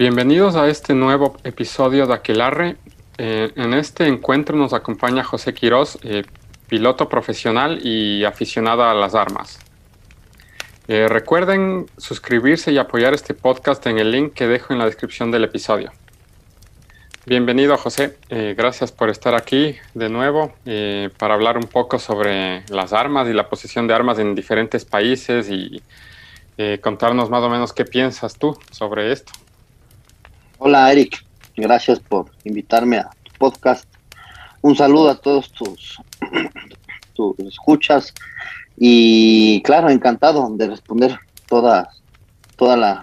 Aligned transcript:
Bienvenidos 0.00 0.56
a 0.56 0.66
este 0.66 0.94
nuevo 0.94 1.36
episodio 1.44 2.06
de 2.06 2.14
Aquelarre. 2.14 2.78
Eh, 3.18 3.52
en 3.54 3.74
este 3.74 4.06
encuentro 4.06 4.56
nos 4.56 4.72
acompaña 4.72 5.22
José 5.22 5.52
Quiroz, 5.52 5.98
eh, 6.04 6.22
piloto 6.68 7.06
profesional 7.10 7.86
y 7.86 8.24
aficionado 8.24 8.82
a 8.82 8.94
las 8.94 9.14
armas. 9.14 9.58
Eh, 10.88 11.06
recuerden 11.06 11.84
suscribirse 11.98 12.72
y 12.72 12.78
apoyar 12.78 13.12
este 13.12 13.34
podcast 13.34 13.86
en 13.88 13.98
el 13.98 14.10
link 14.10 14.32
que 14.32 14.46
dejo 14.46 14.72
en 14.72 14.78
la 14.78 14.86
descripción 14.86 15.30
del 15.30 15.44
episodio. 15.44 15.92
Bienvenido 17.26 17.76
José, 17.76 18.16
gracias 18.56 18.92
por 18.92 19.10
estar 19.10 19.34
aquí 19.34 19.76
de 19.92 20.08
nuevo 20.08 20.54
para 21.18 21.34
hablar 21.34 21.58
un 21.58 21.64
poco 21.64 21.98
sobre 21.98 22.64
las 22.70 22.94
armas 22.94 23.28
y 23.28 23.34
la 23.34 23.50
posesión 23.50 23.86
de 23.86 23.92
armas 23.92 24.18
en 24.18 24.34
diferentes 24.34 24.86
países 24.86 25.50
y 25.50 25.82
contarnos 26.80 27.28
más 27.28 27.42
o 27.42 27.50
menos 27.50 27.74
qué 27.74 27.84
piensas 27.84 28.38
tú 28.38 28.58
sobre 28.70 29.12
esto. 29.12 29.32
Hola 30.62 30.92
Eric, 30.92 31.24
gracias 31.56 32.00
por 32.00 32.26
invitarme 32.44 32.98
a 32.98 33.08
tu 33.22 33.32
podcast. 33.38 33.88
Un 34.60 34.76
saludo 34.76 35.08
a 35.08 35.14
todos 35.14 35.50
tus, 35.52 35.96
tus 37.14 37.38
escuchas 37.38 38.12
y 38.76 39.62
claro, 39.62 39.88
encantado 39.88 40.46
de 40.50 40.68
responder 40.68 41.18
toda, 41.48 41.88
toda 42.56 42.76
la 42.76 43.00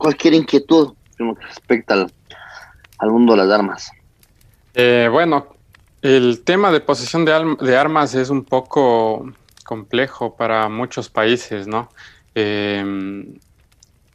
cualquier 0.00 0.34
inquietud 0.34 0.94
en 1.20 1.36
que 1.36 1.46
respecta 1.46 1.94
al, 2.98 3.10
mundo 3.12 3.36
de 3.36 3.38
las 3.38 3.50
armas. 3.56 3.92
Eh, 4.74 5.08
bueno, 5.12 5.46
el 6.02 6.42
tema 6.42 6.72
de 6.72 6.80
posesión 6.80 7.24
de, 7.24 7.56
de, 7.60 7.76
armas 7.76 8.16
es 8.16 8.30
un 8.30 8.42
poco 8.42 9.32
complejo 9.64 10.34
para 10.34 10.68
muchos 10.68 11.08
países, 11.08 11.68
¿no? 11.68 11.88
Eh, 12.34 13.38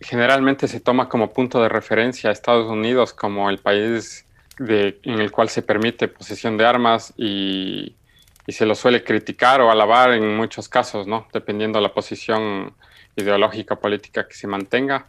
generalmente 0.06 0.68
se 0.68 0.80
toma 0.80 1.10
como 1.10 1.34
punto 1.34 1.62
de 1.62 1.68
referencia 1.68 2.30
a 2.30 2.34
Estados 2.34 2.68
Unidos 2.68 3.14
como 3.14 3.50
el 3.50 3.58
país 3.58 4.26
en 4.60 5.20
el 5.20 5.32
cual 5.32 5.50
se 5.50 5.64
permite 5.64 6.08
posesión 6.08 6.58
de 6.58 6.66
armas 6.66 7.14
y, 7.18 7.96
se 8.48 8.68
lo 8.68 8.76
suele 8.76 9.04
criticar 9.04 9.60
o 9.60 9.72
alabar 9.72 10.12
en 10.12 10.38
muchos 10.38 10.70
casos, 10.70 11.08
¿no? 11.08 11.28
Dependiendo 11.34 11.80
de 11.80 11.84
la 11.84 11.94
posición 11.96 12.76
ideológica 13.16 13.78
política 13.78 14.28
que 14.28 14.36
se 14.36 14.46
mantenga. 14.46 15.08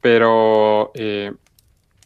Pero 0.00 0.90
eh, 0.94 1.32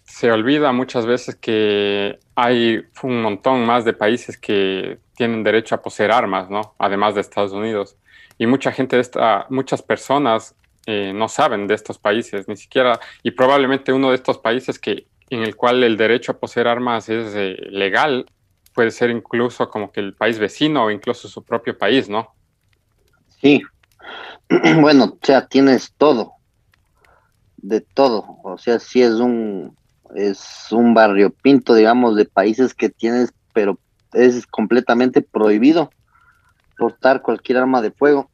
se 0.05 0.31
olvida 0.31 0.71
muchas 0.73 1.07
veces 1.07 1.37
que 1.37 2.19
hay 2.35 2.85
un 3.03 3.23
montón 3.23 3.65
más 3.65 3.87
de 3.87 3.95
países 3.95 4.37
que 4.37 4.99
tienen 5.17 5.43
derecho 5.43 5.75
a 5.75 5.81
poseer 5.81 6.13
armas, 6.13 6.51
¿no? 6.51 6.75
Además 6.79 7.15
de 7.15 7.23
Estados 7.23 7.53
Unidos. 7.53 7.97
Y 8.37 8.47
mucha 8.47 8.73
gente 8.73 9.01
esta, 9.01 9.47
muchas 9.49 9.81
personas 9.81 10.55
eh, 10.87 11.13
no 11.15 11.29
saben 11.29 11.67
de 11.67 11.75
estos 11.75 11.99
países, 11.99 12.49
ni 12.49 12.57
siquiera, 12.57 12.99
y 13.23 13.31
probablemente 13.33 13.93
uno 13.93 14.11
de 14.11 14.17
estos 14.17 14.39
países 14.39 14.79
que 14.79 15.07
en 15.31 15.43
el 15.43 15.57
cual 15.57 15.83
el 15.83 15.97
derecho 15.97 16.33
a 16.33 16.39
poseer 16.39 16.69
armas 16.69 17.09
es 17.09 17.33
eh, 17.35 17.57
legal, 17.71 18.27
puede 18.75 18.91
ser 18.91 19.11
incluso 19.11 19.71
como 19.71 19.91
que 19.91 20.01
el 20.01 20.15
país 20.15 20.39
vecino 20.39 20.85
o 20.85 20.91
incluso 20.91 21.29
su 21.29 21.43
propio 21.43 21.77
país, 21.79 22.09
¿no? 22.09 22.35
Sí, 23.41 23.63
bueno, 24.81 25.05
o 25.05 25.19
sea, 25.23 25.47
tienes 25.47 25.95
todo, 25.97 26.33
de 27.57 27.81
todo, 27.81 28.25
o 28.43 28.59
sea, 28.59 28.79
sí 28.79 29.03
es 29.03 29.15
un, 29.15 29.77
es 30.15 30.67
un 30.71 30.95
barrio 30.95 31.31
pinto, 31.31 31.75
digamos, 31.75 32.17
de 32.17 32.25
países 32.25 32.75
que 32.75 32.91
tienes, 32.91 33.33
pero 33.55 33.79
es 34.13 34.47
completamente 34.47 35.23
prohibido 35.23 35.91
portar 36.77 37.23
cualquier 37.23 37.59
arma 37.59 37.81
de 37.81 37.93
fuego 37.93 38.31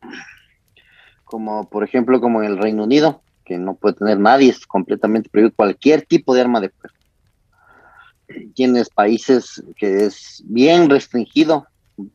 como 1.29 1.69
por 1.69 1.85
ejemplo 1.85 2.21
como 2.21 2.43
en 2.43 2.51
el 2.51 2.59
Reino 2.59 2.85
Unido, 2.85 3.23
que 3.45 3.59
no 3.59 3.75
puede 3.75 3.97
tener 3.97 4.19
nadie, 4.19 4.51
es 4.51 4.67
completamente 4.67 5.29
prohibido 5.29 5.55
cualquier 5.55 6.03
tipo 6.03 6.35
de 6.35 6.41
arma 6.41 6.61
de 6.61 6.71
fuego. 6.71 6.95
Tienes 8.55 8.91
países 8.91 9.63
que 9.77 10.05
es 10.05 10.43
bien 10.47 10.91
restringido, 10.91 11.67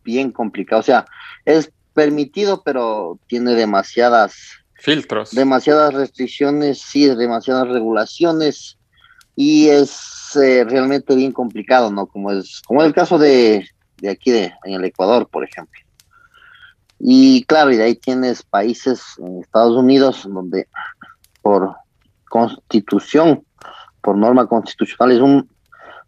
bien 0.03 0.31
complicado, 0.31 0.81
o 0.81 0.83
sea, 0.83 1.05
es 1.45 1.71
permitido, 1.93 2.61
pero 2.63 3.19
tiene 3.27 3.53
demasiadas 3.53 4.35
filtros, 4.75 5.31
demasiadas 5.31 5.93
restricciones, 5.93 6.81
sí, 6.81 7.07
demasiadas 7.07 7.67
regulaciones 7.67 8.77
y 9.35 9.69
es 9.69 10.35
eh, 10.35 10.63
realmente 10.65 11.15
bien 11.15 11.31
complicado, 11.31 11.91
¿no? 11.91 12.05
Como 12.05 12.31
es 12.31 12.61
como 12.65 12.83
el 12.83 12.93
caso 12.93 13.17
de, 13.17 13.67
de 13.97 14.09
aquí 14.09 14.31
de 14.31 14.53
en 14.63 14.73
el 14.73 14.85
Ecuador, 14.85 15.27
por 15.27 15.43
ejemplo 15.43 15.83
y 17.05 17.43
claro, 17.43 17.69
y 17.69 17.75
de 17.75 17.83
ahí 17.83 17.95
tienes 17.95 18.43
países 18.43 19.03
Estados 19.41 19.75
Unidos 19.75 20.25
donde 20.25 20.69
por 21.41 21.75
constitución, 22.29 23.43
por 23.99 24.15
norma 24.15 24.47
constitucional, 24.47 25.11
es 25.11 25.19
un 25.19 25.49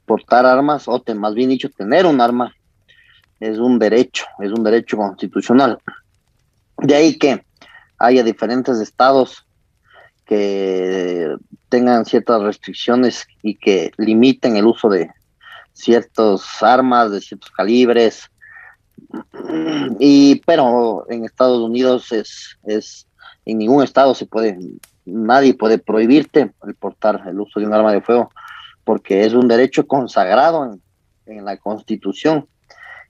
portar 0.05 0.45
armas, 0.45 0.87
o 0.87 1.03
más 1.15 1.33
bien 1.33 1.49
dicho, 1.49 1.69
tener 1.69 2.05
un 2.05 2.21
arma, 2.21 2.55
es 3.41 3.57
un 3.57 3.77
derecho, 3.77 4.23
es 4.39 4.53
un 4.53 4.63
derecho 4.63 4.95
constitucional. 4.95 5.79
De 6.77 6.95
ahí 6.95 7.17
que 7.17 7.45
haya 7.97 8.23
diferentes 8.23 8.79
estados 8.79 9.45
que 10.23 11.35
tengan 11.67 12.05
ciertas 12.05 12.41
restricciones 12.41 13.27
y 13.43 13.55
que 13.55 13.91
limiten 13.97 14.55
el 14.55 14.65
uso 14.65 14.87
de 14.87 15.11
ciertas 15.73 16.63
armas, 16.63 17.11
de 17.11 17.19
ciertos 17.19 17.51
calibres, 17.51 18.31
y 19.99 20.41
pero 20.45 21.05
en 21.09 21.25
Estados 21.25 21.59
Unidos 21.59 22.11
es, 22.11 22.57
es 22.65 23.07
en 23.45 23.59
ningún 23.59 23.83
estado 23.83 24.15
se 24.15 24.25
puede, 24.25 24.57
nadie 25.05 25.53
puede 25.53 25.77
prohibirte 25.77 26.53
el 26.65 26.75
portar 26.75 27.21
el 27.27 27.39
uso 27.39 27.59
de 27.59 27.67
un 27.67 27.73
arma 27.73 27.93
de 27.93 28.01
fuego, 28.01 28.31
porque 28.83 29.25
es 29.25 29.33
un 29.33 29.47
derecho 29.47 29.87
consagrado 29.87 30.79
en, 31.25 31.45
la 31.45 31.57
Constitución 31.57 32.47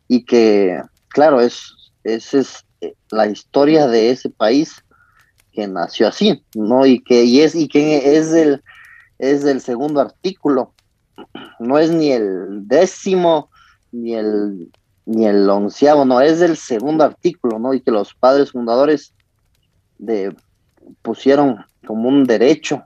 y 0.08 0.24
que, 0.24 0.82
claro, 1.10 1.42
es, 1.42 1.74
es, 2.04 2.34
eh, 2.82 2.96
la 3.12 3.28
historia 3.28 3.88
de 3.88 4.10
ese 4.10 4.30
país 4.30 4.84
que 5.52 5.68
nació 5.68 6.08
así, 6.08 6.44
¿no? 6.54 6.86
Y 6.86 7.02
que, 7.02 7.26
y 7.26 7.42
es, 7.42 7.56
y 7.56 7.68
que 7.68 8.18
es 8.18 8.32
el, 8.32 8.64
es 9.20 9.44
el 9.44 9.60
segundo 9.60 10.00
artículo, 10.00 10.74
no 11.60 11.78
es 11.78 11.92
ni 11.92 12.12
el 12.12 12.68
décimo, 12.68 13.50
ni 13.92 14.16
el 14.16 14.72
ni 15.06 15.26
el 15.26 15.50
onceavo, 15.50 16.06
no, 16.06 16.20
es 16.22 16.40
del 16.40 16.58
segundo 16.58 17.04
artículo, 17.04 17.60
¿no? 17.60 17.74
Y 17.74 17.82
que 17.82 17.92
los 17.92 18.14
padres 18.14 18.52
fundadores 18.52 19.14
de, 19.98 20.36
pusieron 21.02 21.66
como 21.86 22.10
un 22.10 22.24
derecho 22.26 22.84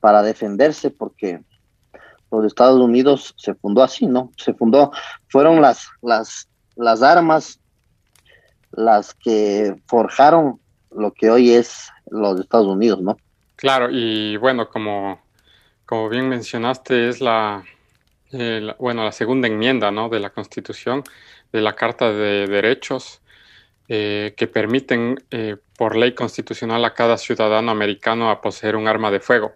para 0.00 0.22
defenderse 0.22 0.90
porque 0.90 1.40
los 2.30 2.44
Estados 2.44 2.80
Unidos 2.80 3.34
se 3.36 3.54
fundó 3.54 3.82
así, 3.82 4.06
¿no? 4.06 4.32
Se 4.36 4.54
fundó, 4.54 4.92
fueron 5.28 5.60
las, 5.60 5.88
las, 6.02 6.48
las 6.76 7.02
armas 7.02 7.60
las 8.72 9.14
que 9.14 9.74
forjaron 9.86 10.60
lo 10.90 11.12
que 11.12 11.30
hoy 11.30 11.50
es 11.50 11.90
los 12.10 12.40
Estados 12.40 12.66
Unidos, 12.66 13.00
¿no? 13.02 13.16
Claro, 13.56 13.88
y 13.90 14.36
bueno, 14.36 14.68
como, 14.68 15.20
como 15.86 16.08
bien 16.08 16.28
mencionaste, 16.28 17.08
es 17.08 17.20
la, 17.20 17.64
eh, 18.32 18.74
bueno, 18.78 19.04
la 19.04 19.12
segunda 19.12 19.48
enmienda 19.48 19.90
¿no? 19.90 20.08
de 20.08 20.20
la 20.20 20.30
Constitución, 20.30 21.02
de 21.52 21.60
la 21.60 21.74
Carta 21.74 22.12
de 22.12 22.46
Derechos, 22.46 23.20
eh, 23.88 24.34
que 24.36 24.46
permiten 24.46 25.20
eh, 25.32 25.56
por 25.76 25.96
ley 25.96 26.14
constitucional 26.14 26.84
a 26.84 26.94
cada 26.94 27.18
ciudadano 27.18 27.72
americano 27.72 28.30
a 28.30 28.40
poseer 28.40 28.76
un 28.76 28.86
arma 28.86 29.10
de 29.10 29.18
fuego. 29.18 29.54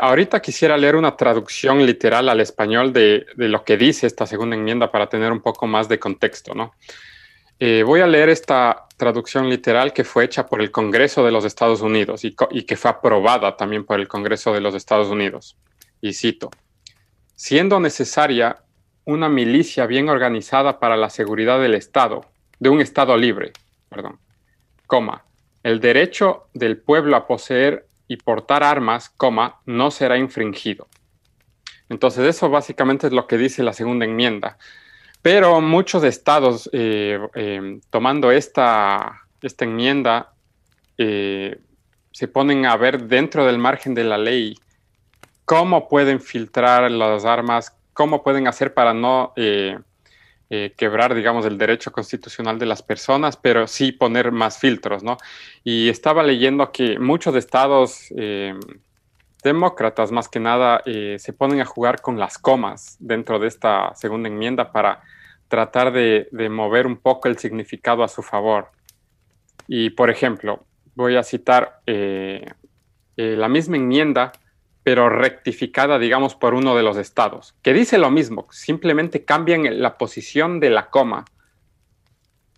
ahorita 0.00 0.40
quisiera 0.40 0.78
leer 0.78 0.96
una 0.96 1.14
traducción 1.14 1.84
literal 1.84 2.28
al 2.30 2.40
español 2.40 2.92
de, 2.92 3.26
de, 3.36 3.48
lo 3.48 3.62
que 3.62 3.76
dice 3.76 4.06
esta 4.06 4.26
segunda 4.26 4.56
enmienda 4.56 4.90
para 4.90 5.08
tener 5.08 5.30
un 5.30 5.40
poco 5.40 5.66
más 5.66 5.88
de 5.88 5.98
contexto. 5.98 6.54
¿no? 6.54 6.72
voy 7.84 8.00
a 8.00 8.06
leer 8.06 8.30
esta 8.30 8.86
traducción 8.96 9.50
literal 9.50 9.92
que 9.92 10.04
fue 10.04 10.24
hecha 10.24 10.46
por 10.46 10.62
el 10.62 10.70
Congreso 10.70 11.22
de 11.22 11.30
los 11.30 11.44
Estados 11.44 11.82
Unidos 11.82 12.24
y, 12.24 12.34
y 12.52 12.62
que 12.62 12.76
fue 12.76 12.90
aprobada 12.90 13.54
también 13.58 13.84
por 13.84 14.00
el 14.00 14.08
Congreso 14.08 14.54
de 14.54 14.62
los 14.62 14.74
Estados 14.74 15.08
Unidos. 15.08 15.58
Y 16.00 16.14
cito 16.14 16.50
siendo 17.40 17.80
necesaria 17.80 18.58
una 19.06 19.30
milicia 19.30 19.86
bien 19.86 20.10
organizada 20.10 20.78
para 20.78 20.98
la 20.98 21.08
seguridad 21.08 21.58
del 21.58 21.74
Estado, 21.74 22.26
de 22.58 22.68
un 22.68 22.82
Estado 22.82 23.16
libre, 23.16 23.54
perdón, 23.88 24.18
coma, 24.86 25.24
el 25.62 25.80
derecho 25.80 26.48
del 26.52 26.76
pueblo 26.76 27.16
a 27.16 27.26
poseer 27.26 27.86
y 28.08 28.18
portar 28.18 28.62
armas, 28.62 29.08
coma, 29.08 29.62
no 29.64 29.90
será 29.90 30.18
infringido. 30.18 30.86
Entonces 31.88 32.26
eso 32.26 32.50
básicamente 32.50 33.06
es 33.06 33.14
lo 33.14 33.26
que 33.26 33.38
dice 33.38 33.62
la 33.62 33.72
segunda 33.72 34.04
enmienda. 34.04 34.58
Pero 35.22 35.62
muchos 35.62 36.04
estados, 36.04 36.68
eh, 36.74 37.18
eh, 37.36 37.80
tomando 37.88 38.32
esta, 38.32 39.22
esta 39.40 39.64
enmienda, 39.64 40.34
eh, 40.98 41.58
se 42.12 42.28
ponen 42.28 42.66
a 42.66 42.76
ver 42.76 43.04
dentro 43.04 43.46
del 43.46 43.56
margen 43.56 43.94
de 43.94 44.04
la 44.04 44.18
ley 44.18 44.58
cómo 45.50 45.88
pueden 45.88 46.20
filtrar 46.20 46.88
las 46.92 47.24
armas, 47.24 47.76
cómo 47.92 48.22
pueden 48.22 48.46
hacer 48.46 48.72
para 48.72 48.94
no 48.94 49.32
eh, 49.34 49.80
eh, 50.48 50.72
quebrar, 50.76 51.12
digamos, 51.12 51.44
el 51.44 51.58
derecho 51.58 51.90
constitucional 51.90 52.56
de 52.60 52.66
las 52.66 52.84
personas, 52.84 53.36
pero 53.36 53.66
sí 53.66 53.90
poner 53.90 54.30
más 54.30 54.58
filtros, 54.58 55.02
¿no? 55.02 55.16
Y 55.64 55.88
estaba 55.88 56.22
leyendo 56.22 56.70
que 56.70 57.00
muchos 57.00 57.34
estados, 57.34 58.12
eh, 58.16 58.54
demócratas 59.42 60.12
más 60.12 60.28
que 60.28 60.38
nada 60.38 60.84
se 60.84 61.32
ponen 61.32 61.60
a 61.60 61.64
jugar 61.64 62.00
con 62.00 62.16
las 62.16 62.38
comas 62.38 62.96
dentro 63.00 63.40
de 63.40 63.48
esta 63.48 63.92
segunda 63.96 64.28
enmienda 64.28 64.70
para 64.70 65.02
tratar 65.48 65.90
de, 65.90 66.28
mover 66.48 66.86
un 66.86 66.96
poco 66.96 67.26
el 67.26 67.38
significado 67.38 68.04
a 68.04 68.08
su 68.08 68.22
favor. 68.22 68.70
Y, 69.66 69.90
por 69.90 70.10
ejemplo, 70.10 70.64
voy 70.94 71.16
a 71.16 71.24
citar 71.24 71.80
la 73.16 73.48
misma 73.48 73.78
enmienda, 73.78 74.30
pero 74.82 75.08
rectificada, 75.08 75.98
digamos, 75.98 76.34
por 76.34 76.54
uno 76.54 76.74
de 76.76 76.82
los 76.82 76.96
estados, 76.96 77.54
que 77.62 77.72
dice 77.72 77.98
lo 77.98 78.10
mismo, 78.10 78.46
simplemente 78.50 79.24
cambian 79.24 79.80
la 79.80 79.98
posición 79.98 80.58
de 80.58 80.70
la 80.70 80.88
coma, 80.88 81.24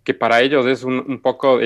que 0.03 0.13
para 0.13 0.41
ellos 0.41 0.65
es 0.65 0.83
un, 0.83 1.19
poco 1.21 1.59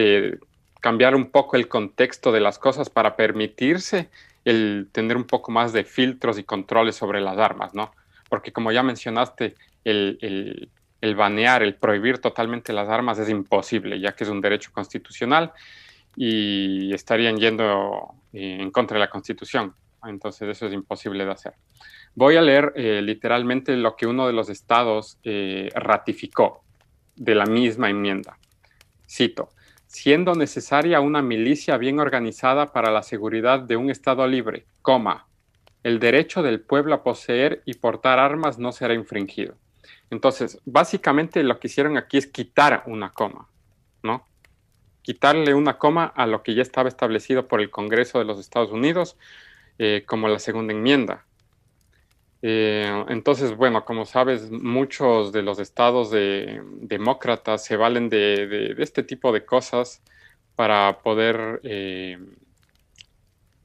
cambiar 0.79 1.15
un 1.15 1.31
poco 1.31 1.57
el 1.57 1.67
contexto 1.67 2.31
de 2.31 2.39
las 2.39 2.59
cosas 2.59 2.89
para 2.89 3.15
permitirse 3.15 4.09
el 4.45 4.87
tener 4.91 5.17
un 5.17 5.25
poco 5.25 5.51
más 5.51 5.73
de 5.73 5.83
filtros 5.83 6.39
y 6.39 6.43
controles 6.43 6.95
sobre 6.95 7.19
las 7.19 7.37
armas, 7.37 7.73
¿no? 7.73 7.91
Porque 8.29 8.53
como 8.53 8.71
ya 8.71 8.81
mencionaste, 8.81 9.55
el, 9.83 10.69
el, 11.01 11.15
banear, 11.15 11.63
el 11.63 11.75
prohibir 11.75 12.19
totalmente 12.19 12.71
las 12.71 12.87
armas 12.87 13.19
es 13.19 13.29
imposible, 13.29 13.99
ya 13.99 14.13
que 14.13 14.23
es 14.23 14.29
un 14.29 14.39
derecho 14.39 14.71
constitucional 14.71 15.51
y 16.15 16.93
estarían 16.93 17.37
yendo 17.37 18.15
eh, 18.31 18.57
en 18.61 18.71
contra 18.71 18.95
de 18.95 18.99
la 18.99 19.09
Constitución. 19.09 19.73
Entonces 20.07 20.49
eso 20.49 20.67
es 20.67 20.73
imposible 20.73 21.25
de 21.25 21.31
hacer. 21.31 21.53
Voy 22.15 22.35
a 22.35 22.41
leer 22.41 22.73
eh, 22.75 23.01
literalmente 23.01 23.75
lo 23.75 23.95
que 23.95 24.07
uno 24.07 24.27
de 24.27 24.33
los 24.33 24.49
estados 24.49 25.19
eh, 25.23 25.69
ratificó 25.75 26.63
de 27.15 27.35
la 27.35 27.45
misma 27.45 27.89
enmienda. 27.89 28.37
Cito, 29.09 29.49
siendo 29.87 30.35
necesaria 30.35 30.99
una 30.99 31.21
milicia 31.21 31.77
bien 31.77 31.99
organizada 31.99 32.71
para 32.71 32.91
la 32.91 33.03
seguridad 33.03 33.59
de 33.59 33.77
un 33.77 33.89
Estado 33.89 34.27
libre, 34.27 34.65
coma, 34.81 35.27
el 35.83 35.99
derecho 35.99 36.43
del 36.43 36.59
pueblo 36.59 36.95
a 36.95 37.03
poseer 37.03 37.61
y 37.65 37.75
portar 37.75 38.19
armas 38.19 38.59
no 38.59 38.71
será 38.71 38.93
infringido. 38.93 39.55
Entonces, 40.09 40.59
básicamente 40.65 41.43
lo 41.43 41.59
que 41.59 41.67
hicieron 41.67 41.97
aquí 41.97 42.17
es 42.17 42.27
quitar 42.27 42.83
una 42.87 43.11
coma, 43.11 43.47
¿no? 44.03 44.27
Quitarle 45.01 45.53
una 45.53 45.77
coma 45.77 46.05
a 46.05 46.27
lo 46.27 46.43
que 46.43 46.53
ya 46.55 46.61
estaba 46.61 46.89
establecido 46.89 47.47
por 47.47 47.61
el 47.61 47.69
Congreso 47.69 48.19
de 48.19 48.25
los 48.25 48.39
Estados 48.39 48.71
Unidos 48.71 49.17
eh, 49.77 50.03
como 50.05 50.27
la 50.27 50.39
segunda 50.39 50.73
enmienda. 50.73 51.25
Eh, 52.41 53.05
entonces, 53.09 53.55
bueno, 53.55 53.83
como 53.83 54.05
sabes, 54.05 54.51
muchos 54.51 55.31
de 55.31 55.41
los 55.41 55.59
estados 55.59 56.11
de, 56.11 56.61
demócratas 56.81 57.65
se 57.65 57.77
valen 57.77 58.09
de, 58.09 58.75
este 58.77 59.03
tipo 59.03 59.31
de 59.31 59.45
cosas 59.45 60.03
para 60.55 60.99
poder 60.99 61.59
eh, 61.63 62.17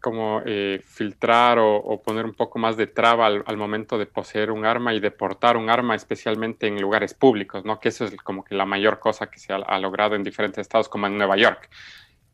como 0.02 0.42
eh, 0.44 0.82
filtrar 0.84 1.58
o, 1.60 2.02
poner 2.02 2.24
un 2.26 2.34
poco 2.34 2.58
más 2.58 2.76
de 2.76 2.88
traba 2.88 3.26
al, 3.26 3.56
momento 3.56 3.96
de 3.98 4.06
poseer 4.06 4.50
un 4.50 4.66
arma 4.66 4.92
y 4.92 5.00
de 5.00 5.12
portar 5.12 5.56
un 5.56 5.70
arma, 5.70 5.94
especialmente 5.94 6.66
en 6.66 6.80
lugares 6.80 7.14
públicos, 7.14 7.64
¿no? 7.64 7.78
Que 7.78 7.90
eso 7.90 8.04
es 8.04 8.16
como 8.16 8.44
que 8.44 8.54
la 8.54 8.66
mayor 8.66 8.98
cosa 8.98 9.30
que 9.30 9.38
se 9.38 9.52
ha, 9.52 9.78
logrado 9.78 10.16
en 10.16 10.24
diferentes 10.24 10.58
estados, 10.58 10.88
como 10.88 11.06
en 11.06 11.16
Nueva 11.16 11.36
York. 11.36 11.70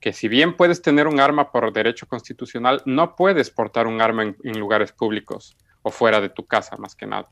Que 0.01 0.13
si 0.13 0.29
bien 0.29 0.57
puedes 0.57 0.81
tener 0.81 1.07
un 1.07 1.21
arma 1.21 1.51
por 1.51 1.73
derecho 1.73 2.07
constitucional, 2.07 2.83
no 2.85 3.17
puedes 3.17 3.51
portar 3.51 3.87
un 3.87 4.01
arma 4.01 4.23
en 4.23 4.59
lugares 4.61 4.93
públicos 4.93 5.57
fuera 5.91 6.21
de 6.21 6.29
tu 6.29 6.45
casa, 6.45 6.77
más 6.77 6.95
que 6.95 7.07
nada. 7.07 7.29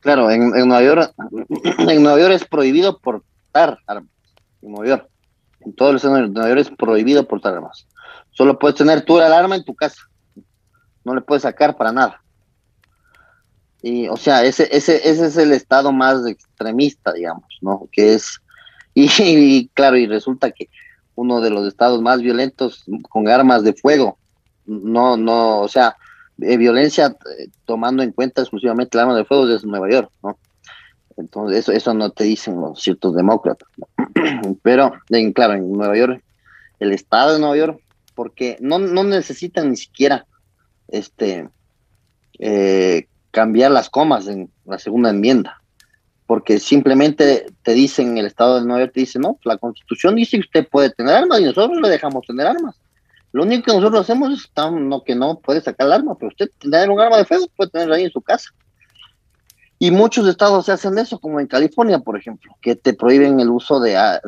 Claro, 0.00 0.30
en, 0.30 0.50
Nueva 0.50 0.82
York, 0.82 1.14
en 1.78 2.02
Nueva 2.02 2.18
York 2.18 2.34
es 2.34 2.44
prohibido 2.44 2.98
portar 2.98 3.78
armas. 3.86 4.10
En 4.62 4.72
Nueva 4.72 4.86
York. 4.86 5.08
En 5.60 5.74
todo 5.74 5.90
el 5.90 5.96
estado 5.96 6.14
de 6.14 6.28
Nueva 6.28 6.48
York 6.48 6.60
es 6.60 6.70
prohibido 6.70 7.26
portar 7.26 7.54
armas. 7.54 7.86
Solo 8.30 8.58
puedes 8.58 8.76
tener 8.76 9.02
tú 9.02 9.18
el 9.18 9.32
arma 9.32 9.56
en 9.56 9.64
tu 9.64 9.74
casa. 9.74 10.00
No 11.04 11.14
le 11.14 11.20
puedes 11.20 11.42
sacar 11.42 11.76
para 11.76 11.92
nada. 11.92 12.22
Y, 13.82 14.08
o 14.08 14.16
sea, 14.16 14.44
ese, 14.44 14.68
ese, 14.74 14.96
ese 15.08 15.26
es 15.26 15.36
el 15.36 15.52
estado 15.52 15.90
más 15.92 16.26
extremista, 16.26 17.12
digamos, 17.12 17.46
¿no? 17.62 17.88
Que 17.92 18.14
es, 18.14 18.40
y, 18.94 19.68
claro, 19.68 19.96
y 19.96 20.06
resulta 20.06 20.50
que 20.50 20.68
uno 21.20 21.42
de 21.42 21.50
los 21.50 21.66
estados 21.66 22.00
más 22.00 22.22
violentos 22.22 22.84
con 23.10 23.28
armas 23.28 23.62
de 23.62 23.74
fuego, 23.74 24.16
no, 24.64 25.18
no, 25.18 25.60
o 25.60 25.68
sea, 25.68 25.96
violencia 26.38 27.14
eh, 27.38 27.48
tomando 27.66 28.02
en 28.02 28.12
cuenta 28.12 28.40
exclusivamente 28.40 28.96
el 28.96 29.02
arma 29.02 29.16
de 29.16 29.26
fuego 29.26 29.46
desde 29.46 29.68
Nueva 29.68 29.90
York, 29.90 30.10
¿no? 30.22 30.38
Entonces, 31.18 31.58
eso, 31.58 31.72
eso 31.72 31.92
no 31.92 32.08
te 32.10 32.24
dicen 32.24 32.58
los 32.58 32.80
ciertos 32.80 33.14
demócratas, 33.14 33.68
Pero, 34.62 34.92
en, 35.10 35.32
claro, 35.34 35.54
en 35.54 35.70
Nueva 35.70 35.94
York, 35.94 36.22
el 36.78 36.92
estado 36.92 37.34
de 37.34 37.40
Nueva 37.40 37.56
York, 37.56 37.80
porque 38.14 38.56
no, 38.60 38.78
no 38.78 39.04
necesitan 39.04 39.70
ni 39.70 39.76
siquiera 39.76 40.24
este 40.88 41.50
eh, 42.38 43.06
cambiar 43.30 43.70
las 43.70 43.90
comas 43.90 44.26
en 44.26 44.50
la 44.64 44.78
segunda 44.78 45.10
enmienda, 45.10 45.59
porque 46.30 46.60
simplemente 46.60 47.46
te 47.64 47.72
dicen, 47.72 48.16
el 48.16 48.26
estado 48.26 48.60
de 48.60 48.64
Nueva 48.64 48.82
York 48.82 48.92
te 48.94 49.00
dice, 49.00 49.18
no, 49.18 49.36
la 49.42 49.58
constitución 49.58 50.14
dice 50.14 50.36
que 50.36 50.46
usted 50.46 50.68
puede 50.68 50.90
tener 50.90 51.12
armas 51.12 51.40
y 51.40 51.44
nosotros 51.44 51.80
le 51.82 51.88
dejamos 51.88 52.24
tener 52.24 52.46
armas. 52.46 52.76
Lo 53.32 53.42
único 53.42 53.64
que 53.64 53.72
nosotros 53.72 54.02
hacemos 54.02 54.32
es 54.32 54.48
que 55.04 55.16
no 55.16 55.40
puede 55.40 55.60
sacar 55.60 55.88
el 55.88 55.92
arma, 55.92 56.14
pero 56.14 56.28
usted 56.28 56.48
tener 56.60 56.88
un 56.88 57.00
arma 57.00 57.16
de 57.16 57.24
fuego 57.24 57.48
puede 57.56 57.70
tenerlo 57.70 57.96
ahí 57.96 58.04
en 58.04 58.12
su 58.12 58.20
casa. 58.20 58.48
Y 59.80 59.90
muchos 59.90 60.24
estados 60.28 60.66
se 60.66 60.70
hacen 60.70 60.96
eso, 60.98 61.18
como 61.18 61.40
en 61.40 61.48
California, 61.48 61.98
por 61.98 62.16
ejemplo, 62.16 62.56
que 62.62 62.76
te 62.76 62.94
prohíben 62.94 63.40
el 63.40 63.50
uso 63.50 63.80
de, 63.80 63.96
ah, 63.96 64.20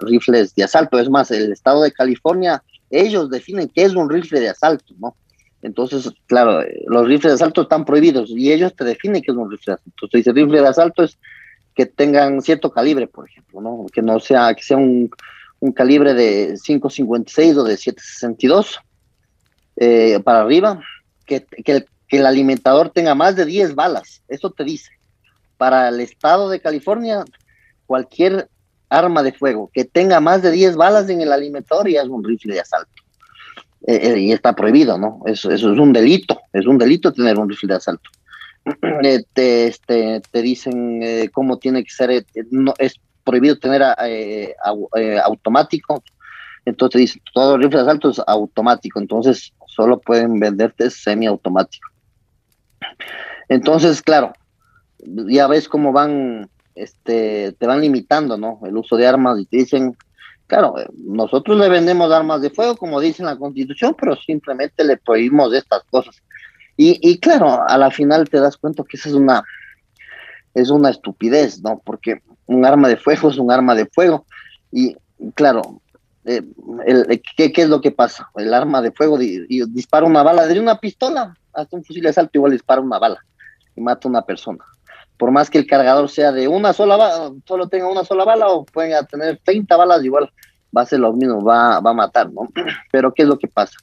rifles 0.00 0.54
de 0.54 0.64
asalto. 0.64 0.98
Es 0.98 1.10
más, 1.10 1.30
el 1.30 1.52
estado 1.52 1.82
de 1.82 1.92
California, 1.92 2.62
ellos 2.88 3.28
definen 3.28 3.68
qué 3.68 3.82
es 3.82 3.94
un 3.94 4.08
rifle 4.08 4.40
de 4.40 4.48
asalto, 4.48 4.94
¿no? 4.98 5.14
Entonces, 5.66 6.12
claro, 6.26 6.64
los 6.86 7.06
rifles 7.06 7.32
de 7.32 7.34
asalto 7.34 7.62
están 7.62 7.84
prohibidos 7.84 8.30
y 8.30 8.52
ellos 8.52 8.74
te 8.74 8.84
definen 8.84 9.20
qué 9.20 9.32
es 9.32 9.36
un 9.36 9.50
rifle 9.50 9.72
de 9.72 9.74
asalto. 9.74 9.90
Entonces, 9.90 10.18
dice 10.18 10.32
rifle 10.32 10.60
de 10.60 10.68
asalto 10.68 11.02
es 11.02 11.18
que 11.74 11.86
tengan 11.86 12.40
cierto 12.40 12.70
calibre, 12.70 13.08
por 13.08 13.28
ejemplo, 13.28 13.60
¿no? 13.60 13.86
Que 13.92 14.00
no 14.00 14.20
sea, 14.20 14.54
que 14.54 14.62
sea 14.62 14.76
un, 14.76 15.10
un 15.60 15.72
calibre 15.72 16.14
de 16.14 16.54
5.56 16.54 17.56
o 17.56 17.64
de 17.64 17.74
7.62 17.74 18.78
eh, 19.76 20.20
para 20.24 20.42
arriba, 20.42 20.80
que, 21.26 21.44
que, 21.44 21.84
el 22.08 22.26
alimentador 22.26 22.90
tenga 22.90 23.16
más 23.16 23.34
de 23.34 23.44
10 23.44 23.74
balas, 23.74 24.22
eso 24.28 24.50
te 24.50 24.62
dice. 24.62 24.92
Para 25.56 25.88
el 25.88 26.00
estado 26.00 26.48
de 26.48 26.60
California, 26.60 27.24
cualquier 27.86 28.48
arma 28.88 29.24
de 29.24 29.32
fuego 29.32 29.68
que 29.74 29.84
tenga 29.84 30.20
más 30.20 30.42
de 30.42 30.52
10 30.52 30.76
balas 30.76 31.08
en 31.08 31.20
el 31.20 31.32
alimentador 31.32 31.88
ya 31.88 32.02
es 32.02 32.08
un 32.08 32.22
rifle 32.22 32.54
de 32.54 32.60
asalto. 32.60 33.02
Eh, 33.86 34.00
eh, 34.02 34.18
y 34.18 34.32
está 34.32 34.54
prohibido, 34.54 34.98
¿no? 34.98 35.22
Eso, 35.26 35.50
eso, 35.50 35.72
es 35.72 35.78
un 35.78 35.92
delito, 35.92 36.40
es 36.52 36.66
un 36.66 36.76
delito 36.76 37.12
tener 37.12 37.38
un 37.38 37.48
rifle 37.48 37.68
de 37.68 37.74
asalto. 37.74 38.10
te, 39.34 39.66
este, 39.68 40.20
te 40.28 40.42
dicen 40.42 41.30
cómo 41.32 41.58
tiene 41.58 41.84
que 41.84 41.90
ser, 41.90 42.26
no, 42.50 42.74
es 42.78 42.98
prohibido 43.26 43.58
tener 43.58 43.82
eh, 44.04 44.54
eh, 44.96 45.18
automático. 45.22 46.02
Entonces 46.64 47.00
dice, 47.00 47.22
todo 47.34 47.58
rifle 47.58 47.76
de 47.76 47.82
asalto 47.82 48.10
es 48.10 48.22
automático, 48.26 48.98
entonces 48.98 49.52
solo 49.66 50.00
pueden 50.00 50.40
venderte 50.40 50.90
semiautomático. 50.90 51.88
Entonces, 53.48 54.00
claro, 54.00 54.32
ya 55.28 55.46
ves 55.46 55.68
cómo 55.68 55.92
van, 55.92 56.48
este, 56.74 57.52
te 57.52 57.66
van 57.66 57.82
limitando, 57.82 58.36
¿no? 58.38 58.60
El 58.64 58.76
uso 58.76 58.96
de 58.96 59.06
armas 59.06 59.38
y 59.38 59.46
te 59.46 59.58
dicen, 59.58 59.96
claro, 60.46 60.74
nosotros 60.96 61.58
le 61.58 61.68
vendemos 61.68 62.12
armas 62.12 62.40
de 62.40 62.50
fuego, 62.50 62.76
como 62.76 63.00
dice 63.00 63.22
la 63.22 63.36
Constitución, 63.36 63.94
pero 63.98 64.16
simplemente 64.16 64.84
le 64.84 64.96
prohibimos 64.96 65.52
estas 65.54 65.84
cosas. 65.84 66.22
Y, 66.76 66.98
y 67.02 67.18
claro, 67.18 67.62
a 67.66 67.78
la 67.78 67.90
final 67.90 68.28
te 68.28 68.40
das 68.40 68.56
cuenta 68.56 68.84
que 68.88 68.96
esa 68.96 69.08
es 69.08 69.14
una, 69.14 69.42
es 70.54 70.70
una 70.70 70.90
estupidez, 70.90 71.62
¿no? 71.62 71.80
Porque 71.84 72.22
un 72.46 72.64
arma 72.64 72.88
de 72.88 72.96
fuego 72.96 73.30
es 73.30 73.38
un 73.38 73.50
arma 73.50 73.74
de 73.74 73.86
fuego. 73.86 74.26
Y 74.72 74.96
claro, 75.34 75.80
eh, 76.24 76.42
¿qué, 77.36 77.52
es 77.54 77.68
lo 77.68 77.80
que 77.80 77.92
pasa? 77.92 78.28
El 78.34 78.52
arma 78.52 78.82
de 78.82 78.92
fuego 78.92 79.16
dispara 79.18 80.06
una 80.06 80.22
bala 80.22 80.46
de 80.46 80.58
una 80.58 80.78
pistola, 80.78 81.36
hasta 81.52 81.76
un 81.76 81.84
fusil 81.84 82.02
de 82.02 82.08
asalto 82.10 82.32
igual 82.34 82.52
dispara 82.52 82.80
una 82.80 82.98
bala 82.98 83.24
y 83.76 83.80
mata 83.80 84.08
a 84.08 84.10
una 84.10 84.22
persona. 84.22 84.64
Por 85.18 85.30
más 85.30 85.48
que 85.48 85.58
el 85.58 85.66
cargador 85.66 86.08
sea 86.08 86.32
de 86.32 86.48
una 86.48 86.72
sola 86.72 86.96
bala, 86.96 87.32
solo 87.46 87.68
tenga 87.68 87.88
una 87.88 88.04
sola 88.04 88.24
bala 88.24 88.48
o 88.48 88.64
pueden 88.64 89.06
tener 89.06 89.40
30 89.44 89.76
balas, 89.76 90.04
igual 90.04 90.30
va 90.76 90.82
a 90.82 90.86
ser 90.86 91.00
lo 91.00 91.12
mismo, 91.12 91.42
va, 91.42 91.80
va 91.80 91.90
a 91.90 91.94
matar, 91.94 92.30
¿no? 92.32 92.48
Pero 92.92 93.12
¿qué 93.14 93.22
es 93.22 93.28
lo 93.28 93.38
que 93.38 93.48
pasa? 93.48 93.76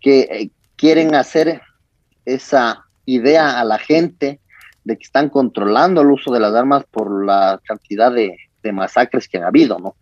Que 0.00 0.20
eh, 0.20 0.50
quieren 0.76 1.14
hacer 1.14 1.60
esa 2.24 2.84
idea 3.06 3.60
a 3.60 3.64
la 3.64 3.78
gente 3.78 4.40
de 4.84 4.96
que 4.96 5.04
están 5.04 5.28
controlando 5.28 6.02
el 6.02 6.10
uso 6.10 6.32
de 6.32 6.40
las 6.40 6.54
armas 6.54 6.84
por 6.90 7.24
la 7.24 7.60
cantidad 7.64 8.12
de, 8.12 8.36
masacres 8.72 9.28
que 9.28 9.36
han 9.36 9.44
habido, 9.44 9.78
¿no? 9.78 9.94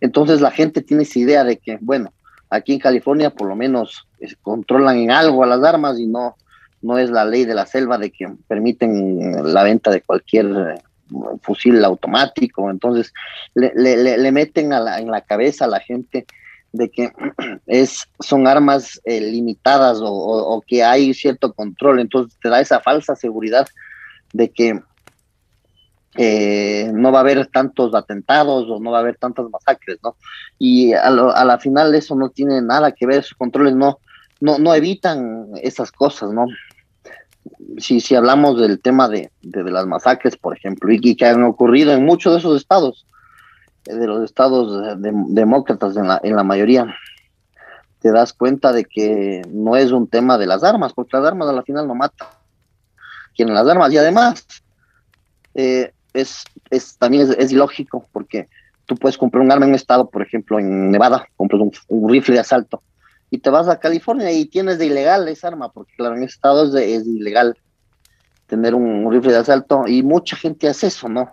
Entonces 0.00 0.40
la 0.40 0.50
gente 0.50 0.82
tiene 0.82 1.04
esa 1.04 1.20
idea 1.20 1.44
de 1.44 1.58
que, 1.58 1.78
bueno, 1.80 2.12
aquí 2.50 2.72
en 2.72 2.80
California 2.80 3.30
por 3.30 3.46
lo 3.46 3.54
menos 3.54 4.08
controlan 4.42 4.98
en 4.98 5.12
algo 5.12 5.44
a 5.44 5.46
las 5.46 5.62
armas 5.62 6.00
y 6.00 6.08
no, 6.08 6.36
no 6.82 6.98
es 6.98 7.10
la 7.10 7.24
ley 7.24 7.44
de 7.44 7.54
la 7.54 7.66
selva 7.66 7.98
de 7.98 8.10
que 8.10 8.28
permiten 8.48 9.52
la 9.52 9.62
venta 9.62 9.90
de 9.90 10.02
cualquier 10.02 10.46
eh, 10.46 10.82
fusil 11.42 11.84
automático. 11.84 12.70
Entonces 12.70 13.12
le, 13.54 13.72
le, 13.74 14.32
meten 14.32 14.72
a 14.72 14.80
la, 14.80 14.98
en 14.98 15.10
la 15.10 15.20
cabeza 15.20 15.64
a 15.64 15.68
la 15.68 15.80
gente 15.80 16.26
de 16.72 16.90
que 16.90 17.12
es, 17.66 18.08
son 18.18 18.46
armas 18.46 19.00
eh, 19.04 19.20
limitadas 19.20 19.98
o, 20.02 20.62
que 20.66 20.82
hay 20.82 21.14
cierto 21.14 21.52
control, 21.52 22.00
entonces 22.00 22.38
te 22.40 22.48
da 22.48 22.60
esa 22.60 22.80
falsa 22.80 23.14
seguridad 23.14 23.66
de 24.32 24.50
que 24.50 24.80
eh, 26.16 26.90
no 26.92 27.12
va 27.12 27.18
a 27.18 27.22
haber 27.22 27.46
tantos 27.46 27.94
atentados 27.94 28.68
o 28.68 28.80
no 28.80 28.90
va 28.90 28.98
a 28.98 29.00
haber 29.00 29.16
tantas 29.16 29.48
masacres, 29.50 29.98
¿no? 30.02 30.16
Y 30.58 30.92
a, 30.92 31.10
la 31.10 31.58
final 31.58 31.94
eso 31.94 32.14
no 32.14 32.30
tiene 32.30 32.60
nada 32.60 32.92
que 32.92 33.06
ver, 33.06 33.20
esos 33.20 33.36
controles 33.36 33.74
no, 33.74 33.98
no, 34.40 34.58
no 34.58 34.74
evitan 34.74 35.48
esas 35.62 35.90
cosas, 35.90 36.30
¿no? 36.30 36.46
Si, 37.78 38.00
si 38.00 38.14
hablamos 38.14 38.60
del 38.60 38.80
tema 38.80 39.08
de, 39.08 39.30
las 39.42 39.86
masacres, 39.86 40.36
por 40.36 40.56
ejemplo, 40.56 40.92
y, 40.92 41.16
que 41.16 41.26
han 41.26 41.42
ocurrido 41.44 41.92
en 41.92 42.04
muchos 42.04 42.32
de 42.32 42.38
esos 42.38 42.56
estados, 42.56 43.06
eh, 43.86 43.94
de 43.94 44.06
los 44.06 44.22
estados 44.22 44.96
demócratas 44.98 45.96
en 45.96 46.08
la, 46.08 46.20
en 46.22 46.36
la 46.36 46.44
mayoría, 46.44 46.94
te 48.00 48.10
das 48.10 48.32
cuenta 48.32 48.72
de 48.72 48.84
que 48.84 49.42
no 49.48 49.76
es 49.76 49.92
un 49.92 50.08
tema 50.08 50.36
de 50.36 50.46
las 50.46 50.64
armas, 50.64 50.92
porque 50.92 51.16
las 51.16 51.26
armas 51.26 51.48
a 51.48 51.52
la 51.52 51.62
final 51.62 51.86
no 51.86 51.94
matan. 51.94 52.28
Tienen 53.34 53.54
las 53.54 53.66
armas 53.66 53.92
y 53.92 53.96
además 53.96 54.44
eh, 55.54 55.92
es, 56.12 56.44
es, 56.70 56.96
también 56.98 57.32
es, 57.38 57.52
ilógico 57.52 58.06
porque 58.12 58.48
tú 58.86 58.96
puedes 58.96 59.16
comprar 59.16 59.42
un 59.42 59.52
arma 59.52 59.64
en 59.64 59.70
un 59.70 59.76
estado, 59.76 60.10
por 60.10 60.22
ejemplo, 60.22 60.58
en 60.58 60.90
Nevada, 60.90 61.26
compras 61.36 61.62
un, 61.88 62.08
rifle 62.10 62.34
de 62.34 62.40
asalto 62.40 62.82
y 63.32 63.38
te 63.38 63.48
vas 63.48 63.66
a 63.66 63.80
California 63.80 64.30
y 64.30 64.44
tienes 64.44 64.78
de 64.78 64.84
ilegal 64.84 65.26
esa 65.26 65.48
arma, 65.48 65.72
porque 65.72 65.94
claro, 65.96 66.16
en 66.16 66.22
estados 66.22 66.74
es, 66.74 67.00
es 67.00 67.06
ilegal 67.06 67.56
tener 68.46 68.74
un, 68.74 69.10
rifle 69.10 69.32
de 69.32 69.38
asalto 69.38 69.84
y 69.86 70.02
mucha 70.02 70.36
gente 70.36 70.68
hace 70.68 70.88
eso, 70.88 71.08
¿no? 71.08 71.32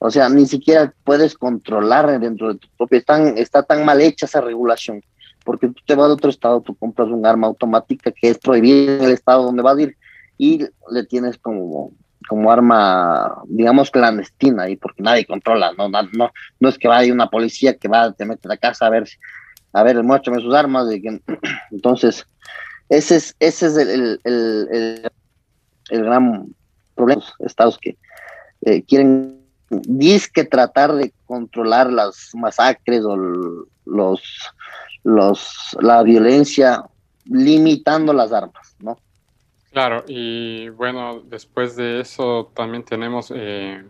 O 0.00 0.10
sea, 0.10 0.30
ni 0.30 0.46
siquiera 0.46 0.94
puedes 1.04 1.34
controlar 1.34 2.18
dentro 2.18 2.54
de 2.54 2.58
tu 2.58 2.68
propio, 2.78 2.98
están, 2.98 3.36
está 3.36 3.62
tan 3.62 3.84
mal 3.84 4.00
hecha 4.00 4.24
esa 4.24 4.40
regulación, 4.40 5.02
porque 5.44 5.68
tú 5.68 5.82
te 5.86 5.94
vas 5.94 6.08
a 6.08 6.14
otro 6.14 6.30
estado, 6.30 6.62
tú 6.62 6.74
compras 6.74 7.08
un 7.08 7.26
arma 7.26 7.48
automática 7.48 8.10
que 8.12 8.30
es 8.30 8.38
prohibida 8.38 8.94
en 8.94 9.04
el 9.04 9.12
estado 9.12 9.42
donde 9.42 9.62
vas 9.62 9.76
a 9.76 9.82
ir 9.82 9.96
y 10.38 10.64
le 10.90 11.04
tienes 11.04 11.36
como 11.36 11.92
como 12.28 12.50
arma, 12.50 13.42
digamos, 13.46 13.90
clandestina 13.90 14.64
ahí, 14.64 14.74
porque 14.74 15.00
nadie 15.00 15.26
controla, 15.26 15.72
no, 15.78 15.88
no, 15.88 16.32
no, 16.58 16.68
es 16.68 16.76
que 16.76 16.88
vaya 16.88 17.12
una 17.12 17.28
policía 17.28 17.76
que 17.76 17.86
va, 17.86 18.10
te 18.12 18.24
mete 18.24 18.48
a 18.48 18.54
la 18.54 18.56
casa 18.56 18.86
a 18.86 18.90
ver, 18.90 19.06
a 19.76 19.82
ver, 19.82 20.02
muéstrame 20.02 20.40
sus 20.40 20.54
armas, 20.54 20.86
entonces, 21.70 22.26
ese 22.88 23.16
es, 23.16 23.36
ese 23.40 23.66
es 23.66 23.76
el, 23.76 24.20
el, 24.24 25.10
el, 25.90 26.02
gran 26.02 26.54
problema, 26.94 27.22
los 27.38 27.50
estados 27.50 27.78
que 27.78 27.96
eh, 28.62 28.82
quieren 28.82 29.42
disque 29.68 30.44
tratar 30.44 30.94
de 30.94 31.12
controlar 31.26 31.92
las 31.92 32.30
masacres 32.34 33.02
o 33.04 33.16
los, 33.84 34.22
los, 35.04 35.76
la 35.80 36.02
violencia 36.02 36.84
limitando 37.26 38.14
las 38.14 38.32
armas, 38.32 38.76
¿no? 38.78 38.98
Claro, 39.72 40.04
y 40.08 40.70
bueno, 40.70 41.20
después 41.26 41.76
de 41.76 42.00
eso 42.00 42.50
también 42.54 42.82
tenemos 42.82 43.30
eh, 43.34 43.84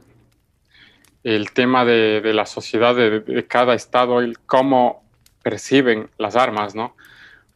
el 1.22 1.52
tema 1.52 1.84
de, 1.84 2.32
la 2.34 2.44
sociedad 2.44 2.96
de, 2.96 3.46
cada 3.46 3.74
estado 3.74 4.22
y 4.24 4.34
cómo 4.46 5.05
perciben 5.46 6.10
las 6.18 6.34
armas, 6.34 6.74
¿no? 6.74 6.96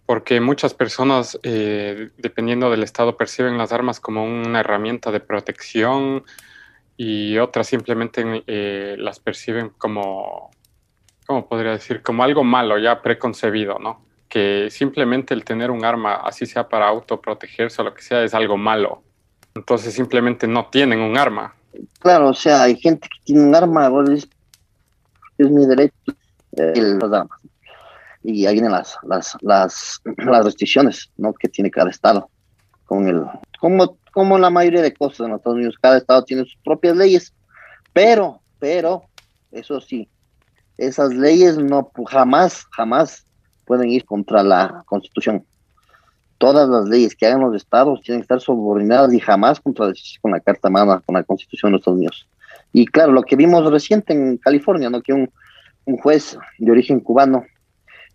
Porque 0.06 0.40
muchas 0.40 0.74
personas, 0.74 1.36
eh, 1.42 2.10
dependiendo 2.18 2.70
del 2.70 2.84
estado, 2.84 3.16
perciben 3.16 3.58
las 3.58 3.72
armas 3.72 3.98
como 3.98 4.22
una 4.24 4.60
herramienta 4.60 5.10
de 5.10 5.18
protección 5.18 6.22
y 6.96 7.36
otras 7.38 7.66
simplemente 7.66 8.44
eh, 8.46 8.94
las 8.96 9.18
perciben 9.18 9.70
como, 9.70 10.52
¿cómo 11.26 11.48
podría 11.48 11.72
decir? 11.72 12.00
Como 12.00 12.22
algo 12.22 12.44
malo 12.44 12.78
ya 12.78 13.02
preconcebido, 13.02 13.80
¿no? 13.80 14.04
que 14.28 14.68
simplemente 14.70 15.34
el 15.34 15.44
tener 15.44 15.72
un 15.72 15.84
arma, 15.84 16.14
así 16.14 16.46
sea 16.46 16.68
para 16.68 16.86
autoprotegerse 16.86 17.82
o 17.82 17.86
lo 17.86 17.92
que 17.92 18.02
sea, 18.02 18.22
es 18.22 18.32
algo 18.32 18.56
malo. 18.56 19.02
Entonces 19.56 19.92
simplemente 19.92 20.46
no 20.46 20.66
tienen 20.66 21.00
un 21.00 21.18
arma. 21.18 21.56
Claro, 21.98 22.28
o 22.28 22.34
sea, 22.34 22.62
hay 22.62 22.76
gente 22.76 23.08
que 23.08 23.18
tiene 23.24 23.42
un 23.42 23.54
arma, 23.56 23.90
es, 24.14 24.28
mi 25.38 25.66
derecho 25.66 26.12
eh, 26.56 26.72
las 26.76 27.12
armas. 27.12 27.40
Y 28.22 28.46
ahí 28.46 28.54
vienen 28.54 28.72
las, 28.72 28.96
las, 29.02 29.36
las, 29.40 30.00
las, 30.18 30.44
restricciones 30.44 31.10
¿no? 31.16 31.32
que 31.32 31.48
tiene 31.48 31.70
cada 31.70 31.90
estado. 31.90 32.28
Con 32.84 33.08
el, 33.08 33.24
como, 33.60 33.96
como 34.12 34.38
la 34.38 34.50
mayoría 34.50 34.82
de 34.82 34.92
cosas 34.92 35.26
en 35.26 35.34
Estados 35.34 35.56
Unidos, 35.56 35.76
cada 35.80 35.98
estado 35.98 36.24
tiene 36.24 36.44
sus 36.44 36.56
propias 36.64 36.96
leyes, 36.96 37.32
pero, 37.92 38.40
pero, 38.58 39.04
eso 39.52 39.80
sí, 39.80 40.08
esas 40.76 41.12
leyes 41.14 41.58
no 41.58 41.90
jamás, 42.06 42.66
jamás 42.72 43.26
pueden 43.64 43.90
ir 43.90 44.04
contra 44.04 44.42
la 44.42 44.82
Constitución. 44.86 45.44
Todas 46.38 46.68
las 46.68 46.88
leyes 46.88 47.14
que 47.14 47.26
hagan 47.26 47.42
los 47.42 47.54
estados 47.54 48.00
tienen 48.02 48.20
que 48.20 48.24
estar 48.24 48.40
subordinadas 48.40 49.12
y 49.12 49.20
jamás 49.20 49.60
contradecirse 49.60 50.18
con 50.20 50.32
la 50.32 50.40
Carta 50.40 50.70
Magna, 50.70 51.02
con 51.04 51.14
la 51.14 51.22
Constitución 51.22 51.70
de 51.70 51.72
los 51.74 51.80
Estados 51.82 51.98
Unidos. 51.98 52.28
Y 52.72 52.86
claro, 52.86 53.12
lo 53.12 53.22
que 53.22 53.36
vimos 53.36 53.70
reciente 53.70 54.12
en 54.12 54.38
California, 54.38 54.90
¿no? 54.90 55.02
que 55.02 55.12
un, 55.12 55.30
juez 56.02 56.38
de 56.58 56.70
origen 56.70 57.00
cubano, 57.00 57.44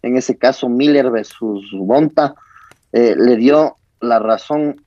en 0.08 0.18
ese 0.18 0.38
caso 0.38 0.70
Miller 0.70 1.10
versus 1.12 1.70
Bonta, 1.74 2.36
eh, 2.92 3.16
le 3.18 3.36
dio 3.36 3.78
la 4.02 4.20
razón 4.20 4.82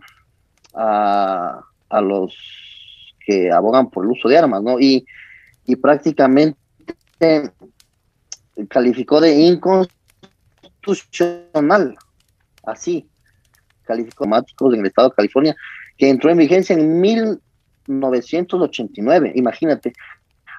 a, 0.75 1.61
a, 1.89 2.01
los 2.01 2.35
que 3.27 3.51
abogan 3.51 3.91
por 3.91 4.05
el 4.05 4.13
uso 4.13 4.29
de 4.29 4.39
armas, 4.39 4.63
¿no? 4.63 4.79
Y, 4.79 5.05
y 5.67 5.77
prácticamente 5.77 6.57
calificó 8.69 9.21
de 9.21 9.35
inconstitucional 9.35 9.99
constitucional, 10.89 11.97
así, 12.65 13.07
calificados 13.85 14.75
en 14.75 14.81
el 14.81 14.87
estado 14.87 15.11
de 15.11 15.15
California, 15.15 15.55
que 15.97 16.09
entró 16.09 16.31
en 16.31 16.39
vigencia 16.39 16.75
en 16.75 17.01
1989, 17.01 19.33
imagínate, 19.35 19.93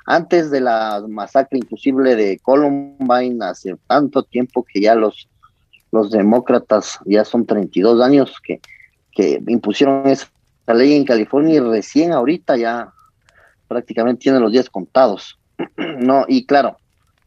antes 0.10 0.50
de 0.50 0.60
la 0.60 1.04
masacre 1.08 1.60
inclusive 1.60 2.16
de 2.16 2.40
Columbine, 2.40 3.46
hace 3.46 3.76
tanto 3.86 4.24
tiempo 4.24 4.64
que 4.64 4.82
ya 4.82 4.96
los, 4.96 5.30
los 5.92 6.10
demócratas, 6.10 6.98
ya 7.06 7.24
son 7.24 7.46
32 7.46 8.02
años 8.02 8.34
que, 8.44 8.60
que 9.12 9.40
impusieron 9.48 10.08
esa 10.08 10.28
ley 10.74 10.96
en 10.96 11.06
California 11.06 11.58
y 11.58 11.60
recién 11.60 12.12
ahorita 12.12 12.58
ya 12.58 12.92
prácticamente 13.68 14.22
tienen 14.22 14.42
los 14.42 14.52
días 14.52 14.68
contados. 14.68 15.40
no, 15.78 16.26
y 16.28 16.44
claro, 16.48 16.78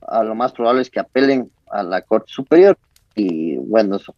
a 0.00 0.24
lo 0.24 0.34
más 0.34 0.50
probable 0.50 0.82
es 0.82 0.90
que 0.90 0.98
apelen 0.98 1.52
a 1.70 1.84
la 1.84 2.02
Corte 2.02 2.32
Superior 2.32 2.76
y 3.14 3.58
bueno, 3.58 3.94
eso 3.94 4.12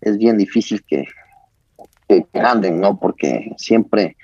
es 0.00 0.18
bien 0.18 0.36
difícil 0.36 0.82
que, 0.84 1.06
que 2.08 2.26
anden, 2.40 2.80
¿no? 2.80 2.98
Porque 2.98 3.52
siempre, 3.56 4.16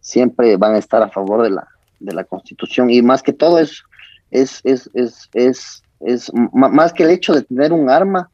siempre 0.00 0.56
van 0.56 0.76
a 0.76 0.78
estar 0.78 1.02
a 1.02 1.10
favor 1.10 1.42
de 1.42 1.50
la, 1.50 1.68
de 2.00 2.14
la 2.14 2.24
Constitución 2.24 2.90
y 2.90 3.02
más 3.02 3.22
que 3.22 3.32
todo 3.32 3.58
es, 3.58 3.82
es, 4.30 4.60
es, 4.64 4.90
es, 4.94 5.28
es, 5.34 5.82
es 6.00 6.32
más 6.52 6.92
que 6.92 7.04
el 7.04 7.10
hecho 7.10 7.34
de 7.34 7.42
tener 7.42 7.72
un 7.72 7.90
arma, 7.90 8.30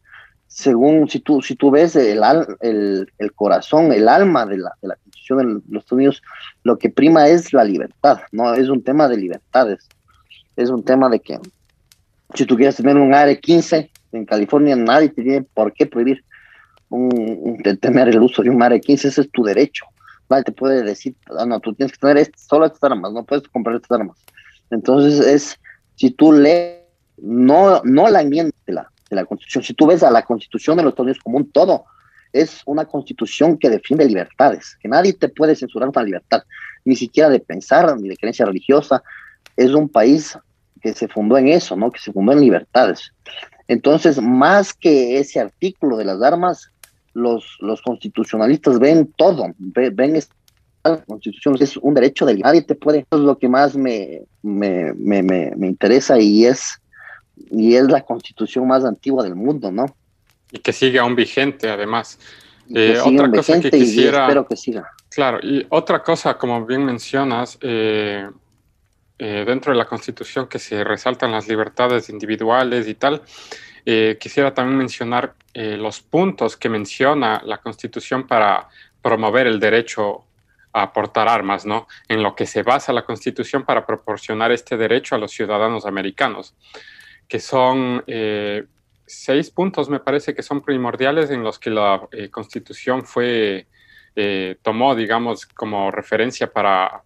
según 0.46 1.08
si 1.08 1.20
tú, 1.20 1.42
si 1.42 1.56
tú 1.56 1.70
ves 1.70 1.96
el, 1.96 2.22
el, 2.60 3.10
el 3.18 3.32
corazón, 3.32 3.92
el 3.92 4.08
alma 4.08 4.46
de 4.46 4.58
la, 4.58 4.72
de 4.80 4.88
la 4.88 4.96
Constitución 4.96 5.38
de 5.38 5.44
los 5.44 5.82
Estados 5.82 5.92
Unidos, 5.92 6.22
lo 6.62 6.78
que 6.78 6.90
prima 6.90 7.28
es 7.28 7.52
la 7.52 7.64
libertad, 7.64 8.20
¿no? 8.32 8.54
Es 8.54 8.68
un 8.68 8.82
tema 8.82 9.08
de 9.08 9.16
libertades, 9.16 9.88
es 10.56 10.70
un 10.70 10.84
tema 10.84 11.08
de 11.08 11.20
que 11.20 11.38
si 12.34 12.46
tú 12.46 12.56
quieres 12.56 12.76
tener 12.76 12.96
un 12.96 13.14
AR-15 13.14 13.90
en 14.12 14.24
California, 14.26 14.76
nadie 14.76 15.08
te 15.08 15.22
tiene 15.22 15.42
por 15.42 15.72
qué 15.72 15.86
prohibir 15.86 16.24
un, 16.88 17.60
tener 17.80 18.08
el 18.08 18.20
uso 18.20 18.42
de 18.42 18.50
un 18.50 18.62
AR-15, 18.62 19.04
ese 19.06 19.20
es 19.22 19.30
tu 19.30 19.42
derecho. 19.42 19.86
Te 20.42 20.52
puede 20.52 20.82
decir, 20.82 21.14
ah, 21.38 21.46
no, 21.46 21.60
tú 21.60 21.74
tienes 21.74 21.92
que 21.92 22.06
tener 22.06 22.30
solo 22.36 22.66
estas 22.66 22.82
armas, 22.90 23.12
no 23.12 23.24
puedes 23.24 23.46
comprar 23.48 23.76
estas 23.76 23.98
armas. 23.98 24.18
Entonces 24.70 25.24
es, 25.26 25.60
si 25.94 26.10
tú 26.10 26.32
lees, 26.32 26.80
no, 27.16 27.80
no 27.84 28.08
la 28.08 28.22
enmienda 28.22 28.54
de 28.66 28.72
la, 28.72 28.90
de 29.08 29.16
la 29.16 29.24
Constitución, 29.24 29.62
si 29.62 29.74
tú 29.74 29.86
ves 29.86 30.02
a 30.02 30.10
la 30.10 30.22
Constitución 30.22 30.76
de 30.76 30.82
los 30.82 30.92
Estados 30.92 31.06
Unidos 31.06 31.22
como 31.22 31.36
un 31.36 31.50
todo, 31.50 31.84
es 32.34 32.62
una 32.66 32.84
constitución 32.84 33.56
que 33.56 33.70
defiende 33.70 34.04
libertades, 34.04 34.76
que 34.82 34.88
nadie 34.88 35.12
te 35.12 35.28
puede 35.28 35.54
censurar 35.54 35.88
una 35.88 36.02
libertad, 36.02 36.42
ni 36.84 36.96
siquiera 36.96 37.30
de 37.30 37.38
pensar, 37.38 37.96
ni 37.96 38.08
de 38.08 38.16
creencia 38.16 38.44
religiosa. 38.44 39.04
Es 39.56 39.70
un 39.70 39.88
país 39.88 40.36
que 40.82 40.92
se 40.92 41.06
fundó 41.06 41.38
en 41.38 41.48
eso, 41.48 41.76
¿no? 41.76 41.92
Que 41.92 42.00
se 42.00 42.12
fundó 42.12 42.32
en 42.32 42.40
libertades. 42.40 43.12
Entonces, 43.68 44.20
más 44.20 44.74
que 44.74 45.18
ese 45.18 45.38
artículo 45.38 45.96
de 45.96 46.06
las 46.06 46.20
armas, 46.22 46.72
los, 47.14 47.56
los 47.60 47.80
constitucionalistas 47.82 48.78
ven 48.78 49.12
todo, 49.16 49.52
ven, 49.58 50.20
la 50.84 51.02
constitución 51.04 51.56
es 51.60 51.76
un 51.78 51.94
derecho 51.94 52.26
de 52.26 52.36
nadie 52.36 52.62
te 52.62 52.74
puede, 52.74 52.98
eso 52.98 53.06
es 53.12 53.20
lo 53.20 53.38
que 53.38 53.48
más 53.48 53.76
me, 53.76 54.22
me, 54.42 54.92
me, 54.94 55.22
me, 55.22 55.66
interesa 55.66 56.18
y 56.18 56.44
es, 56.44 56.80
y 57.50 57.74
es 57.74 57.84
la 57.84 58.02
constitución 58.02 58.66
más 58.66 58.84
antigua 58.84 59.22
del 59.22 59.34
mundo, 59.34 59.72
¿no? 59.72 59.86
Y 60.52 60.58
que 60.58 60.72
sigue 60.72 60.98
aún 60.98 61.16
vigente, 61.16 61.70
además. 61.70 62.18
Eh, 62.72 62.98
otra 63.02 63.30
cosa 63.30 63.60
que 63.60 63.70
quisiera. 63.70 64.24
espero 64.24 64.46
que 64.46 64.56
siga. 64.56 64.90
Claro, 65.10 65.38
y 65.42 65.66
otra 65.70 66.02
cosa, 66.02 66.36
como 66.36 66.64
bien 66.66 66.84
mencionas, 66.84 67.58
eh, 67.60 68.28
eh, 69.18 69.44
dentro 69.46 69.72
de 69.72 69.78
la 69.78 69.86
Constitución 69.86 70.48
que 70.48 70.58
se 70.58 70.82
resaltan 70.82 71.32
las 71.32 71.46
libertades 71.48 72.08
individuales 72.08 72.88
y 72.88 72.94
tal, 72.94 73.22
eh, 73.86 74.16
quisiera 74.20 74.54
también 74.54 74.78
mencionar 74.78 75.34
eh, 75.52 75.76
los 75.76 76.00
puntos 76.00 76.56
que 76.56 76.68
menciona 76.68 77.42
la 77.44 77.58
Constitución 77.58 78.26
para 78.26 78.68
promover 79.02 79.46
el 79.46 79.60
derecho 79.60 80.24
a 80.72 80.92
portar 80.92 81.28
armas, 81.28 81.66
¿no? 81.66 81.86
En 82.08 82.22
lo 82.22 82.34
que 82.34 82.46
se 82.46 82.62
basa 82.62 82.92
la 82.92 83.04
Constitución 83.04 83.64
para 83.64 83.86
proporcionar 83.86 84.50
este 84.52 84.76
derecho 84.76 85.14
a 85.14 85.18
los 85.18 85.30
ciudadanos 85.30 85.86
americanos, 85.86 86.54
que 87.28 87.38
son 87.38 88.02
eh, 88.06 88.64
seis 89.06 89.50
puntos, 89.50 89.88
me 89.88 90.00
parece 90.00 90.34
que 90.34 90.42
son 90.42 90.62
primordiales 90.62 91.30
en 91.30 91.44
los 91.44 91.58
que 91.58 91.70
la 91.70 92.08
Constitución 92.30 93.04
fue, 93.04 93.66
tomó, 94.62 94.94
digamos, 94.94 95.46
como 95.46 95.90
referencia 95.90 96.50
para, 96.52 97.02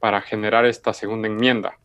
para 0.00 0.20
generar 0.22 0.64
esta 0.64 0.92
segunda 0.92 1.28
enmienda. 1.28 1.76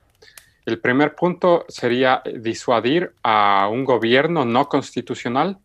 El 0.65 0.79
primer 0.79 1.15
punto 1.15 1.65
sería 1.69 2.21
disuadir 2.35 3.13
a 3.23 3.67
un 3.67 3.83
gobierno 3.83 4.45
no 4.45 4.69
constitucional. 4.69 5.57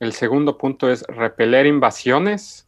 El 0.00 0.12
segundo 0.12 0.58
punto 0.58 0.90
es 0.90 1.04
repeler 1.06 1.66
invasiones. 1.66 2.66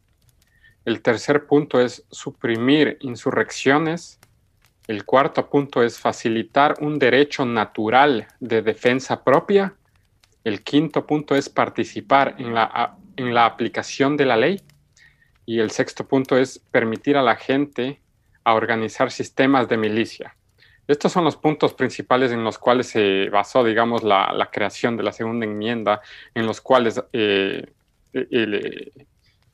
El 0.85 1.03
tercer 1.03 1.47
punto 1.47 1.81
es 1.81 2.05
suprimir 2.13 2.97
insurrecciones. 3.01 4.21
El 4.87 5.05
cuarto 5.05 5.49
punto 5.49 5.83
es 5.83 5.99
facilitar 5.99 6.77
un 6.81 7.01
derecho 7.01 7.45
natural 7.45 8.29
de 8.39 8.63
defensa 8.63 9.25
propia. 9.25 9.75
El 10.45 10.63
quinto 10.63 11.07
punto 11.07 11.35
es 11.35 11.49
participar 11.49 12.37
en 12.39 12.55
la, 12.55 12.97
en 13.17 13.35
la 13.35 13.47
aplicación 13.47 14.17
de 14.17 14.27
la 14.27 14.37
ley. 14.37 14.63
Y 15.45 15.59
el 15.59 15.73
sexto 15.73 16.07
punto 16.07 16.37
es 16.37 16.61
permitir 16.71 17.17
a 17.17 17.23
la 17.23 17.35
gente 17.35 18.01
a 18.45 18.55
organizar 18.55 19.11
sistemas 19.11 19.69
de 19.69 19.77
milicia. 19.77 20.37
Estos 20.89 21.13
son 21.13 21.25
los 21.25 21.37
puntos 21.37 21.75
principales 21.75 22.33
en 22.33 22.43
los 22.43 22.59
cuales 22.59 22.89
se 22.89 23.29
basó, 23.31 23.63
digamos, 23.63 24.03
la, 24.03 24.49
creación 24.53 24.97
de 24.97 25.05
la 25.05 25.13
segunda 25.13 25.47
enmienda, 25.47 26.01
en 26.35 26.47
los 26.47 26.61
cuales 26.61 27.01
eh, 27.13 27.65
eh, 28.13 28.91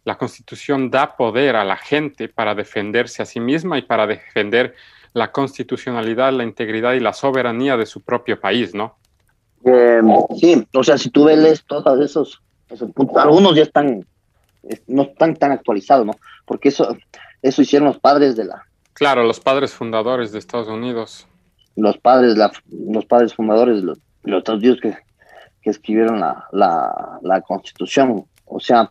la 0.05 0.17
Constitución 0.17 0.91
da 0.91 1.17
poder 1.17 1.57
a 1.57 1.65
la 1.65 1.77
gente 1.77 2.29
para 2.29 2.55
defenderse 2.55 3.23
a 3.23 3.27
sí 3.27 3.41
misma 3.41 3.79
y 3.79 3.83
para 3.83 4.07
defender 4.07 4.75
la 5.13 5.33
constitucionalidad, 5.33 6.33
la 6.33 6.45
integridad 6.45 6.95
y 6.95 7.01
la 7.01 7.13
soberanía 7.13 7.77
de 7.77 7.87
su 7.87 8.01
propio 8.01 8.41
país, 8.41 8.75
¿no? 8.75 8.97
Eh, 9.65 10.01
sí, 10.39 10.67
o 10.73 10.85
sea, 10.85 10.97
si 10.97 11.11
tú 11.11 11.25
ves 11.25 11.65
todos 11.67 12.01
esos, 12.01 12.41
puntos, 12.95 13.17
algunos 13.17 13.55
ya 13.55 13.63
están, 13.63 14.07
no 14.87 15.03
están 15.03 15.37
tan 15.37 15.53
actualizados, 15.53 16.07
¿no? 16.07 16.13
Porque 16.47 16.69
eso, 16.69 16.97
eso 17.43 17.63
hicieron 17.63 17.89
los 17.89 17.99
padres 17.99 18.37
de 18.37 18.45
la, 18.45 18.68
Claro, 18.99 19.23
los 19.23 19.39
padres 19.39 19.73
fundadores 19.73 20.33
de 20.33 20.41
Estados 20.41 20.67
Unidos. 20.67 21.29
Los 21.77 21.99
padres, 21.99 22.35
los 22.69 23.07
padres 23.07 23.33
fundadores 23.33 23.77
de 23.77 23.83
los, 23.83 23.99
Estados 24.25 24.61
Unidos 24.61 24.81
que, 24.83 24.97
escribieron 25.63 26.19
la, 26.19 27.45
constitución. 27.47 28.25
O 28.47 28.59
sea, 28.59 28.91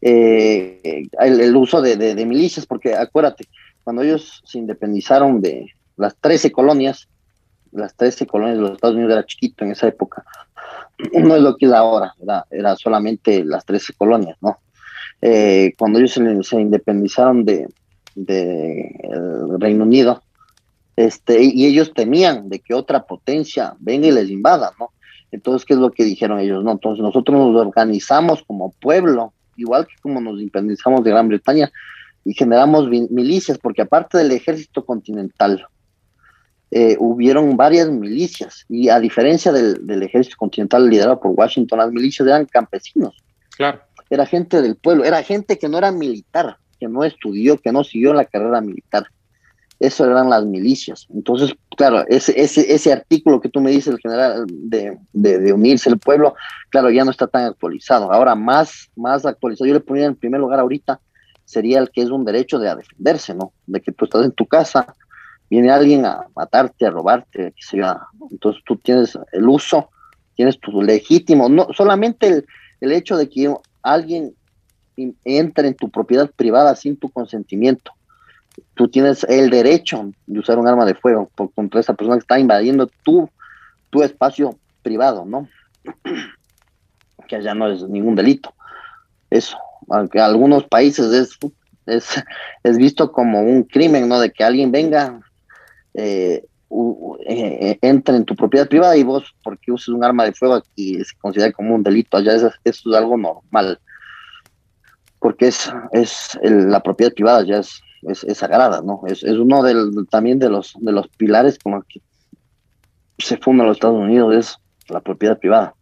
eh, 0.00 1.06
el, 1.20 1.54
uso 1.54 1.80
de, 1.80 2.26
milicias, 2.26 2.66
porque 2.66 2.96
acuérdate, 2.96 3.46
cuando 3.84 4.02
ellos 4.02 4.42
se 4.44 4.58
independizaron 4.58 5.40
de 5.40 5.66
las 5.96 6.16
13 6.16 6.50
colonias, 6.50 7.06
las 7.70 7.94
13 7.94 8.26
colonias 8.26 8.56
de 8.56 8.62
los 8.62 8.72
Estados 8.72 8.96
Unidos 8.96 9.12
era 9.12 9.26
chiquito 9.26 9.64
en 9.64 9.70
esa 9.70 9.86
época, 9.86 10.24
no 11.12 11.36
es 11.36 11.42
lo 11.42 11.56
que 11.56 11.66
es 11.66 11.72
ahora, 11.72 12.12
era, 12.20 12.44
era 12.50 12.74
solamente 12.74 13.44
las 13.44 13.64
13 13.64 13.92
colonias, 13.92 14.36
¿no? 14.40 14.58
Eh, 15.20 15.74
cuando 15.78 16.00
ellos 16.00 16.12
se 16.12 16.60
independizaron 16.60 17.44
de, 17.44 17.68
del 18.14 19.60
Reino 19.60 19.84
Unido, 19.84 20.22
este, 20.96 21.42
y 21.42 21.66
ellos 21.66 21.92
temían 21.92 22.48
de 22.48 22.60
que 22.60 22.74
otra 22.74 23.04
potencia 23.04 23.74
venga 23.80 24.06
y 24.06 24.12
les 24.12 24.30
invada, 24.30 24.72
¿no? 24.78 24.90
Entonces, 25.32 25.64
¿qué 25.64 25.74
es 25.74 25.80
lo 25.80 25.90
que 25.90 26.04
dijeron 26.04 26.38
ellos? 26.38 26.62
No, 26.62 26.72
entonces 26.72 27.02
nosotros 27.02 27.36
nos 27.36 27.60
organizamos 27.60 28.44
como 28.44 28.70
pueblo, 28.80 29.32
igual 29.56 29.86
que 29.86 29.94
como 30.00 30.20
nos 30.20 30.38
independizamos 30.38 31.02
de 31.02 31.10
Gran 31.10 31.28
Bretaña, 31.28 31.72
y 32.24 32.34
generamos 32.34 32.88
milicias, 32.88 33.58
porque 33.58 33.82
aparte 33.82 34.18
del 34.18 34.30
ejército 34.30 34.86
continental, 34.86 35.66
eh, 36.70 36.96
hubieron 37.00 37.56
varias 37.56 37.90
milicias, 37.90 38.64
y 38.68 38.88
a 38.88 39.00
diferencia 39.00 39.50
del, 39.50 39.84
del, 39.84 40.04
ejército 40.04 40.36
continental 40.38 40.88
liderado 40.88 41.20
por 41.20 41.32
Washington, 41.32 41.80
las 41.80 41.90
milicias 41.90 42.26
eran 42.28 42.46
campesinos. 42.46 43.16
Claro. 43.56 43.80
Era 44.10 44.26
gente 44.26 44.62
del 44.62 44.76
pueblo, 44.76 45.04
era 45.04 45.22
gente 45.22 45.58
que 45.58 45.68
no 45.68 45.78
era 45.78 45.90
militar, 45.90 46.58
que 46.84 46.92
no 46.92 47.02
estudió, 47.02 47.56
que 47.56 47.72
no 47.72 47.82
siguió 47.82 48.12
la 48.12 48.26
carrera 48.26 48.60
militar. 48.60 49.06
Eso 49.80 50.04
eran 50.04 50.28
las 50.28 50.44
milicias. 50.44 51.06
Entonces, 51.14 51.54
claro, 51.76 52.04
ese, 52.08 52.38
ese, 52.40 52.72
ese 52.72 52.92
artículo 52.92 53.40
que 53.40 53.48
tú 53.48 53.60
me 53.60 53.70
dices, 53.70 53.94
el 53.94 54.00
general, 54.00 54.44
de, 54.46 54.98
de, 55.12 55.52
unirse 55.52 55.88
el 55.88 55.98
pueblo, 55.98 56.34
claro, 56.68 56.90
ya 56.90 57.04
no 57.04 57.10
está 57.10 57.26
tan 57.26 57.44
actualizado. 57.44 58.12
Ahora, 58.12 58.34
más, 58.34 58.90
más 58.96 59.24
actualizado, 59.24 59.66
yo 59.66 59.74
le 59.74 59.80
ponía 59.80 60.04
en 60.04 60.14
primer 60.14 60.40
lugar 60.40 60.60
ahorita, 60.60 61.00
sería 61.44 61.78
el 61.78 61.90
que 61.90 62.02
es 62.02 62.10
un 62.10 62.24
derecho 62.24 62.58
de 62.58 62.68
a 62.68 62.76
defenderse, 62.76 63.34
¿no? 63.34 63.52
De 63.66 63.80
que 63.80 63.92
tú 63.92 64.04
estás 64.04 64.24
en 64.24 64.32
tu 64.32 64.46
casa, 64.46 64.94
viene 65.48 65.70
alguien 65.70 66.04
a 66.04 66.26
matarte, 66.36 66.86
a 66.86 66.90
robarte, 66.90 67.52
que 67.56 67.62
se 67.62 67.80
Entonces 68.30 68.62
tú 68.66 68.76
tienes 68.76 69.18
el 69.32 69.48
uso, 69.48 69.88
tienes 70.34 70.60
tu 70.60 70.82
legítimo, 70.82 71.48
no 71.48 71.66
solamente 71.72 72.28
el, 72.28 72.46
el 72.80 72.92
hecho 72.92 73.16
de 73.16 73.28
que 73.28 73.52
alguien 73.82 74.34
entra 74.96 75.66
en 75.66 75.74
tu 75.74 75.90
propiedad 75.90 76.30
privada 76.30 76.74
sin 76.76 76.96
tu 76.96 77.10
consentimiento. 77.10 77.92
Tú 78.74 78.88
tienes 78.88 79.24
el 79.24 79.50
derecho 79.50 80.12
de 80.26 80.38
usar 80.38 80.58
un 80.58 80.68
arma 80.68 80.84
de 80.84 80.94
fuego 80.94 81.30
por, 81.34 81.52
contra 81.52 81.80
esa 81.80 81.94
persona 81.94 82.16
que 82.16 82.22
está 82.22 82.38
invadiendo 82.38 82.88
tu, 83.02 83.28
tu 83.90 84.02
espacio 84.02 84.56
privado, 84.82 85.24
¿no? 85.24 85.48
que 87.28 87.36
allá 87.36 87.54
no 87.54 87.68
es 87.68 87.82
ningún 87.88 88.14
delito. 88.14 88.52
Eso, 89.30 89.56
aunque 89.88 90.18
en 90.18 90.24
algunos 90.24 90.64
países 90.64 91.12
es, 91.86 92.14
es, 92.62 92.76
visto 92.76 93.10
como 93.10 93.40
un 93.40 93.64
crimen, 93.64 94.08
¿no? 94.08 94.20
De 94.20 94.30
que 94.30 94.44
alguien 94.44 94.70
venga, 94.70 95.20
eh, 95.94 96.44
eh, 97.26 97.78
entre 97.80 98.16
en 98.16 98.24
tu 98.24 98.36
propiedad 98.36 98.68
privada 98.68 98.96
y 98.96 99.02
vos, 99.02 99.34
porque 99.42 99.72
uses 99.72 99.88
un 99.88 100.04
arma 100.04 100.24
de 100.24 100.32
fuego, 100.32 100.54
aquí 100.54 101.02
se 101.04 101.16
considera 101.18 101.52
como 101.52 101.74
un 101.74 101.82
delito. 101.82 102.16
Allá 102.16 102.34
eso 102.34 102.50
es 102.64 102.86
algo 102.94 103.16
normal 103.16 103.80
porque 105.24 105.46
es, 105.46 105.72
es 105.92 106.38
la 106.42 106.80
propiedad 106.80 107.10
privada 107.10 107.42
ya 107.46 107.56
es, 107.56 107.80
es, 108.02 108.36
sagrada, 108.36 108.82
¿no? 108.82 109.00
Es, 109.06 109.22
uno 109.22 109.62
del, 109.62 110.06
también 110.10 110.38
de 110.38 110.50
los, 110.50 110.74
de 110.78 110.92
los 110.92 111.08
pilares 111.08 111.58
con 111.58 111.76
los 111.76 111.84
que 111.86 112.02
se 113.16 113.38
fundan 113.38 113.68
los 113.68 113.78
Estados 113.78 113.96
Unidos, 113.96 114.34
es 114.34 114.58
la 114.90 115.00
propiedad 115.00 115.38
privada. 115.38 115.72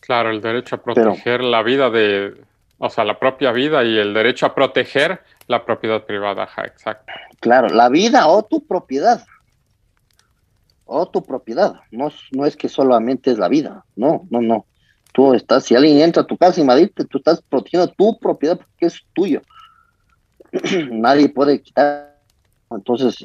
Claro, 0.00 0.30
el 0.30 0.40
derecho 0.40 0.76
a 0.76 0.82
proteger 0.82 1.44
la 1.44 1.62
vida 1.62 1.90
de, 1.90 2.32
o 2.78 2.88
sea, 2.88 3.04
la 3.04 3.18
propia 3.18 3.52
vida 3.52 3.84
y 3.84 3.98
el 3.98 4.14
derecho 4.14 4.46
a 4.46 4.54
proteger 4.54 5.20
la 5.48 5.66
propiedad 5.66 6.06
privada, 6.06 6.48
exacto. 6.64 7.12
Claro, 7.40 7.68
la 7.68 7.90
vida 7.90 8.26
o 8.26 8.42
tu 8.42 8.66
propiedad. 8.66 9.22
O 10.86 11.10
tu 11.10 11.22
propiedad. 11.22 11.74
No, 11.90 12.10
no 12.30 12.46
es 12.46 12.56
que 12.56 12.70
solamente 12.70 13.32
es 13.32 13.38
la 13.38 13.48
vida, 13.48 13.84
no, 13.96 14.26
no, 14.30 14.40
no. 14.40 14.64
Tú 15.12 15.34
estás, 15.34 15.64
si 15.64 15.74
alguien 15.74 16.00
entra 16.00 16.22
a 16.22 16.26
tu 16.26 16.36
casa 16.36 16.58
y 16.58 16.62
invadirte, 16.62 17.04
tú 17.04 17.18
estás 17.18 17.42
protegiendo 17.42 17.88
tu 17.88 18.18
propiedad 18.18 18.56
porque 18.56 18.86
es 18.86 19.00
tuyo. 19.12 19.42
Nadie 20.90 21.28
puede 21.28 21.60
quitar. 21.60 22.16
Entonces, 22.70 23.22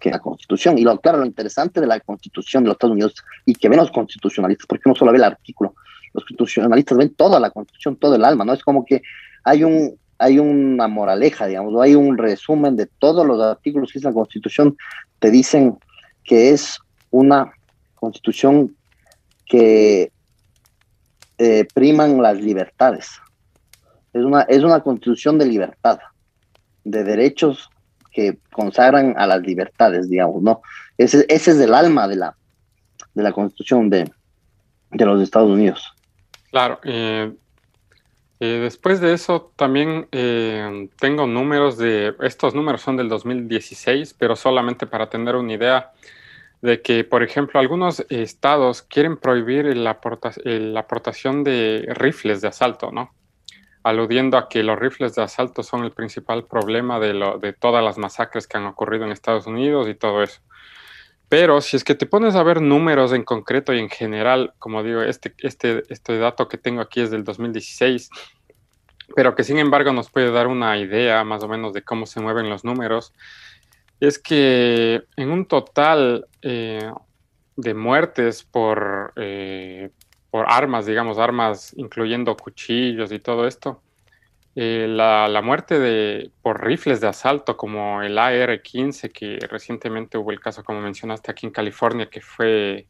que 0.00 0.10
la 0.10 0.18
constitución, 0.18 0.78
y 0.78 0.82
lo 0.82 0.98
claro, 0.98 1.18
lo 1.18 1.26
interesante 1.26 1.80
de 1.80 1.86
la 1.86 2.00
constitución 2.00 2.62
de 2.62 2.68
los 2.68 2.74
Estados 2.74 2.92
Unidos, 2.92 3.14
y 3.44 3.54
que 3.54 3.68
ven 3.68 3.78
los 3.78 3.90
constitucionalistas, 3.90 4.66
porque 4.66 4.88
no 4.88 4.94
solo 4.94 5.12
ve 5.12 5.18
el 5.18 5.24
artículo, 5.24 5.74
los 6.14 6.24
constitucionalistas 6.24 6.98
ven 6.98 7.14
toda 7.14 7.38
la 7.38 7.50
constitución, 7.50 7.96
todo 7.96 8.16
el 8.16 8.24
alma, 8.24 8.44
¿no? 8.44 8.52
Es 8.52 8.62
como 8.62 8.84
que 8.84 9.02
hay 9.44 9.62
un, 9.62 9.96
hay 10.18 10.38
una 10.38 10.88
moraleja, 10.88 11.46
digamos, 11.46 11.80
hay 11.80 11.94
un 11.94 12.18
resumen 12.18 12.76
de 12.76 12.86
todos 12.86 13.26
los 13.26 13.40
artículos 13.40 13.92
que 13.92 13.98
es 13.98 14.04
la 14.04 14.12
constitución, 14.12 14.76
te 15.18 15.30
dicen 15.30 15.78
que 16.24 16.50
es 16.50 16.78
una 17.10 17.52
constitución 17.94 18.76
que 19.46 20.10
eh, 21.42 21.66
priman 21.72 22.20
las 22.20 22.38
libertades. 22.38 23.18
Es 24.12 24.22
una, 24.22 24.42
es 24.42 24.62
una 24.62 24.80
constitución 24.80 25.38
de 25.38 25.46
libertad, 25.46 25.98
de 26.84 27.02
derechos 27.02 27.70
que 28.12 28.36
consagran 28.52 29.14
a 29.16 29.26
las 29.26 29.40
libertades, 29.40 30.10
digamos, 30.10 30.42
¿no? 30.42 30.60
Ese, 30.98 31.24
ese 31.30 31.52
es 31.52 31.60
el 31.60 31.72
alma 31.72 32.06
de 32.08 32.16
la, 32.16 32.36
de 33.14 33.22
la 33.22 33.32
constitución 33.32 33.88
de, 33.88 34.12
de 34.90 35.06
los 35.06 35.22
Estados 35.22 35.50
Unidos. 35.50 35.90
Claro, 36.50 36.78
eh, 36.84 37.32
eh, 38.38 38.58
después 38.62 39.00
de 39.00 39.14
eso 39.14 39.50
también 39.56 40.08
tengo 41.00 41.26
números 41.26 41.78
de, 41.78 42.14
estos 42.20 42.54
números 42.54 42.82
son 42.82 42.98
del 42.98 43.08
2016, 43.08 44.14
pero 44.18 44.36
solamente 44.36 44.86
para 44.86 45.08
tener 45.08 45.36
una 45.36 45.54
idea, 45.54 45.92
de 46.62 46.82
que, 46.82 47.04
por 47.04 47.22
ejemplo, 47.22 47.58
algunos 47.58 48.04
estados 48.10 48.82
quieren 48.82 49.16
prohibir 49.16 49.76
la, 49.76 49.98
aportación 50.76 51.42
de 51.42 51.86
rifles 51.94 52.40
de 52.40 52.48
asalto, 52.48 52.90
¿no? 52.92 53.14
Aludiendo 53.82 54.36
a 54.36 54.48
que 54.48 54.62
los 54.62 54.78
rifles 54.78 55.14
de 55.14 55.22
asalto 55.22 55.62
son 55.62 55.84
el 55.84 55.92
principal 55.92 56.44
problema 56.44 57.00
de, 57.00 57.14
lo, 57.14 57.38
de 57.38 57.54
todas 57.54 57.82
las 57.82 57.96
masacres 57.96 58.46
que 58.46 58.58
han 58.58 58.66
ocurrido 58.66 59.06
en 59.06 59.12
Estados 59.12 59.46
Unidos 59.46 59.88
y 59.88 59.94
todo 59.94 60.22
eso. 60.22 60.40
Pero 61.30 61.60
si 61.60 61.76
es 61.76 61.84
que 61.84 61.94
te 61.94 62.06
pones 62.06 62.34
a 62.34 62.42
ver 62.42 62.60
números 62.60 63.12
en 63.12 63.22
concreto 63.22 63.72
y 63.72 63.78
en 63.78 63.88
general, 63.88 64.52
como 64.58 64.82
digo, 64.82 65.00
este, 65.00 65.32
este, 65.38 65.84
este 65.88 66.18
dato 66.18 66.48
que 66.48 66.58
tengo 66.58 66.82
aquí 66.82 67.00
es 67.00 67.10
del 67.10 67.24
2016, 67.24 68.10
pero 69.14 69.34
que 69.34 69.44
sin 69.44 69.58
embargo 69.58 69.92
nos 69.92 70.10
puede 70.10 70.30
dar 70.30 70.46
una 70.46 70.76
idea 70.76 71.24
más 71.24 71.42
o 71.42 71.48
menos 71.48 71.72
de 71.72 71.82
cómo 71.82 72.04
se 72.04 72.20
mueven 72.20 72.50
los 72.50 72.64
números, 72.64 73.14
es 74.00 74.18
que 74.18 75.02
en 75.16 75.30
un 75.30 75.44
total 75.46 76.26
eh, 76.42 76.90
de 77.56 77.74
muertes 77.74 78.42
por, 78.42 79.12
eh, 79.16 79.90
por 80.30 80.46
armas, 80.48 80.86
digamos, 80.86 81.18
armas 81.18 81.74
incluyendo 81.76 82.34
cuchillos 82.36 83.12
y 83.12 83.18
todo 83.18 83.46
esto, 83.46 83.82
eh, 84.56 84.86
la, 84.88 85.40
muerte 85.42 85.78
de, 85.78 86.30
por 86.42 86.64
rifles 86.64 87.00
de 87.00 87.08
asalto 87.08 87.56
como 87.56 88.02
el 88.02 88.18
AR-15, 88.18 89.12
que 89.12 89.38
recientemente 89.48 90.18
hubo 90.18 90.32
el 90.32 90.40
caso, 90.40 90.64
como 90.64 90.80
mencionaste, 90.80 91.30
aquí 91.30 91.46
en 91.46 91.52
California, 91.52 92.08
que 92.08 92.20
fue 92.20 92.86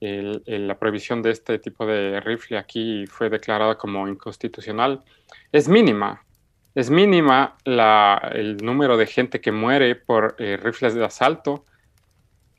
la 0.00 0.78
prohibición 0.78 1.22
de 1.22 1.32
este 1.32 1.58
tipo 1.58 1.84
de 1.84 2.20
rifle 2.20 2.56
aquí 2.56 3.04
fue 3.08 3.28
declarada 3.28 3.76
como 3.76 4.06
inconstitucional, 4.06 5.02
es 5.50 5.68
mínima. 5.68 6.24
Es 6.78 6.90
mínima 6.90 7.56
el 7.64 8.58
número 8.58 8.96
de 8.96 9.06
gente 9.06 9.40
que 9.40 9.50
muere 9.50 9.96
por 9.96 10.36
eh, 10.38 10.56
rifles 10.56 10.94
de 10.94 11.04
asalto 11.04 11.64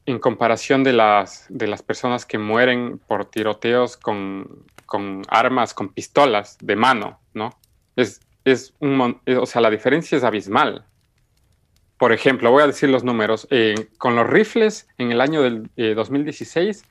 en 0.05 0.19
comparación 0.19 0.83
de 0.83 0.91
las, 0.91 1.45
de 1.47 1.67
las 1.67 1.83
personas 1.83 2.25
que 2.25 2.37
mueren 2.37 2.99
por 2.99 3.23
tiroteos 3.23 3.95
con, 3.95 4.65
con 4.85 5.21
armas, 5.29 5.73
con 5.73 5.93
pistolas 5.93 6.57
de 6.61 6.75
mano, 6.75 7.21
¿no? 7.33 7.57
Es, 7.95 8.19
es 8.43 8.73
un, 8.81 9.21
o 9.25 9.45
sea, 9.45 9.61
la 9.61 9.69
diferencia 9.69 10.17
es 10.17 10.25
abismal. 10.25 10.85
Por 11.97 12.11
ejemplo, 12.11 12.51
voy 12.51 12.63
a 12.63 12.67
decir 12.67 12.89
los 12.89 13.05
números. 13.05 13.47
Eh, 13.51 13.87
con 13.97 14.17
los 14.17 14.27
rifles, 14.29 14.89
en 14.97 15.13
el 15.13 15.21
año 15.21 15.41
del 15.41 15.69
2016, 15.95 16.81
eh, 16.81 16.85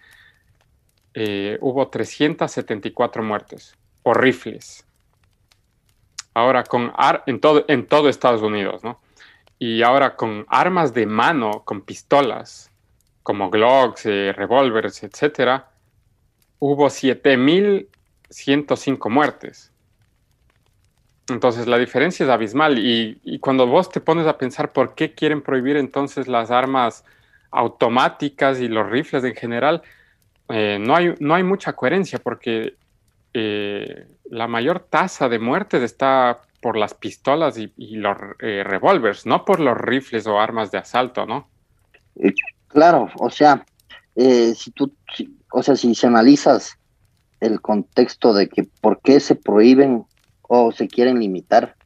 eh, 1.12 1.58
hubo 1.60 1.88
374 1.88 3.22
muertes 3.22 3.76
por 4.02 4.18
rifles. 4.18 4.87
Ahora, 6.38 6.64
con 6.64 6.92
en, 7.26 7.40
todo, 7.40 7.64
en 7.68 7.86
todo 7.86 8.08
Estados 8.08 8.40
Unidos, 8.42 8.82
¿no? 8.84 9.00
Y 9.58 9.82
ahora 9.82 10.16
con 10.16 10.46
armas 10.48 10.94
de 10.94 11.06
mano, 11.06 11.62
con 11.64 11.82
pistolas, 11.82 12.70
como 13.22 13.50
Glocks, 13.50 14.04
revólveres, 14.04 15.02
etcétera, 15.02 15.68
hubo 16.58 16.86
7.105 16.86 19.10
muertes. 19.10 19.70
Entonces 21.28 21.66
la 21.66 21.76
diferencia 21.78 22.24
es 22.24 22.30
abismal 22.30 22.78
y, 22.78 23.38
cuando 23.40 23.66
vos 23.66 23.90
te 23.90 24.00
pones 24.00 24.26
a 24.26 24.38
pensar 24.38 24.72
por 24.72 24.94
qué 24.94 25.12
quieren 25.12 25.42
prohibir 25.42 25.76
entonces 25.76 26.26
las 26.28 26.50
armas 26.50 27.04
automáticas 27.50 28.60
y 28.60 28.68
los 28.68 28.88
rifles 28.88 29.24
en 29.24 29.34
general, 29.34 29.82
eh, 30.48 30.78
no, 30.80 30.96
hay, 30.96 31.14
no 31.18 31.34
hay 31.34 31.42
mucha 31.42 31.74
coherencia 31.74 32.18
porque 32.18 32.76
eh, 33.34 34.06
la 34.30 34.46
mayor 34.46 34.80
tasa 34.80 35.28
de 35.28 35.38
muertes 35.38 35.82
está 35.82 36.40
por 36.60 36.76
las 36.76 36.94
pistolas 36.94 37.56
y, 37.56 37.72
los 37.96 38.16
eh, 38.40 38.62
revólveres, 38.64 39.26
no 39.26 39.44
por 39.44 39.60
los 39.60 39.76
rifles 39.78 40.26
o 40.26 40.40
armas 40.40 40.70
de 40.70 40.78
asalto, 40.78 41.24
¿no? 41.26 41.48
Claro, 42.66 43.08
o 43.18 43.30
sea, 43.30 43.64
si 44.16 44.70
tú, 44.72 44.92
o 45.52 45.62
sea, 45.62 45.76
si 45.76 45.94
se 45.94 46.06
analizas 46.06 46.76
el 47.40 47.60
contexto 47.60 48.34
de 48.34 48.48
que 48.48 48.64
por 48.80 49.00
qué 49.00 49.20
se 49.20 49.36
prohíben 49.36 50.04
o 50.42 50.72
se 50.72 50.88
quieren 50.88 51.20
limitar 51.20 51.76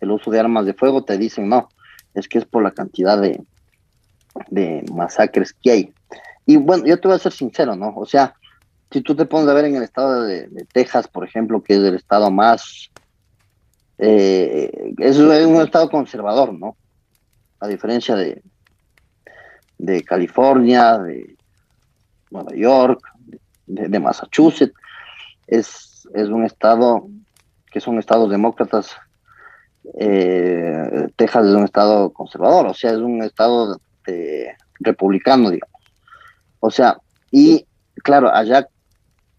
el 0.00 0.10
uso 0.10 0.30
de 0.30 0.40
armas 0.40 0.66
de 0.66 0.74
fuego, 0.74 1.04
te 1.04 1.18
dicen 1.18 1.48
no, 1.48 1.68
es 2.14 2.28
que 2.28 2.38
es 2.38 2.44
por 2.44 2.62
la 2.62 2.70
cantidad 2.70 3.20
de, 3.20 3.42
de 4.48 4.84
masacres 4.92 5.52
que 5.52 5.70
hay. 5.70 5.92
Y 6.46 6.56
bueno, 6.56 6.84
yo 6.86 6.98
te 7.00 7.08
voy 7.08 7.16
a 7.16 7.20
ser 7.20 7.32
sincero, 7.32 7.76
¿no? 7.76 7.92
O 7.96 8.06
sea, 8.06 8.34
si 8.94 9.00
tú 9.00 9.16
te 9.16 9.26
pones 9.26 9.48
a 9.48 9.54
ver 9.54 9.64
en 9.64 9.74
el 9.74 9.82
estado 9.82 10.22
de, 10.22 10.48
Texas, 10.72 11.08
por 11.08 11.24
ejemplo, 11.24 11.60
que 11.60 11.72
es 11.72 11.80
el 11.80 11.96
estado 11.96 12.30
más... 12.30 12.92
Eh, 13.98 14.94
es 14.98 15.18
un 15.18 15.60
estado 15.60 15.90
conservador, 15.90 16.54
¿no? 16.54 16.76
A 17.58 17.66
diferencia 17.66 18.14
de, 18.14 18.40
de 19.78 20.04
California, 20.04 20.96
de 20.98 21.36
Nueva 22.30 22.54
York, 22.54 23.00
de, 23.66 23.88
de 23.88 23.98
Massachusetts, 23.98 24.74
es, 25.48 26.08
es 26.14 26.28
un 26.28 26.44
estado 26.44 27.08
que 27.72 27.80
son 27.80 27.98
estados 27.98 28.30
demócratas, 28.30 28.94
eh, 29.98 31.08
Texas 31.16 31.46
es 31.46 31.52
un 31.52 31.64
estado 31.64 32.12
conservador, 32.12 32.68
o 32.68 32.74
sea, 32.74 32.92
es 32.92 32.98
un 32.98 33.24
estado 33.24 33.76
republicano, 34.78 35.50
digamos. 35.50 35.82
O 36.60 36.70
sea, 36.70 36.96
y 37.32 37.66
claro, 38.04 38.32
allá 38.32 38.68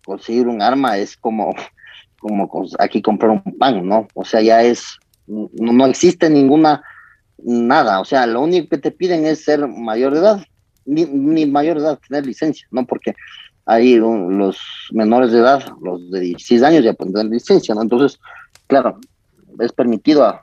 conseguir 0.06 0.48
un 0.48 0.62
arma 0.62 0.98
es 0.98 1.18
como, 1.18 1.54
como 2.20 2.50
aquí 2.80 3.02
comprar 3.02 3.32
un 3.32 3.58
pan, 3.58 3.88
¿no? 3.88 4.08
O 4.13 4.24
sea, 4.24 4.41
ya 4.41 4.63
es, 4.63 4.98
no, 5.28 5.50
no 5.54 5.86
existe 5.86 6.30
ninguna, 6.30 6.84
nada, 7.44 8.00
o 8.00 8.06
sea, 8.06 8.26
lo 8.26 8.41
único 8.41 8.70
que 8.70 8.78
te 8.78 8.91
piden 8.91 9.26
es 9.26 9.44
ser 9.44 9.68
mayor 9.68 10.13
de 10.13 10.20
edad, 10.20 10.46
ni, 10.86 11.06
ni 11.06 11.46
mayor 11.46 11.78
de 11.78 11.86
edad, 11.86 12.00
tener 12.08 12.26
licencia, 12.26 12.68
¿no? 12.72 12.86
Porque 12.86 13.15
ahí 13.65 13.96
los 13.96 14.58
menores 14.91 15.32
de 15.32 15.39
edad, 15.39 15.63
los 15.82 16.10
de 16.12 16.20
16 16.20 16.63
años 16.63 16.84
ya 16.84 16.94
pueden 16.94 17.13
tener 17.13 17.32
licencia, 17.32 17.74
¿no? 17.76 17.82
Entonces, 17.82 18.20
claro, 18.68 19.00
es 19.60 19.72
permitido 19.72 20.24
a, 20.24 20.41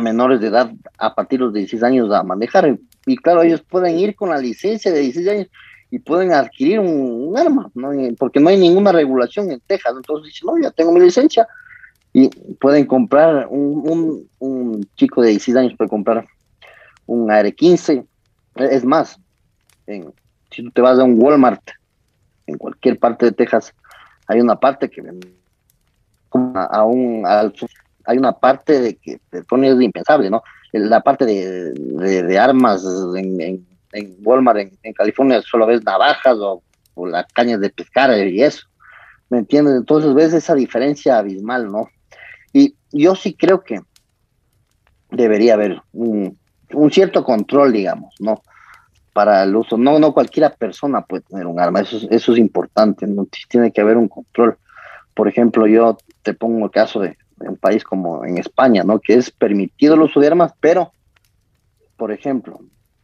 menores 0.00 0.40
de 0.40 0.46
edad 0.46 0.70
a 0.98 1.14
partir 1.16 1.40
de 1.40 1.46
los 1.46 1.54
16 1.54 1.82
años 1.82 2.12
a 2.12 2.22
manejar. 2.22 2.78
Y, 3.06 3.16
claro, 3.16 3.42
ellos 3.42 3.60
pueden 3.62 3.98
ir 3.98 4.14
con 4.14 4.28
la 4.28 4.38
licencia 4.38 4.92
de 4.92 5.00
16 5.00 5.28
años 5.28 5.46
y 5.90 5.98
pueden 5.98 6.32
adquirir 6.32 6.80
un, 6.80 7.36
arma, 7.36 7.70
¿no? 7.74 7.90
porque 8.18 8.40
no 8.40 8.48
hay 8.48 8.56
ninguna 8.56 8.92
regulación 8.92 9.50
en 9.50 9.60
Texas. 9.60 9.92
Entonces 9.96 10.32
dicen, 10.32 10.46
no, 10.46 10.62
ya 10.62 10.70
tengo 10.70 10.92
mi 10.92 11.00
licencia. 11.00 11.46
Y 12.12 12.28
pueden 12.54 12.86
comprar, 12.86 13.46
un, 13.48 14.28
un, 14.38 14.88
chico 14.96 15.22
de 15.22 15.30
16 15.30 15.56
años 15.56 15.74
puede 15.76 15.90
comprar 15.90 16.26
un 17.06 17.30
AR-15. 17.30 18.04
Es 18.56 18.84
más, 18.84 19.18
en, 19.86 20.12
si 20.50 20.62
tú 20.64 20.70
te 20.70 20.80
vas 20.80 20.98
a 20.98 21.04
un 21.04 21.20
Walmart 21.20 21.62
en 22.46 22.58
cualquier 22.58 22.98
parte 22.98 23.26
de 23.26 23.32
Texas 23.32 23.72
hay 24.30 24.40
una 24.40 24.56
parte 24.56 24.88
que 24.88 25.02
aún 26.30 27.24
hay 27.26 28.16
una 28.16 28.32
parte 28.32 28.80
de 28.80 28.94
que 28.94 29.20
te 29.28 29.42
pone 29.42 29.70
impensable, 29.70 30.30
¿no? 30.30 30.42
La 30.72 31.00
parte 31.00 31.26
de, 31.26 32.38
armas 32.38 32.84
en, 33.16 33.66
Walmart 34.22 34.58
en, 34.82 34.92
California 34.92 35.42
solo 35.42 35.66
ves 35.66 35.82
navajas 35.84 36.36
o, 36.38 36.62
las 37.06 37.26
cañas 37.32 37.60
de 37.60 37.70
pescar 37.70 38.10
y 38.26 38.42
eso, 38.42 38.66
¿me 39.30 39.38
entiendes? 39.38 39.74
Entonces 39.74 40.12
ves 40.12 40.34
esa 40.34 40.54
diferencia 40.54 41.16
abismal, 41.16 41.72
¿no? 41.72 41.88
Y 42.52 42.74
yo 42.92 43.14
sí 43.14 43.34
creo 43.34 43.62
que 43.62 43.80
debería 45.10 45.54
haber 45.54 45.80
un, 45.92 46.38
cierto 46.90 47.24
control, 47.24 47.72
digamos, 47.72 48.14
¿no? 48.20 48.42
para 49.12 49.42
el 49.42 49.56
uso. 49.56 49.76
No, 49.76 49.98
no 49.98 50.12
cualquiera 50.12 50.50
persona 50.50 51.02
puede 51.02 51.22
tener 51.22 51.46
un 51.46 51.58
arma, 51.58 51.80
eso, 51.80 51.98
eso 52.10 52.32
es 52.32 52.38
importante, 52.38 53.06
tiene 53.48 53.72
que 53.72 53.80
haber 53.80 53.96
un 53.96 54.08
control. 54.08 54.56
Por 55.14 55.26
ejemplo, 55.26 55.66
yo 55.66 55.98
te 56.22 56.34
pongo 56.34 56.64
el 56.64 56.70
caso 56.70 57.00
de, 57.00 57.16
un 57.38 57.56
país 57.56 57.82
como 57.82 58.24
en 58.24 58.36
España, 58.38 58.84
¿no? 58.84 59.00
Que 59.00 59.14
es 59.14 59.30
permitido 59.30 59.94
el 59.94 60.02
uso 60.02 60.20
de 60.20 60.26
armas, 60.26 60.52
pero, 60.60 60.92
por 61.96 62.12
ejemplo, 62.12 62.60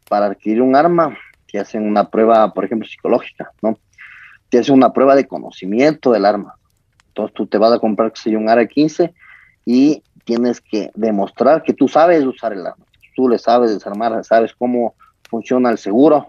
para 0.09 0.27
adquirir 0.27 0.63
un 0.63 0.77
arma, 0.77 1.17
te 1.51 1.59
hacen 1.59 1.87
una 1.87 2.11
prueba, 2.11 2.53
por 2.53 2.65
ejemplo, 2.65 2.89
psicológica, 2.89 3.51
¿no? 3.63 3.79
Te 4.49 4.59
hacen 4.59 4.75
una 4.75 4.93
prueba 4.93 5.15
de 5.15 5.27
conocimiento 5.27 6.13
del 6.13 6.25
arma. 6.25 6.55
Entonces 7.09 7.35
tú 7.35 7.47
te 7.47 7.59
vas 7.59 7.73
a 7.73 7.79
comprar, 7.79 8.13
que 8.13 8.21
sé 8.21 8.37
un 8.37 8.49
AR-15 8.49 9.13
y 9.65 10.03
tienes 10.25 10.61
que 10.61 10.91
demostrar 10.95 11.63
que 11.63 11.73
tú 11.73 11.89
sabes 11.89 12.25
usar 12.25 12.53
el 12.53 12.67
arma. 12.67 12.85
Tú 13.15 13.29
le 13.29 13.39
sabes 13.39 13.73
desarmar, 13.73 14.25
sabes 14.25 14.55
cómo 14.57 14.95
funciona 15.29 15.71
el 15.71 15.79
seguro 15.79 16.27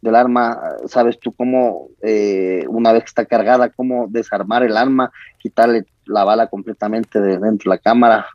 del 0.00 0.14
arma, 0.14 0.60
sabes 0.86 1.18
tú 1.18 1.32
cómo, 1.32 1.88
eh, 2.02 2.64
una 2.68 2.92
vez 2.92 3.02
que 3.02 3.08
está 3.08 3.24
cargada, 3.24 3.70
cómo 3.70 4.06
desarmar 4.08 4.62
el 4.62 4.76
arma, 4.76 5.12
quitarle 5.38 5.86
la 6.04 6.24
bala 6.24 6.46
completamente 6.48 7.20
de 7.20 7.38
dentro 7.38 7.70
de 7.70 7.76
la 7.76 7.78
cámara, 7.78 8.26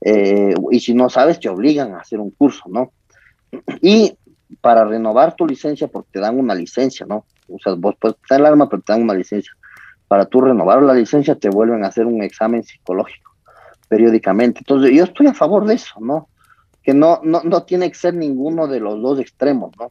eh, 0.00 0.54
y 0.70 0.80
si 0.80 0.94
no 0.94 1.08
sabes, 1.08 1.40
te 1.40 1.48
obligan 1.48 1.94
a 1.94 2.00
hacer 2.00 2.20
un 2.20 2.30
curso, 2.30 2.64
¿no? 2.68 2.92
Y 3.80 4.16
para 4.60 4.84
renovar 4.84 5.34
tu 5.34 5.46
licencia, 5.46 5.88
porque 5.88 6.10
te 6.12 6.20
dan 6.20 6.38
una 6.38 6.54
licencia, 6.54 7.06
¿no? 7.06 7.24
O 7.48 7.58
sea, 7.62 7.74
vos 7.74 7.94
puedes 8.00 8.16
tener 8.28 8.40
el 8.40 8.46
arma, 8.46 8.68
pero 8.68 8.82
te 8.82 8.92
dan 8.92 9.02
una 9.02 9.14
licencia. 9.14 9.52
Para 10.08 10.26
tú 10.26 10.40
renovar 10.40 10.82
la 10.82 10.94
licencia, 10.94 11.34
te 11.34 11.48
vuelven 11.48 11.84
a 11.84 11.88
hacer 11.88 12.06
un 12.06 12.22
examen 12.22 12.62
psicológico 12.62 13.32
periódicamente. 13.88 14.60
Entonces, 14.60 14.92
yo 14.92 15.04
estoy 15.04 15.26
a 15.28 15.34
favor 15.34 15.64
de 15.66 15.74
eso, 15.74 16.00
¿no? 16.00 16.28
que 16.86 16.94
no, 16.94 17.20
no, 17.24 17.42
no 17.42 17.64
tiene 17.64 17.90
que 17.90 17.96
ser 17.96 18.14
ninguno 18.14 18.68
de 18.68 18.78
los 18.78 19.02
dos 19.02 19.18
extremos, 19.18 19.72
¿no? 19.76 19.90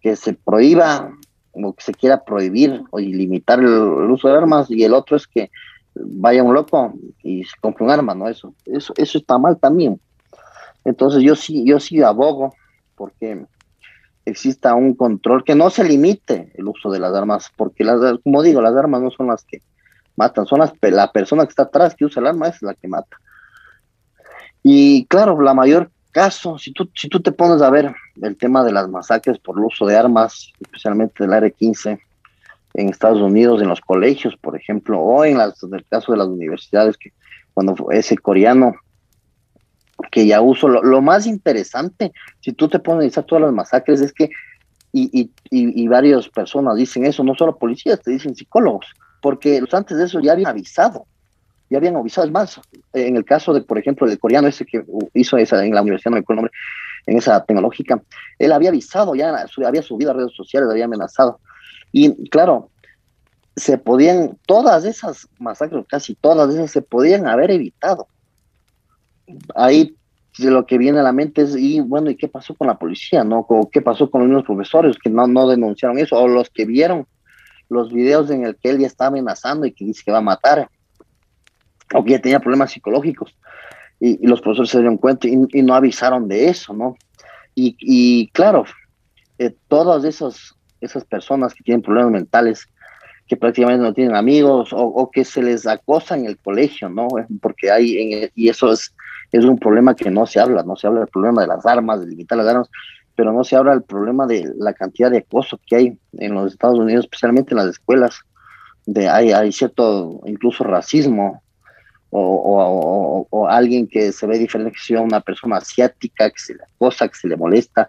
Que 0.00 0.14
se 0.14 0.32
prohíba 0.32 1.10
o 1.50 1.72
que 1.72 1.82
se 1.82 1.92
quiera 1.92 2.22
prohibir 2.22 2.84
o 2.92 3.00
limitar 3.00 3.58
el, 3.58 3.66
uso 3.66 4.28
de 4.28 4.38
armas 4.38 4.70
y 4.70 4.84
el 4.84 4.94
otro 4.94 5.16
es 5.16 5.26
que 5.26 5.50
vaya 5.92 6.44
un 6.44 6.54
loco 6.54 6.94
y 7.24 7.42
se 7.42 7.56
compre 7.60 7.84
un 7.84 7.90
arma, 7.90 8.14
¿no? 8.14 8.28
Eso, 8.28 8.54
eso, 8.64 8.94
eso 8.96 9.18
está 9.18 9.38
mal 9.38 9.58
también. 9.58 10.00
Entonces 10.84 11.20
yo 11.24 11.34
sí, 11.34 11.64
yo 11.66 11.80
sí 11.80 12.00
abogo 12.00 12.54
porque 13.00 13.46
exista 14.26 14.74
un 14.74 14.94
control, 14.94 15.42
que 15.42 15.54
no 15.54 15.70
se 15.70 15.84
limite 15.84 16.52
el 16.54 16.68
uso 16.68 16.90
de 16.90 16.98
las 16.98 17.14
armas, 17.14 17.50
porque 17.56 17.82
las, 17.82 17.98
como 18.22 18.42
digo, 18.42 18.60
las 18.60 18.76
armas 18.76 19.00
no 19.00 19.10
son 19.10 19.28
las 19.28 19.42
que 19.42 19.62
matan, 20.16 20.44
son 20.44 20.58
las, 20.58 20.74
la 20.82 21.10
persona 21.10 21.44
que 21.44 21.48
está 21.48 21.62
atrás 21.62 21.94
que 21.94 22.04
usa 22.04 22.20
el 22.20 22.26
arma 22.26 22.48
es 22.48 22.60
la 22.60 22.74
que 22.74 22.88
mata. 22.88 23.16
Y 24.62 25.06
claro, 25.06 25.40
la 25.40 25.54
mayor 25.54 25.90
caso, 26.12 26.58
si 26.58 26.74
tú, 26.74 26.90
si 26.94 27.08
tú 27.08 27.20
te 27.22 27.32
pones 27.32 27.62
a 27.62 27.70
ver 27.70 27.94
el 28.20 28.36
tema 28.36 28.62
de 28.64 28.72
las 28.72 28.86
masacres 28.90 29.38
por 29.38 29.56
el 29.56 29.64
uso 29.64 29.86
de 29.86 29.96
armas, 29.96 30.52
especialmente 30.60 31.24
del 31.24 31.32
R-15 31.32 31.98
en 32.74 32.88
Estados 32.90 33.22
Unidos, 33.22 33.62
en 33.62 33.68
los 33.68 33.80
colegios, 33.80 34.36
por 34.36 34.56
ejemplo, 34.56 35.00
o 35.00 35.24
en, 35.24 35.38
las, 35.38 35.62
el 35.62 35.86
caso 35.86 36.12
de 36.12 36.18
las 36.18 36.28
universidades, 36.28 36.98
que 36.98 37.14
cuando 37.54 37.74
ese 37.92 38.18
coreano 38.18 38.74
que 40.10 40.26
ya 40.26 40.40
uso, 40.40 40.68
lo, 40.68 41.02
más 41.02 41.26
interesante, 41.26 42.12
si 42.40 42.52
tú 42.52 42.68
te 42.68 42.78
pones 42.78 43.16
a 43.18 43.22
todas 43.22 43.42
las 43.42 43.52
masacres, 43.52 44.00
es 44.00 44.12
que, 44.12 44.30
y, 44.92 45.20
y, 45.20 45.30
y, 45.50 45.88
varias 45.88 46.28
personas 46.28 46.76
dicen 46.76 47.06
eso, 47.06 47.22
no 47.22 47.34
solo 47.34 47.56
policías, 47.56 48.00
te 48.00 48.10
dicen 48.10 48.34
psicólogos, 48.34 48.86
porque 49.22 49.62
antes 49.72 49.96
de 49.96 50.04
eso 50.04 50.20
ya 50.20 50.32
habían 50.32 50.50
avisado, 50.50 51.06
ya 51.68 51.78
habían 51.78 51.96
avisado. 51.96 52.26
Es 52.26 52.32
más, 52.32 52.60
en 52.92 53.16
el 53.16 53.24
caso 53.24 53.52
de, 53.52 53.62
por 53.62 53.78
ejemplo, 53.78 54.08
el 54.08 54.18
coreano 54.18 54.48
ese 54.48 54.66
que 54.66 54.84
hizo 55.14 55.36
esa 55.36 55.64
en 55.64 55.74
la 55.74 55.82
universidad, 55.82 56.10
no 56.10 56.16
me 56.16 56.20
acuerdo 56.20 56.40
el 56.40 56.44
nombre, 56.44 56.58
en 57.06 57.18
esa 57.18 57.44
tecnológica, 57.44 58.02
él 58.38 58.52
había 58.52 58.70
avisado, 58.70 59.14
ya 59.14 59.46
había 59.64 59.82
subido 59.82 60.10
a 60.10 60.14
redes 60.14 60.32
sociales, 60.34 60.68
había 60.70 60.84
amenazado. 60.84 61.40
Y 61.92 62.28
claro, 62.28 62.70
se 63.56 63.78
podían, 63.78 64.38
todas 64.46 64.84
esas 64.84 65.28
masacres, 65.38 65.84
casi 65.88 66.14
todas 66.14 66.52
esas, 66.54 66.70
se 66.70 66.82
podían 66.82 67.26
haber 67.26 67.50
evitado. 67.50 68.08
Ahí 69.54 69.94
lo 70.38 70.64
que 70.66 70.78
viene 70.78 71.00
a 71.00 71.02
la 71.02 71.12
mente 71.12 71.42
es, 71.42 71.56
y 71.56 71.80
bueno, 71.80 72.10
¿y 72.10 72.16
qué 72.16 72.28
pasó 72.28 72.54
con 72.54 72.68
la 72.68 72.78
policía? 72.78 73.24
¿No? 73.24 73.46
¿Qué 73.70 73.82
pasó 73.82 74.10
con 74.10 74.30
los 74.32 74.44
profesores 74.44 74.96
que 75.02 75.10
no, 75.10 75.26
no 75.26 75.48
denunciaron 75.48 75.98
eso? 75.98 76.16
O 76.16 76.28
los 76.28 76.50
que 76.50 76.64
vieron 76.64 77.06
los 77.68 77.92
videos 77.92 78.30
en 78.30 78.44
el 78.44 78.56
que 78.56 78.70
él 78.70 78.78
ya 78.78 78.86
está 78.86 79.06
amenazando 79.06 79.66
y 79.66 79.72
que 79.72 79.84
dice 79.84 80.02
que 80.04 80.12
va 80.12 80.18
a 80.18 80.22
matar 80.22 80.68
o 81.94 82.04
que 82.04 82.12
ya 82.12 82.20
tenía 82.20 82.40
problemas 82.40 82.72
psicológicos. 82.72 83.36
Y, 83.98 84.26
los 84.26 84.40
profesores 84.40 84.70
se 84.70 84.78
dieron 84.78 84.96
cuenta 84.96 85.28
y, 85.28 85.62
no 85.62 85.74
avisaron 85.74 86.28
de 86.28 86.48
eso, 86.48 86.72
¿no? 86.72 86.96
Y, 87.54 88.28
claro, 88.28 88.64
eh, 89.38 89.54
todas 89.68 90.04
esas, 90.04 90.54
esas 90.80 91.04
personas 91.04 91.52
que 91.52 91.62
tienen 91.62 91.82
problemas 91.82 92.12
mentales, 92.12 92.66
que 93.26 93.36
prácticamente 93.36 93.84
no 93.84 93.92
tienen 93.92 94.16
amigos 94.16 94.70
o, 94.72 95.10
que 95.12 95.24
se 95.24 95.42
les 95.42 95.66
acosa 95.66 96.16
en 96.16 96.24
el 96.24 96.38
colegio, 96.38 96.88
¿no? 96.88 97.08
Porque 97.42 97.70
hay, 97.70 98.30
y 98.34 98.48
eso 98.48 98.72
es, 98.72 98.94
es 99.32 99.44
un 99.44 99.58
problema 99.58 99.94
que 99.94 100.10
no 100.10 100.26
se 100.26 100.40
habla, 100.40 100.62
no 100.62 100.76
se 100.76 100.86
habla 100.86 101.00
del 101.00 101.08
problema 101.08 101.42
de 101.42 101.48
las 101.48 101.64
armas, 101.66 102.00
de 102.00 102.06
limitar 102.06 102.38
las 102.38 102.48
armas, 102.48 102.70
pero 103.14 103.32
no 103.32 103.44
se 103.44 103.56
habla 103.56 103.72
del 103.72 103.82
problema 103.82 104.26
de 104.26 104.52
la 104.58 104.72
cantidad 104.72 105.10
de 105.10 105.18
acoso 105.18 105.60
que 105.66 105.76
hay 105.76 105.98
en 106.14 106.34
los 106.34 106.52
Estados 106.52 106.78
Unidos, 106.78 107.04
especialmente 107.04 107.52
en 107.52 107.58
las 107.58 107.68
escuelas, 107.68 108.20
de 108.86 109.08
hay, 109.08 109.32
hay 109.32 109.52
cierto 109.52 110.20
incluso 110.26 110.64
racismo 110.64 111.42
o, 112.10 113.26
o, 113.30 113.48
alguien 113.48 113.86
que 113.86 114.10
se 114.10 114.26
ve 114.26 114.38
diferente 114.38 114.72
que 114.72 114.80
sea 114.80 115.00
una 115.00 115.20
persona 115.20 115.58
asiática, 115.58 116.28
que 116.30 116.38
se 116.38 116.54
le 116.54 116.64
acosa, 116.64 117.06
que 117.06 117.14
se 117.14 117.28
le 117.28 117.36
molesta, 117.36 117.86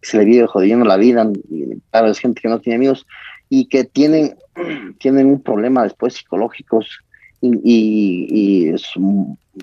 que 0.00 0.08
se 0.08 0.18
le 0.18 0.24
vive 0.24 0.46
jodiendo 0.46 0.84
la 0.84 0.96
vida, 0.96 1.30
y 1.48 1.78
claro, 1.90 2.08
es 2.08 2.18
gente 2.18 2.40
que 2.40 2.48
no 2.48 2.60
tiene 2.60 2.76
amigos 2.76 3.06
y 3.48 3.66
que 3.66 3.84
tienen, 3.84 4.36
tienen 4.98 5.26
un 5.26 5.42
problema 5.42 5.84
después 5.84 6.14
psicológicos 6.14 6.88
y, 7.42 8.70
es, 8.70 8.84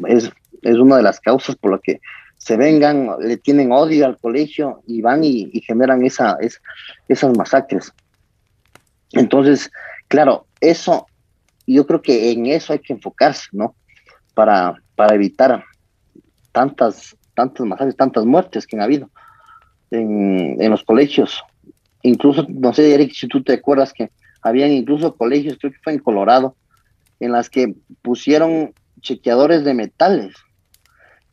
es, 0.07 0.31
es, 0.69 0.77
una 0.77 0.97
de 0.97 1.03
las 1.03 1.19
causas 1.19 1.55
por 1.55 1.71
las 1.71 1.81
que 1.81 1.99
se 2.37 2.55
vengan, 2.55 3.09
le 3.19 3.37
tienen 3.37 3.71
odio 3.71 4.05
al 4.05 4.17
colegio 4.17 4.81
y 4.85 5.01
van 5.01 5.23
y, 5.23 5.49
generan 5.61 6.05
esa, 6.05 6.37
esas 7.07 7.37
masacres. 7.37 7.91
Entonces, 9.11 9.71
claro, 10.07 10.45
eso, 10.61 11.07
yo 11.65 11.87
creo 11.87 12.01
que 12.01 12.31
en 12.31 12.45
eso 12.45 12.73
hay 12.73 12.79
que 12.79 12.93
enfocarse, 12.93 13.49
¿no? 13.51 13.75
para, 14.37 14.83
para 14.95 15.15
evitar 15.15 15.63
tantas, 16.51 17.17
tantas 17.33 17.65
masacres, 17.65 17.97
tantas 17.97 18.23
muertes 18.23 18.67
que 18.67 18.75
han 18.75 18.83
habido 18.83 19.09
en, 19.89 20.61
en 20.61 20.69
los 20.69 20.83
colegios. 20.83 21.43
Incluso, 22.03 22.45
no 22.47 22.71
sé, 22.71 22.93
Eric, 22.93 23.13
si 23.13 23.27
tú 23.27 23.41
te 23.41 23.53
acuerdas 23.53 23.93
que 23.93 24.11
habían 24.43 24.69
incluso 24.71 25.15
colegios, 25.15 25.57
creo 25.59 25.73
que 25.73 25.79
fue 25.83 25.93
en 25.93 25.99
Colorado, 25.99 26.55
en 27.19 27.31
las 27.31 27.49
que 27.49 27.73
pusieron 28.03 28.75
chequeadores 29.01 29.63
de 29.63 29.73
metales. 29.73 30.35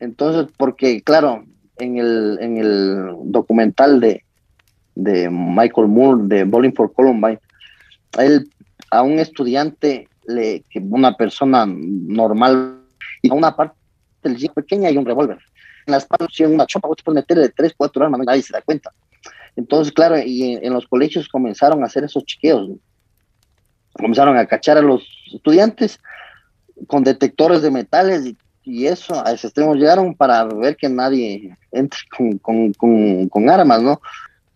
Entonces, 0.05 0.51
porque 0.57 1.01
claro, 1.01 1.43
en 1.77 1.97
el, 1.97 2.37
en 2.39 2.57
el 2.57 3.07
documental 3.23 3.99
de, 3.99 4.23
de 4.95 5.29
Michael 5.29 5.87
Moore 5.87 6.21
de 6.25 6.43
Bowling 6.43 6.73
for 6.73 6.93
Columbine, 6.93 7.39
él 8.17 8.49
a 8.91 9.01
un 9.01 9.19
estudiante, 9.19 10.07
le, 10.27 10.63
que 10.69 10.79
una 10.79 11.17
persona 11.17 11.65
normal 11.67 12.81
y 13.21 13.29
a 13.29 13.33
una 13.33 13.55
parte 13.55 13.75
del 14.23 14.37
jeep 14.37 14.53
pequeña 14.53 14.89
y 14.89 14.97
un 14.97 15.05
revólver. 15.05 15.39
En 15.85 15.91
las 15.91 16.05
partes, 16.05 16.29
si 16.31 16.43
una 16.43 16.65
chopa, 16.65 16.87
vos 16.87 16.97
te 16.97 17.03
puedes 17.03 17.21
meterle 17.21 17.49
tres, 17.49 17.73
cuatro 17.75 18.05
armas, 18.05 18.21
nadie 18.25 18.41
se 18.41 18.53
da 18.53 18.61
cuenta. 18.61 18.91
Entonces, 19.55 19.93
claro, 19.93 20.17
y 20.17 20.53
en, 20.61 20.73
los 20.73 20.87
colegios 20.87 21.27
comenzaron 21.27 21.83
a 21.83 21.87
hacer 21.87 22.03
esos 22.03 22.25
chequeos. 22.25 22.69
Comenzaron 23.93 24.37
a 24.37 24.45
cachar 24.45 24.77
a 24.77 24.81
los 24.81 25.07
estudiantes 25.33 25.99
con 26.87 27.03
detectores 27.03 27.61
de 27.61 27.71
metales 27.71 28.25
y, 28.25 28.37
eso, 28.65 29.25
a 29.25 29.31
ese 29.31 29.47
extremo 29.47 29.75
llegaron 29.75 30.15
para 30.15 30.43
ver 30.45 30.75
que 30.75 30.89
nadie 30.89 31.55
entre 31.71 31.99
con, 32.41 32.73
con, 32.73 33.29
con 33.29 33.49
armas, 33.49 33.81
¿no? 33.81 34.01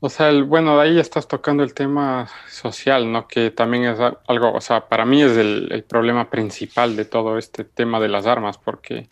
O 0.01 0.09
sea, 0.09 0.29
el, 0.29 0.45
bueno, 0.45 0.79
ahí 0.79 0.97
estás 0.97 1.27
tocando 1.27 1.61
el 1.61 1.73
tema 1.73 2.29
social, 2.47 3.11
¿no? 3.11 3.27
Que 3.27 3.51
también 3.51 3.83
es 3.83 3.99
algo, 4.27 4.53
o 4.53 4.61
sea, 4.61 4.87
para 4.87 5.05
mí 5.05 5.21
es 5.21 5.35
el, 5.35 5.83
problema 5.89 6.29
principal 6.29 6.95
de 6.95 7.03
todo 7.03 7.37
este 7.37 7.65
tema 7.65 7.99
de 7.99 8.07
las 8.07 8.25
armas, 8.25 8.57
porque 8.57 9.09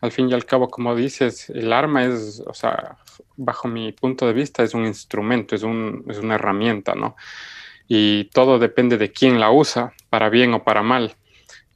al 0.00 0.12
fin 0.12 0.28
y 0.30 0.34
al 0.34 0.44
cabo, 0.44 0.68
como 0.68 0.94
dices, 0.94 1.50
el 1.50 1.72
arma 1.72 2.04
es, 2.04 2.40
o 2.46 2.54
sea, 2.54 2.98
bajo 3.36 3.66
mi 3.66 3.90
punto 3.90 4.28
de 4.28 4.32
vista, 4.32 4.62
es 4.62 4.74
un 4.74 4.86
instrumento, 4.86 5.56
es, 5.56 5.64
un, 5.64 6.04
es 6.08 6.18
una 6.18 6.36
herramienta, 6.36 6.94
¿no? 6.94 7.16
Y 7.88 8.26
todo 8.26 8.60
depende 8.60 8.96
de 8.96 9.10
quién 9.10 9.40
la 9.40 9.50
usa, 9.50 9.92
para 10.08 10.28
bien 10.28 10.54
o 10.54 10.62
para 10.62 10.82
mal. 10.82 11.16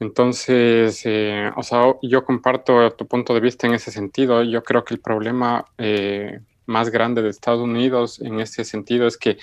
Entonces, 0.03 1.01
eh, 1.05 1.49
o 1.55 1.63
sea, 1.63 1.95
yo 2.01 2.25
comparto 2.25 2.91
tu 2.91 3.07
punto 3.07 3.33
de 3.33 3.39
vista 3.39 3.67
en 3.67 3.73
ese 3.73 3.89
sentido. 3.89 4.43
Yo 4.43 4.61
creo 4.61 4.83
que 4.83 4.93
el 4.93 4.99
problema 4.99 5.65
eh, 5.77 6.41
más 6.65 6.89
grande 6.89 7.21
de 7.21 7.29
Estados 7.29 7.61
Unidos 7.61 8.19
en 8.21 8.41
este 8.41 8.65
sentido 8.65 9.07
es 9.07 9.17
que 9.17 9.37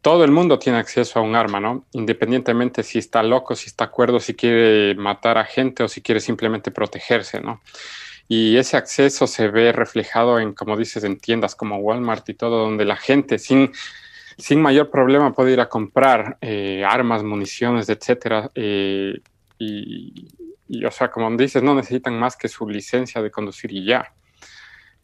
todo 0.00 0.24
el 0.24 0.30
mundo 0.30 0.58
tiene 0.58 0.78
acceso 0.78 1.18
a 1.18 1.22
un 1.22 1.34
arma, 1.34 1.58
¿no? 1.58 1.84
Independientemente 1.92 2.84
si 2.84 2.98
está 2.98 3.22
loco, 3.24 3.56
si 3.56 3.66
está 3.66 3.84
acuerdo, 3.84 4.20
si 4.20 4.34
quiere 4.34 4.94
matar 4.94 5.36
a 5.36 5.44
gente 5.44 5.82
o 5.82 5.88
si 5.88 6.00
quiere 6.00 6.20
simplemente 6.20 6.70
protegerse, 6.70 7.40
¿no? 7.40 7.60
Y 8.28 8.56
ese 8.56 8.76
acceso 8.76 9.26
se 9.26 9.48
ve 9.48 9.72
reflejado 9.72 10.38
en, 10.38 10.52
como 10.54 10.76
dices, 10.76 11.02
en 11.02 11.18
tiendas 11.18 11.56
como 11.56 11.76
Walmart 11.78 12.28
y 12.28 12.34
todo, 12.34 12.64
donde 12.64 12.84
la 12.84 12.96
gente 12.96 13.38
sin, 13.38 13.72
sin 14.38 14.62
mayor 14.62 14.90
problema 14.90 15.32
puede 15.32 15.52
ir 15.52 15.60
a 15.60 15.68
comprar 15.68 16.38
eh, 16.40 16.84
armas, 16.84 17.24
municiones, 17.24 17.88
etcétera. 17.88 18.50
Y, 19.66 20.28
y, 20.68 20.84
o 20.84 20.90
sea, 20.90 21.10
como 21.10 21.30
dices, 21.36 21.62
no 21.62 21.74
necesitan 21.74 22.18
más 22.18 22.36
que 22.36 22.48
su 22.48 22.68
licencia 22.68 23.22
de 23.22 23.30
conducir 23.30 23.72
y 23.72 23.84
ya. 23.84 24.12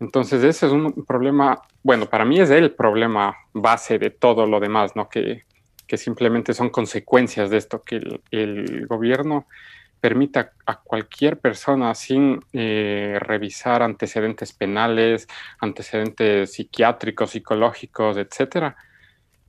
Entonces 0.00 0.44
ese 0.44 0.66
es 0.66 0.72
un 0.72 1.04
problema, 1.04 1.60
bueno, 1.82 2.06
para 2.06 2.24
mí 2.24 2.40
es 2.40 2.50
el 2.50 2.72
problema 2.72 3.36
base 3.52 3.98
de 3.98 4.10
todo 4.10 4.46
lo 4.46 4.60
demás, 4.60 4.94
¿no? 4.94 5.08
Que, 5.08 5.44
que 5.88 5.96
simplemente 5.96 6.54
son 6.54 6.70
consecuencias 6.70 7.50
de 7.50 7.56
esto, 7.56 7.82
que 7.82 8.00
el, 8.30 8.86
gobierno 8.86 9.46
permita 10.00 10.52
a 10.66 10.80
cualquier 10.80 11.40
persona 11.40 11.92
sin 11.94 12.44
eh, 12.52 13.18
revisar 13.20 13.82
antecedentes 13.82 14.52
penales, 14.52 15.26
antecedentes 15.58 16.52
psiquiátricos, 16.52 17.30
psicológicos, 17.30 18.16
etcétera, 18.18 18.76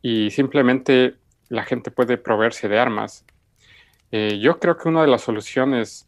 y 0.02 0.32
simplemente 0.32 1.15
la 1.50 1.65
gente 1.65 1.91
puede 1.91 2.17
proveerse 2.17 2.67
de 2.67 2.80
armas. 2.80 3.26
Eh, 4.12 4.39
yo 4.39 4.60
creo 4.60 4.78
que 4.78 4.89
una 4.89 5.02
de 5.02 5.08
las 5.08 5.22
soluciones 5.22 6.08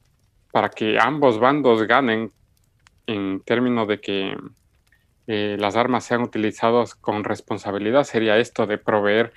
para 0.52 0.70
que 0.70 0.98
ambos 1.00 1.40
bandos 1.40 1.84
ganen 1.84 2.32
en 3.08 3.42
términos 3.42 3.88
de 3.88 4.02
que 4.02 4.36
eh, 5.28 5.56
las 5.60 5.76
armas 5.76 6.04
sean 6.04 6.22
utilizadas 6.22 6.96
con 6.96 7.24
responsabilidad 7.24 8.04
sería 8.04 8.38
esto 8.38 8.66
de 8.66 8.78
proveer 8.78 9.34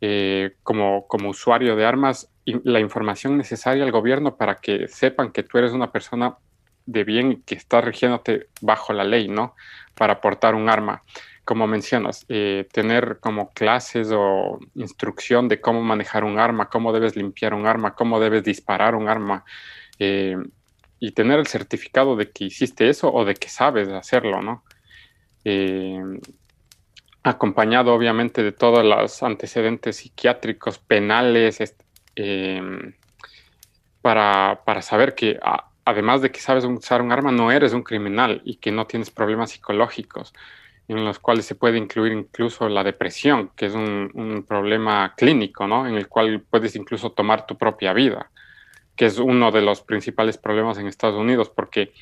eh, 0.00 0.54
como, 0.62 1.06
como 1.06 1.30
usuario 1.30 1.76
de 1.76 1.84
armas 1.84 2.30
la 2.44 2.80
información 2.80 3.36
necesaria 3.36 3.84
al 3.84 3.92
gobierno 3.92 4.36
para 4.36 4.56
que 4.56 4.88
sepan 4.88 5.32
que 5.32 5.42
tú 5.42 5.58
eres 5.58 5.72
una 5.72 5.92
persona 5.92 6.36
de 6.86 7.04
bien 7.04 7.32
y 7.32 7.36
que 7.42 7.54
está 7.54 7.82
rigiéndote 7.82 8.46
bajo 8.62 8.94
la 8.94 9.04
ley, 9.04 9.28
¿no? 9.28 9.54
Para 9.94 10.20
portar 10.22 10.54
un 10.54 10.70
arma. 10.70 11.02
Como 11.48 11.66
mencionas, 11.66 12.26
eh, 12.28 12.68
tener 12.72 13.20
como 13.20 13.54
clases 13.54 14.10
o 14.12 14.58
instrucción 14.74 15.48
de 15.48 15.62
cómo 15.62 15.82
manejar 15.82 16.24
un 16.24 16.38
arma, 16.38 16.68
cómo 16.68 16.92
debes 16.92 17.16
limpiar 17.16 17.54
un 17.54 17.66
arma, 17.66 17.94
cómo 17.94 18.20
debes 18.20 18.44
disparar 18.44 18.94
un 18.94 19.08
arma, 19.08 19.46
y 19.98 21.12
tener 21.12 21.38
el 21.38 21.46
certificado 21.46 22.16
de 22.16 22.30
que 22.30 22.44
hiciste 22.44 22.90
eso 22.90 23.10
o 23.10 23.24
de 23.24 23.32
que 23.32 23.48
sabes 23.48 23.88
hacerlo, 23.88 24.42
¿no? 24.42 24.62
Eh, 25.42 26.02
acompañado 27.22 27.94
obviamente 27.94 28.42
de 28.42 28.52
todos 28.52 28.84
los 28.84 29.22
antecedentes 29.22 29.96
psiquiátricos, 29.96 30.78
penales, 30.78 31.74
para, 34.02 34.60
para, 34.66 34.82
saber 34.82 35.14
que 35.14 35.40
además 35.86 36.20
de 36.20 36.30
que 36.30 36.40
sabes 36.40 36.64
usar 36.66 37.00
un 37.00 37.10
arma, 37.10 37.32
no 37.32 37.50
eres 37.50 37.72
un 37.72 37.84
criminal 37.84 38.42
y 38.44 38.56
que 38.56 38.70
no 38.70 38.86
tienes 38.86 39.10
problemas 39.10 39.52
psicológicos 39.52 40.34
en 40.88 41.04
los 41.04 41.18
cuales 41.18 41.44
se 41.44 41.54
puede 41.54 41.76
incluir 41.76 42.12
incluso 42.12 42.68
la 42.68 42.82
depresión, 42.82 43.50
que 43.54 43.66
es 43.66 43.74
un, 43.74 44.44
problema 44.48 45.14
clínico, 45.16 45.66
¿no? 45.66 45.86
En 45.86 45.94
el 45.94 46.08
cual 46.08 46.40
puedes 46.40 46.74
incluso 46.76 47.12
tomar 47.12 47.46
tu 47.46 47.58
propia 47.58 47.92
vida, 47.92 48.30
que 48.96 49.06
es 49.06 49.18
uno 49.18 49.50
de 49.52 49.60
los 49.60 49.82
principales 49.82 50.38
problemas 50.38 50.78
en 50.78 50.86
Estados 50.86 51.16
Unidos, 51.16 51.50
porque 51.50 51.92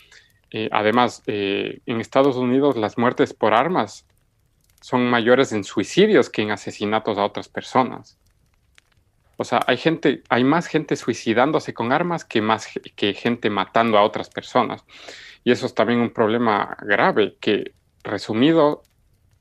eh, 0.52 0.68
además 0.70 1.22
eh, 1.26 1.80
en 1.86 2.00
Estados 2.00 2.36
Unidos 2.36 2.76
las 2.76 2.96
muertes 2.96 3.34
por 3.34 3.54
armas 3.54 4.06
son 4.80 5.10
mayores 5.10 5.50
en 5.52 5.64
suicidios 5.64 6.30
que 6.30 6.42
en 6.42 6.52
asesinatos 6.52 7.18
a 7.18 7.24
otras 7.24 7.48
personas. 7.48 8.16
O 9.36 9.44
sea, 9.44 9.60
hay 9.66 9.76
gente, 9.76 10.22
hay 10.28 10.44
más 10.44 10.68
gente 10.68 10.94
suicidándose 10.94 11.74
con 11.74 11.92
armas 11.92 12.24
que 12.24 12.40
más 12.40 12.68
que 12.94 13.14
gente 13.14 13.50
matando 13.50 13.98
a 13.98 14.02
otras 14.02 14.30
personas. 14.30 14.84
Y 15.42 15.50
eso 15.50 15.66
es 15.66 15.74
también 15.74 16.00
un 16.00 16.10
problema 16.10 16.76
grave 16.82 17.36
que 17.40 17.72
resumido, 18.06 18.82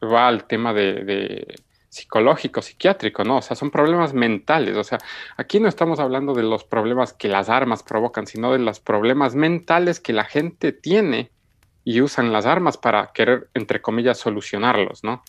va 0.03 0.27
al 0.27 0.45
tema 0.45 0.73
de, 0.73 1.55
psicológico, 1.89 2.61
psiquiátrico, 2.61 3.23
¿no? 3.23 3.37
O 3.37 3.41
sea, 3.41 3.55
son 3.55 3.71
problemas 3.71 4.13
mentales. 4.13 4.75
O 4.75 4.83
sea, 4.83 4.97
aquí 5.37 5.59
no 5.59 5.69
estamos 5.69 5.99
hablando 5.99 6.33
de 6.33 6.43
los 6.43 6.65
problemas 6.65 7.13
que 7.13 7.29
las 7.29 7.49
armas 7.49 7.83
provocan, 7.83 8.27
sino 8.27 8.51
de 8.51 8.59
los 8.59 8.79
problemas 8.79 9.35
mentales 9.35 9.99
que 9.99 10.11
la 10.11 10.25
gente 10.25 10.73
tiene 10.73 11.31
y 11.85 12.01
usan 12.01 12.33
las 12.33 12.45
armas 12.45 12.77
para 12.77 13.11
querer, 13.13 13.47
entre 13.53 13.81
comillas, 13.81 14.17
solucionarlos, 14.17 15.03
¿no? 15.03 15.23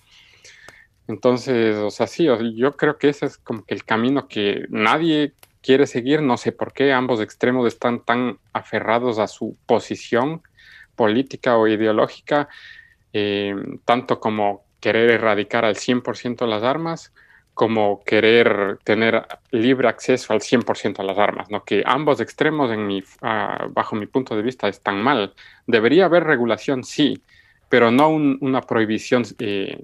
Entonces, 1.07 1.77
o 1.77 1.91
sea, 1.91 2.09
sí, 2.09 2.27
yo 2.57 2.77
creo 2.77 2.99
que 2.99 3.11
ese 3.11 3.27
es 3.27 3.39
como 3.39 3.65
que 3.65 3.75
el 3.75 3.85
camino 3.85 4.27
que 4.27 4.67
nadie 4.71 5.35
quiere 5.63 5.87
seguir, 5.87 6.23
no 6.23 6.37
sé 6.37 6.51
por 6.53 6.73
qué 6.73 6.93
ambos 6.93 7.21
extremos 7.21 7.67
están 7.67 8.05
tan 8.05 8.39
aferrados 8.53 9.19
a 9.19 9.29
su 9.29 9.57
posición 9.67 10.43
política 10.97 11.57
o 11.57 11.69
ideológica 11.69 12.49
eh, 13.19 13.55
tanto 13.87 14.21
como 14.21 14.67
querer 14.79 15.11
erradicar 15.11 15.65
al 15.65 15.77
100% 15.77 16.47
las 16.47 16.63
armas, 16.63 17.15
como 17.55 18.03
querer 18.05 18.79
tener 18.85 19.27
libre 19.53 19.89
acceso 19.89 20.35
al 20.35 20.41
100% 20.41 20.99
a 20.99 21.03
las 21.03 21.17
armas, 21.17 21.51
¿no? 21.51 21.65
que 21.65 21.83
ambos 21.87 22.21
extremos, 22.21 22.71
en 22.71 22.87
mi, 22.87 23.03
ah, 23.23 23.69
bajo 23.71 23.97
mi 23.97 24.05
punto 24.05 24.37
de 24.37 24.43
vista, 24.43 24.69
están 24.69 25.01
mal. 25.01 25.33
Debería 25.67 26.05
haber 26.05 26.25
regulación, 26.25 26.85
sí, 26.85 27.23
pero 27.71 27.91
no 27.91 28.11
una 28.11 28.61
prohibición 28.61 29.23
eh, 29.39 29.81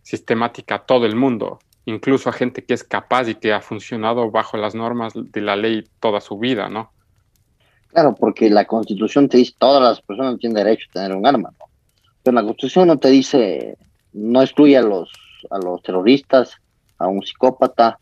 sistemática 0.00 0.76
a 0.76 0.86
todo 0.86 1.04
el 1.04 1.16
mundo, 1.16 1.58
incluso 1.84 2.30
a 2.30 2.32
gente 2.32 2.64
que 2.64 2.72
es 2.72 2.82
capaz 2.82 3.28
y 3.28 3.34
que 3.34 3.52
ha 3.52 3.60
funcionado 3.60 4.30
bajo 4.30 4.56
las 4.56 4.74
normas 4.74 5.12
de 5.14 5.40
la 5.42 5.56
ley 5.56 5.84
toda 6.00 6.22
su 6.22 6.38
vida, 6.38 6.70
¿no? 6.70 6.90
Claro, 7.88 8.14
porque 8.18 8.48
la 8.48 8.64
Constitución 8.64 9.28
te 9.28 9.36
dice 9.36 9.52
todas 9.58 9.82
las 9.82 10.00
personas 10.00 10.38
tienen 10.38 10.56
derecho 10.56 10.86
a 10.88 10.92
tener 10.94 11.14
un 11.14 11.26
arma. 11.26 11.50
Pero 12.24 12.34
la 12.34 12.42
Constitución 12.42 12.88
no 12.88 12.98
te 12.98 13.10
dice, 13.10 13.76
no 14.14 14.42
excluye 14.42 14.76
a 14.76 14.82
los, 14.82 15.10
a 15.50 15.58
los 15.58 15.82
terroristas, 15.82 16.56
a 16.98 17.06
un 17.06 17.22
psicópata, 17.22 18.00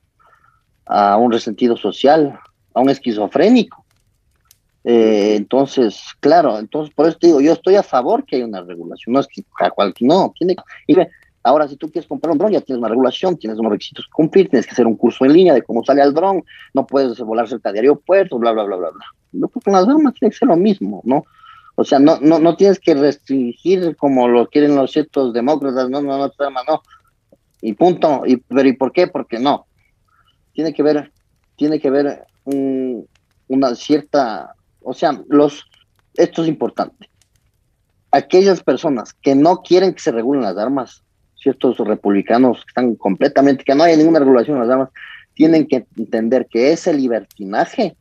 a 0.87 1.17
un 1.17 1.33
resentido 1.33 1.77
social, 1.77 2.39
a 2.73 2.81
un 2.81 2.89
esquizofrénico. 2.89 3.85
Eh, 4.85 5.35
entonces, 5.37 6.03
claro, 6.21 6.59
entonces 6.59 6.95
por 6.95 7.07
eso 7.07 7.19
te 7.19 7.29
digo, 7.29 7.41
yo 7.41 7.53
estoy 7.53 7.77
a 7.77 7.83
favor 7.83 8.25
que 8.25 8.37
haya 8.37 8.47
una 8.47 8.63
regulación, 8.63 9.13
no 9.13 9.21
es 9.21 9.29
que 9.29 9.45
a 9.61 9.71
cualquier, 9.71 10.09
no, 10.09 10.33
tiene 10.37 10.57
y 10.89 10.97
ahora 11.45 11.69
si 11.69 11.77
tú 11.77 11.91
quieres 11.91 12.09
comprar 12.09 12.33
un 12.33 12.39
dron 12.39 12.53
ya 12.53 12.61
tienes 12.61 12.81
una 12.81 12.89
regulación, 12.89 13.37
tienes 13.37 13.59
unos 13.59 13.73
requisitos 13.73 14.07
que 14.07 14.13
cumplir, 14.13 14.49
tienes 14.49 14.67
que 14.67 14.73
hacer 14.73 14.87
un 14.87 14.97
curso 14.97 15.25
en 15.25 15.35
línea 15.35 15.55
de 15.55 15.63
cómo 15.63 15.85
sale 15.85 16.03
el 16.03 16.13
dron, 16.13 16.43
no 16.75 16.87
puedes 16.87 17.19
volar 17.21 17.49
cerca 17.49 17.73
de 17.73 17.79
aeropuertos, 17.79 18.41
bla, 18.41 18.53
bla, 18.53 18.65
bla, 18.65 18.77
bla, 18.77 18.91
bla. 18.91 19.05
Yo 19.33 19.49
creo 19.49 19.61
que 19.61 19.71
con 19.71 19.73
las 19.73 19.89
armas 19.89 20.15
tiene 20.15 20.31
que 20.31 20.39
ser 20.39 20.49
lo 20.49 20.57
mismo, 20.57 21.01
¿no? 21.05 21.25
O 21.75 21.85
sea, 21.85 21.99
no, 21.99 22.19
no, 22.21 22.39
no 22.39 22.57
tienes 22.57 22.79
que 22.79 22.95
restringir 22.95 23.97
como 23.97 24.29
lo 24.29 24.49
quieren 24.49 24.77
los 24.77 24.93
ciertos 24.93 25.33
demócratas, 25.33 25.89
no, 25.89 26.03
no, 26.03 26.19
no, 26.19 26.29
no. 26.29 26.83
Y 27.61 27.73
punto. 27.75 28.23
Y, 28.27 28.37
pero 28.37 28.69
¿y 28.69 28.75
por 28.75 28.93
qué? 28.93 29.07
Porque 29.07 29.39
no. 29.39 29.67
Tiene 30.53 30.75
que 30.75 30.83
ver, 30.83 31.13
tiene 31.57 31.81
que 31.81 31.91
ver 31.91 32.25
una 32.45 33.75
cierta, 33.75 34.55
o 34.81 34.93
sea, 34.93 35.23
los, 35.29 35.65
esto 36.15 36.43
es 36.43 36.49
importante. 36.49 37.09
Aquellas 38.11 38.63
personas 38.63 39.15
que 39.15 39.35
no 39.35 39.63
quieren 39.63 39.95
que 39.95 40.01
se 40.01 40.13
regulen 40.13 40.43
las 40.43 40.59
armas, 40.59 41.03
ciertos 41.37 41.79
republicanos 41.79 42.59
que 42.59 42.69
están 42.69 42.95
completamente, 42.97 43.65
que 43.65 43.75
no 43.75 43.85
haya 43.85 43.97
ninguna 43.97 44.19
regulación 44.19 44.61
de 44.61 44.67
las 44.67 44.73
armas, 44.75 44.91
tienen 45.35 45.67
que 45.67 45.87
entender 45.97 46.47
que 46.51 46.73
ese 46.73 46.93
libertinaje 46.93 47.97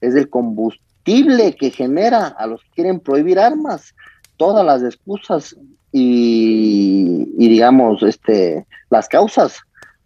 es 0.00 0.14
el 0.14 0.30
combustible 0.30 0.85
que 1.06 1.70
genera 1.70 2.26
a 2.26 2.46
los 2.46 2.62
que 2.64 2.70
quieren 2.76 2.98
prohibir 2.98 3.38
armas, 3.38 3.94
todas 4.36 4.66
las 4.66 4.82
excusas 4.82 5.56
y, 5.92 7.24
digamos, 7.36 8.02
este, 8.02 8.66
las 8.90 9.08
causas 9.08 9.60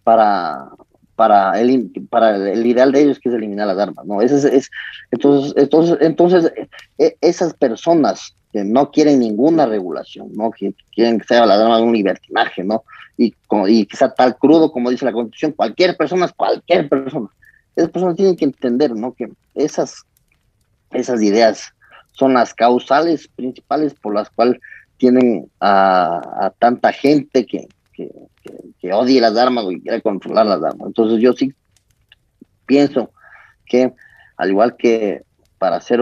para, 0.05 0.69
para 1.17 1.59
el, 1.59 1.91
para 2.11 2.37
el 2.37 2.67
ideal 2.67 2.93
de 2.93 3.03
ellos 3.03 3.19
que 3.19 3.31
es 3.31 3.35
eliminar 3.35 3.67
las 3.67 3.79
armas, 3.79 4.05
¿no? 4.05 4.21
es, 4.21 4.71
entonces, 5.11 5.55
entonces, 5.57 5.99
entonces 6.01 6.53
e, 6.99 7.17
esas 7.23 7.55
personas 7.55 8.37
que 8.53 8.63
no 8.63 8.91
quieren 8.91 9.21
ninguna 9.21 9.65
regulación, 9.65 10.29
¿no? 10.35 10.51
Que 10.51 10.75
quieren 10.93 11.21
que 11.21 11.27
sea 11.27 11.47
la 11.47 11.55
arma 11.55 11.77
de 11.77 11.85
un 11.85 11.93
libertinaje, 11.93 12.65
¿no? 12.65 12.83
Y, 13.17 13.33
y 13.69 13.87
que 13.87 13.97
sea 13.97 14.13
tal 14.13 14.37
crudo 14.37 14.73
como 14.73 14.91
dice 14.91 15.05
la 15.05 15.13
Constitución, 15.13 15.53
cualquier 15.53 15.97
persona 15.97 16.27
es 16.27 16.33
cualquier 16.33 16.89
persona. 16.89 17.29
Esas 17.77 17.91
personas 17.91 18.17
tienen 18.17 18.35
que 18.35 18.47
entender, 18.47 18.95
¿no? 18.97 19.13
Que 19.15 19.31
esas 19.55 20.05
esas 20.91 21.23
ideas 21.23 21.73
son 22.13 22.35
las 22.35 22.55
causales 22.55 23.29
principales 23.29 23.95
por 23.95 24.15
las 24.15 24.31
cuales 24.31 24.61
tienen 24.97 25.51
a, 25.61 26.53
tanta 26.59 26.93
gente 26.93 27.47
que, 27.47 27.67
que, 27.95 28.11
las 28.83 29.37
armas 29.37 29.65
y 29.71 29.81
quiere 29.81 30.03
controlar 30.03 30.47
las 30.47 30.63
armas. 30.63 30.89
Entonces 30.89 31.21
yo 31.21 31.33
sí 31.33 31.53
pienso 32.67 33.11
que 33.67 33.93
al 34.37 34.51
igual 34.51 34.77
que 34.77 35.23
para 35.59 35.77
hacer 35.77 36.01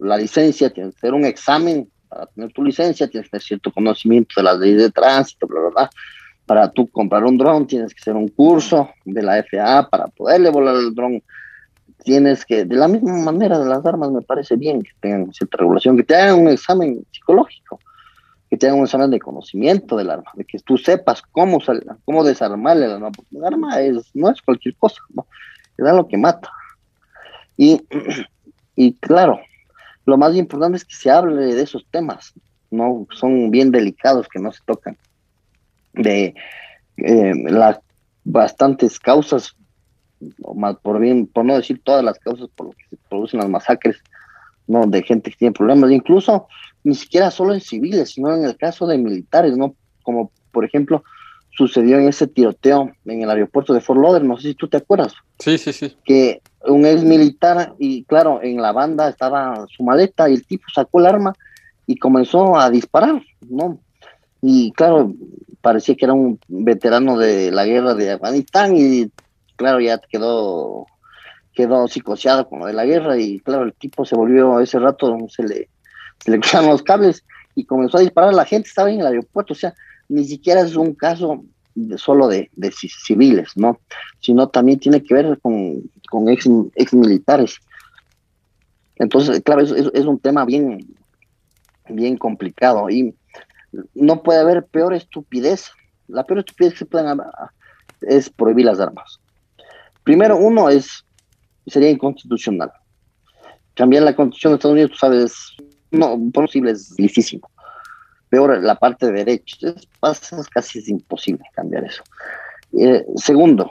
la 0.00 0.16
licencia 0.16 0.70
tienes 0.70 0.94
que 0.94 0.98
hacer 0.98 1.14
un 1.14 1.24
examen, 1.24 1.90
para 2.08 2.26
tener 2.26 2.52
tu 2.52 2.62
licencia 2.62 3.08
tienes 3.08 3.26
que 3.26 3.30
tener 3.32 3.42
cierto 3.42 3.72
conocimiento 3.72 4.34
de 4.36 4.42
las 4.42 4.58
leyes 4.58 4.82
de 4.82 4.90
tránsito, 4.90 5.46
bla, 5.46 5.60
bla, 5.60 5.70
bla. 5.70 5.90
Para 6.44 6.70
tú 6.70 6.88
comprar 6.88 7.24
un 7.24 7.36
dron 7.36 7.66
tienes 7.66 7.94
que 7.94 8.00
hacer 8.00 8.14
un 8.14 8.28
curso 8.28 8.90
de 9.04 9.22
la 9.22 9.42
FAA 9.42 9.88
para 9.88 10.06
poderle 10.08 10.50
volar 10.50 10.76
el 10.76 10.94
dron 10.94 11.22
tienes 12.04 12.44
que, 12.44 12.64
de 12.64 12.76
la 12.76 12.88
misma 12.88 13.16
manera 13.18 13.58
de 13.58 13.66
las 13.66 13.84
armas, 13.84 14.10
me 14.10 14.22
parece 14.22 14.56
bien 14.56 14.82
que 14.82 14.90
tengan 15.00 15.32
cierta 15.32 15.58
regulación, 15.58 15.96
que 15.96 16.04
te 16.04 16.16
hagan 16.16 16.40
un 16.40 16.48
examen 16.48 17.04
psicológico, 17.10 17.80
que 18.48 18.56
te 18.56 18.66
hagan 18.66 18.78
un 18.78 18.84
examen 18.86 19.10
de 19.10 19.18
conocimiento 19.18 19.96
del 19.96 20.10
arma, 20.10 20.30
de 20.34 20.44
que 20.44 20.58
tú 20.60 20.78
sepas 20.78 21.22
cómo, 21.32 21.58
cómo 22.04 22.24
desarmarle 22.24 22.86
el 22.86 22.92
arma, 22.92 23.10
porque 23.10 23.36
un 23.36 23.44
arma 23.44 23.80
es, 23.80 24.10
no 24.14 24.30
es 24.30 24.40
cualquier 24.42 24.76
cosa, 24.76 25.02
¿no? 25.10 25.26
es 25.76 25.86
algo 25.86 26.08
que 26.08 26.16
mata. 26.16 26.50
Y, 27.56 27.82
y 28.76 28.94
claro, 28.94 29.40
lo 30.04 30.16
más 30.16 30.34
importante 30.34 30.78
es 30.78 30.84
que 30.84 30.94
se 30.94 31.10
hable 31.10 31.54
de 31.54 31.62
esos 31.62 31.86
temas, 31.90 32.32
no 32.70 33.06
son 33.10 33.50
bien 33.50 33.70
delicados 33.70 34.28
que 34.28 34.38
no 34.38 34.52
se 34.52 34.60
tocan, 34.64 34.96
de 35.92 36.34
eh, 36.96 37.34
las 37.50 37.80
bastantes 38.24 38.98
causas 38.98 39.56
por 40.82 41.00
bien, 41.00 41.26
por 41.26 41.44
no 41.44 41.56
decir 41.56 41.80
todas 41.82 42.04
las 42.04 42.18
causas 42.18 42.48
por 42.54 42.68
las 42.68 42.76
que 42.76 42.88
se 42.90 42.96
producen 43.08 43.40
las 43.40 43.48
masacres, 43.48 43.96
no, 44.66 44.86
de 44.86 45.02
gente 45.02 45.30
que 45.30 45.36
tiene 45.36 45.52
problemas, 45.52 45.90
incluso 45.90 46.46
ni 46.84 46.94
siquiera 46.94 47.30
solo 47.30 47.54
en 47.54 47.60
civiles, 47.60 48.10
sino 48.10 48.34
en 48.34 48.44
el 48.44 48.56
caso 48.56 48.86
de 48.86 48.98
militares, 48.98 49.56
no, 49.56 49.74
como 50.02 50.30
por 50.52 50.64
ejemplo 50.64 51.02
sucedió 51.50 51.98
en 51.98 52.08
ese 52.08 52.28
tiroteo 52.28 52.92
en 53.04 53.22
el 53.22 53.30
aeropuerto 53.30 53.74
de 53.74 53.80
Fort 53.80 54.00
Lauderdale, 54.00 54.28
no 54.28 54.36
sé 54.36 54.48
si 54.48 54.54
tú 54.54 54.68
te 54.68 54.76
acuerdas. 54.76 55.12
Sí, 55.40 55.58
sí, 55.58 55.72
sí. 55.72 55.96
Que 56.04 56.40
un 56.64 56.86
ex 56.86 57.02
militar 57.02 57.74
y 57.78 58.04
claro, 58.04 58.40
en 58.42 58.62
la 58.62 58.72
banda 58.72 59.08
estaba 59.08 59.66
su 59.68 59.82
maleta 59.82 60.30
y 60.30 60.34
el 60.34 60.46
tipo 60.46 60.64
sacó 60.72 61.00
el 61.00 61.06
arma 61.06 61.34
y 61.86 61.96
comenzó 61.96 62.56
a 62.56 62.70
disparar, 62.70 63.22
¿no? 63.48 63.80
Y 64.40 64.70
claro, 64.72 65.12
parecía 65.60 65.96
que 65.96 66.04
era 66.04 66.14
un 66.14 66.38
veterano 66.46 67.18
de 67.18 67.50
la 67.50 67.64
guerra 67.64 67.94
de 67.94 68.12
Afganistán 68.12 68.76
y 68.76 69.10
claro, 69.58 69.80
ya 69.80 69.98
quedó 69.98 70.86
quedó 71.52 71.88
psicoseado 71.88 72.48
con 72.48 72.60
lo 72.60 72.66
de 72.66 72.72
la 72.72 72.86
guerra 72.86 73.18
y 73.18 73.40
claro, 73.40 73.64
el 73.64 73.74
tipo 73.74 74.04
se 74.04 74.14
volvió 74.14 74.60
ese 74.60 74.78
rato, 74.78 75.18
se 75.28 75.42
le, 75.42 75.68
se 76.20 76.30
le 76.30 76.38
cruzaron 76.40 76.70
los 76.70 76.82
cables 76.82 77.24
y 77.56 77.64
comenzó 77.64 77.98
a 77.98 78.02
disparar 78.02 78.32
la 78.32 78.44
gente, 78.44 78.68
estaba 78.68 78.90
en 78.90 79.00
el 79.00 79.06
aeropuerto, 79.06 79.52
o 79.54 79.56
sea, 79.56 79.74
ni 80.08 80.24
siquiera 80.24 80.60
es 80.60 80.76
un 80.76 80.94
caso 80.94 81.44
de, 81.74 81.98
solo 81.98 82.28
de, 82.28 82.48
civiles, 82.72 83.50
¿no? 83.56 83.80
Sino 84.20 84.48
también 84.48 84.78
tiene 84.78 85.02
que 85.02 85.12
ver 85.12 85.38
con, 85.42 85.82
con 86.08 86.28
ex, 86.28 86.46
militares. 86.94 87.58
Entonces, 88.96 89.42
claro, 89.44 89.62
es, 89.62 89.72
es, 89.72 90.04
un 90.04 90.20
tema 90.20 90.44
bien, 90.44 90.94
bien 91.88 92.16
complicado 92.16 92.88
y 92.88 93.14
no 93.94 94.22
puede 94.22 94.40
haber 94.40 94.64
peor 94.64 94.94
estupidez 94.94 95.72
la 96.08 96.24
peor 96.24 96.40
estupidez 96.40 96.72
que 96.72 96.78
se 96.80 96.86
pueden 96.86 97.20
es 98.00 98.30
prohibir 98.30 98.66
las 98.66 98.80
armas. 98.80 99.20
Primero, 100.08 100.38
uno 100.38 100.70
es, 100.70 101.04
sería 101.66 101.90
inconstitucional. 101.90 102.72
Cambiar 103.74 104.04
la 104.04 104.16
constitución 104.16 104.52
de 104.52 104.56
Estados 104.56 104.72
Unidos, 104.72 104.90
tú 104.92 104.96
sabes, 104.96 105.34
no, 105.90 106.18
posible, 106.32 106.70
es 106.70 106.96
difícil. 106.96 107.42
Peor, 108.30 108.56
la 108.62 108.74
parte 108.76 109.04
de 109.04 109.12
derechos, 109.12 109.62
es, 109.62 110.48
casi 110.48 110.78
es 110.78 110.88
imposible 110.88 111.44
cambiar 111.52 111.84
eso. 111.84 112.02
Eh, 112.72 113.04
segundo, 113.16 113.70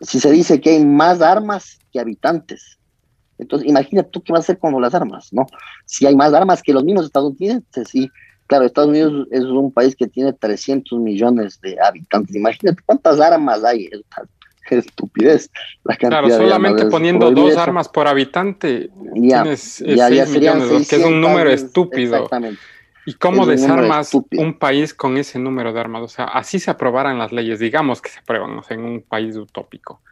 si 0.00 0.18
se 0.18 0.30
dice 0.30 0.58
que 0.58 0.70
hay 0.70 0.86
más 0.86 1.20
armas 1.20 1.78
que 1.92 2.00
habitantes, 2.00 2.78
entonces 3.36 3.68
imagínate 3.68 4.08
tú 4.08 4.22
qué 4.22 4.32
va 4.32 4.38
a 4.38 4.40
hacer 4.40 4.58
con 4.58 4.80
las 4.80 4.94
armas, 4.94 5.28
¿no? 5.32 5.44
Si 5.84 6.06
hay 6.06 6.16
más 6.16 6.32
armas 6.32 6.62
que 6.62 6.72
los 6.72 6.82
mismos 6.82 7.04
estadounidenses, 7.04 7.94
y 7.94 8.10
claro, 8.46 8.64
Estados 8.64 8.88
Unidos 8.88 9.28
es 9.30 9.44
un 9.44 9.70
país 9.70 9.94
que 9.94 10.06
tiene 10.06 10.32
300 10.32 10.98
millones 10.98 11.60
de 11.60 11.76
habitantes, 11.78 12.34
imagínate 12.34 12.82
cuántas 12.86 13.20
armas 13.20 13.62
hay, 13.64 13.90
estupidez. 14.76 15.50
La 15.84 15.96
claro, 15.96 16.28
solamente 16.28 16.86
poniendo 16.86 17.30
dos 17.30 17.56
armas 17.56 17.88
por 17.88 18.08
habitante 18.08 18.90
ya, 19.14 19.42
tienes 19.42 19.80
eh, 19.80 19.96
ya, 19.96 20.08
millones, 20.08 20.88
que 20.88 20.96
es 20.96 21.04
un 21.04 21.20
número 21.20 21.50
estúpido. 21.50 22.16
Exactamente. 22.16 22.60
¿Y 23.08 23.14
cómo 23.14 23.46
desarmas 23.46 24.12
un 24.14 24.58
país 24.58 24.92
con 24.92 25.16
ese 25.16 25.38
número 25.38 25.72
de 25.72 25.80
armas? 25.80 26.02
O 26.02 26.08
sea, 26.08 26.24
así 26.26 26.58
se 26.58 26.70
aprobaran 26.70 27.18
las 27.18 27.32
leyes, 27.32 27.58
digamos 27.58 28.02
que 28.02 28.10
se 28.10 28.18
aprueban 28.18 28.60
en 28.68 28.80
un 28.84 29.00
país 29.00 29.34
utópico. 29.34 30.02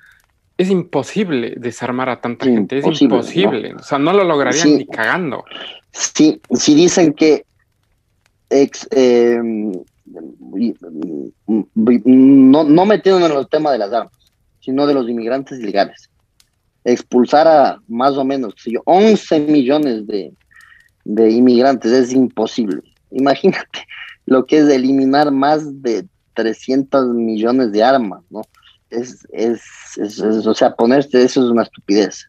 Es 0.56 0.70
imposible 0.70 1.52
desarmar 1.58 2.08
a 2.08 2.22
tanta 2.22 2.46
gente, 2.46 2.78
es 2.78 3.02
imposible. 3.02 3.74
O 3.74 3.82
sea, 3.82 3.98
no 3.98 4.14
lo 4.14 4.24
lograrían 4.24 4.78
ni 4.78 4.86
cagando. 4.86 5.44
Sí, 5.92 6.40
si 6.54 6.74
dicen 6.74 7.12
que 7.12 7.44
ex, 8.48 8.88
eh, 8.90 9.42
no, 12.04 12.64
no 12.64 12.86
metiendo 12.86 13.26
en 13.26 13.32
el 13.32 13.48
tema 13.48 13.72
de 13.72 13.78
las 13.78 13.92
armas, 13.92 14.25
sino 14.66 14.84
de 14.86 14.94
los 14.94 15.08
inmigrantes 15.08 15.60
ilegales. 15.60 16.10
Expulsar 16.84 17.46
a 17.46 17.80
más 17.86 18.16
o 18.16 18.24
menos, 18.24 18.54
yo, 18.66 18.82
11 18.84 19.40
millones 19.40 20.06
de, 20.08 20.32
de 21.04 21.30
inmigrantes 21.30 21.92
es 21.92 22.12
imposible. 22.12 22.82
Imagínate 23.12 23.86
lo 24.26 24.44
que 24.44 24.58
es 24.58 24.68
eliminar 24.68 25.30
más 25.30 25.82
de 25.82 26.04
300 26.34 27.14
millones 27.14 27.70
de 27.70 27.84
armas, 27.84 28.22
¿no? 28.28 28.42
Es, 28.90 29.26
es, 29.32 29.60
o 30.46 30.54
sea, 30.54 30.74
ponerse 30.74 31.22
eso 31.22 31.44
es 31.44 31.50
una 31.50 31.62
estupidez. 31.62 32.28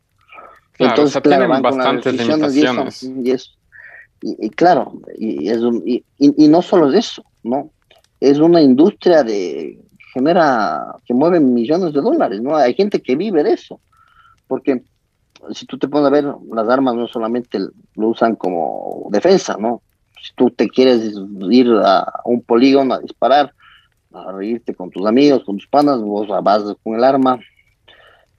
Entonces, 0.78 1.22
claro, 1.22 1.46
tienen 1.46 1.62
bastantes 1.64 2.14
limitaciones. 2.14 3.04
Y, 3.04 3.32
eso, 3.32 3.50
y, 4.22 4.50
claro, 4.52 5.02
y, 5.18 5.50
es 5.50 5.60
y, 5.86 6.04
y, 6.18 6.48
no 6.48 6.62
solo 6.62 6.92
es 6.92 7.06
eso, 7.06 7.24
¿no? 7.44 7.72
Es 8.20 8.38
una 8.38 8.62
industria 8.62 9.24
de 9.24 9.80
genera, 10.18 10.96
que 11.06 11.14
mueve 11.14 11.40
millones 11.40 11.94
de 11.94 12.02
dólares, 12.02 12.42
¿no? 12.42 12.56
Hay 12.56 12.74
gente 12.74 13.02
que 13.02 13.16
vive 13.16 13.44
de 13.44 13.54
eso, 13.54 13.80
porque 14.48 14.84
si 15.54 15.66
tú 15.66 15.78
te 15.78 15.88
pones 15.88 16.08
a 16.08 16.12
ver, 16.12 16.26
las 16.52 16.68
armas 16.68 16.96
no 16.96 17.08
solamente 17.08 17.60
lo 17.96 18.08
usan 18.10 18.36
como 18.36 19.08
defensa, 19.12 19.56
¿no? 19.60 19.82
Si 20.22 20.34
tú 20.36 20.50
te 20.50 20.68
quieres 20.68 21.14
ir 21.50 21.72
a 21.84 22.22
un 22.26 22.42
polígono 22.42 22.96
a 22.96 23.00
disparar, 23.00 23.54
a 24.14 24.32
reírte 24.32 24.74
con 24.74 24.90
tus 24.90 25.06
amigos, 25.06 25.44
con 25.46 25.58
tus 25.58 25.68
panas, 25.68 26.02
vos 26.02 26.28
vas 26.44 26.64
con 26.84 26.96
el 26.96 27.04
arma, 27.04 27.40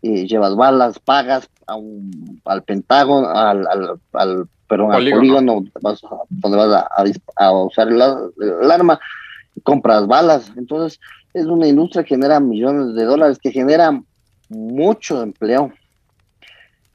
y 0.02 0.26
llevas 0.26 0.54
balas, 0.54 0.98
pagas 0.98 1.48
a 1.66 1.76
un, 1.76 2.40
al 2.44 2.62
Pentágono, 2.62 3.28
al, 3.28 3.66
al, 3.66 4.00
al 4.12 4.48
perdón, 4.68 4.92
al 4.92 5.10
polígono 5.10 5.64
vas 5.80 6.00
donde 6.28 6.56
vas 6.56 6.84
a, 7.36 7.52
usar 7.52 7.88
el, 7.88 8.00
el, 8.62 8.70
arma, 8.70 9.00
compras 9.62 10.06
balas. 10.06 10.52
Entonces, 10.56 11.00
es 11.38 11.46
una 11.46 11.66
industria 11.66 12.02
que 12.02 12.14
genera 12.14 12.40
millones 12.40 12.94
de 12.94 13.04
dólares, 13.04 13.38
que 13.38 13.52
genera 13.52 14.00
mucho 14.48 15.22
empleo 15.22 15.72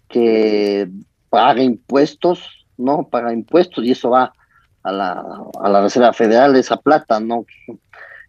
que 0.07 0.89
paga 1.29 1.61
impuestos, 1.63 2.67
¿no? 2.77 3.07
Paga 3.07 3.33
impuestos 3.33 3.83
y 3.83 3.91
eso 3.91 4.11
va 4.11 4.33
a 4.83 4.91
la, 4.91 5.23
a 5.61 5.69
la 5.69 5.81
Reserva 5.81 6.13
Federal, 6.13 6.55
esa 6.55 6.77
plata, 6.77 7.19
¿no? 7.19 7.45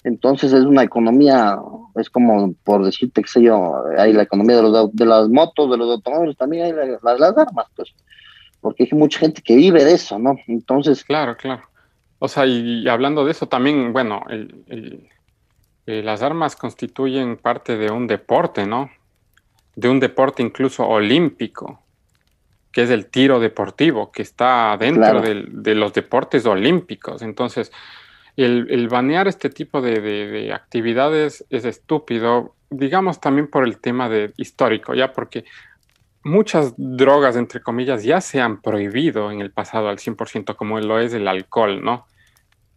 Entonces 0.05 0.53
es 0.53 0.65
una 0.65 0.83
economía, 0.83 1.59
es 1.97 2.11
como 2.11 2.55
por 2.65 2.85
decirte, 2.85 3.23
qué 3.23 3.29
sé 3.29 3.43
yo, 3.43 3.85
hay 3.99 4.13
la 4.13 4.23
economía 4.23 4.57
de, 4.57 4.63
los, 4.63 4.95
de 4.95 5.07
las 5.07 5.29
motos, 5.29 5.71
de 5.71 5.79
los 5.79 5.91
automóviles, 5.91 6.37
también 6.37 6.65
hay 6.65 6.73
las, 7.03 7.21
las 7.21 7.39
armas, 7.39 7.67
pues, 7.75 7.95
porque 8.61 8.85
hay 8.91 8.99
mucha 8.99 9.19
gente 9.19 9.43
que 9.43 9.57
vive 9.57 9.83
de 9.85 9.95
eso, 9.95 10.19
¿no? 10.19 10.37
Entonces... 10.47 11.05
Claro, 11.05 11.37
claro. 11.37 11.63
O 12.19 12.29
sea, 12.29 12.47
y, 12.47 12.87
hablando 12.89 13.25
de 13.25 13.33
eso 13.33 13.47
también, 13.47 13.93
bueno, 13.93 14.23
eh, 15.87 16.03
las 16.03 16.23
armas 16.23 16.57
constituyen 16.57 17.37
parte 17.37 17.77
de 17.77 17.91
un 17.91 18.07
deporte, 18.07 18.67
¿no? 18.67 18.91
de 19.77 19.89
un 19.89 20.01
deporte 20.01 20.43
incluso 20.43 20.87
olímpico, 20.87 21.83
que 22.73 22.83
es 22.83 22.91
el 22.91 23.07
tiro 23.07 23.41
deportivo, 23.41 24.11
que 24.11 24.23
está 24.23 24.77
dentro 24.79 25.21
de 25.23 25.75
los 25.75 25.93
deportes 25.93 26.47
olímpicos. 26.47 27.23
Entonces, 27.23 27.73
el, 28.37 28.89
banear 28.89 29.29
este 29.29 29.51
tipo 29.51 29.81
de, 29.81 30.53
actividades 30.53 31.45
es 31.51 31.65
estúpido, 31.65 32.55
digamos 32.71 33.21
también 33.21 33.49
por 33.49 33.65
el 33.65 33.79
tema 33.79 34.09
de 34.09 34.33
histórico, 34.37 34.95
ya 34.95 35.13
porque 35.13 35.45
muchas 36.25 36.75
drogas, 36.77 37.37
entre 37.37 37.61
comillas, 37.61 38.03
ya 38.03 38.21
se 38.21 38.41
han 38.41 38.61
prohibido 38.61 39.31
en 39.31 39.41
el 39.41 39.53
pasado 39.53 39.89
al 39.89 39.99
100%, 39.99 40.57
como 40.57 40.81
lo 40.81 40.99
es 40.99 41.15
el 41.15 41.29
alcohol, 41.29 41.85
¿no? 41.85 42.07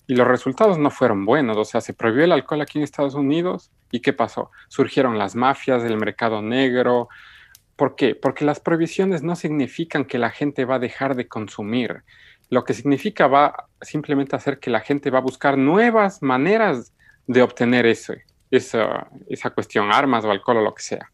Y 0.07 0.15
los 0.15 0.27
resultados 0.27 0.77
no 0.77 0.89
fueron 0.89 1.25
buenos, 1.25 1.57
o 1.57 1.65
sea, 1.65 1.81
se 1.81 1.93
prohibió 1.93 2.23
el 2.23 2.31
alcohol 2.31 2.61
aquí 2.61 2.77
en 2.77 2.83
Estados 2.83 3.13
Unidos 3.13 3.71
¿Y 3.91 4.01
qué 4.01 4.13
pasó? 4.13 4.51
Surgieron 4.67 5.17
las 5.17 5.35
mafias, 5.35 5.83
el 5.83 5.97
mercado 5.97 6.41
negro. 6.41 7.07
¿Por 7.75 7.95
qué? 7.95 8.15
Porque 8.15 8.43
las 8.43 8.59
prohibiciones 8.59 9.23
no 9.23 9.35
significan 9.35 10.05
que 10.05 10.17
la 10.17 10.29
gente 10.29 10.65
va 10.65 10.75
a 10.75 10.79
dejar 10.79 11.15
de 11.15 11.27
consumir. 11.27 12.03
Lo 12.49 12.63
que 12.63 12.73
significa 12.73 13.27
va 13.27 13.67
simplemente 13.81 14.35
hacer 14.35 14.59
que 14.59 14.69
la 14.69 14.81
gente 14.81 15.09
va 15.09 15.19
a 15.19 15.21
buscar 15.21 15.57
nuevas 15.57 16.21
maneras 16.21 16.93
de 17.27 17.41
obtener 17.41 17.85
eso, 17.85 18.13
esa, 18.51 19.07
esa 19.27 19.49
cuestión, 19.51 19.91
armas 19.91 20.25
o 20.25 20.31
alcohol 20.31 20.57
o 20.57 20.61
lo 20.61 20.73
que 20.73 20.83
sea. 20.83 21.11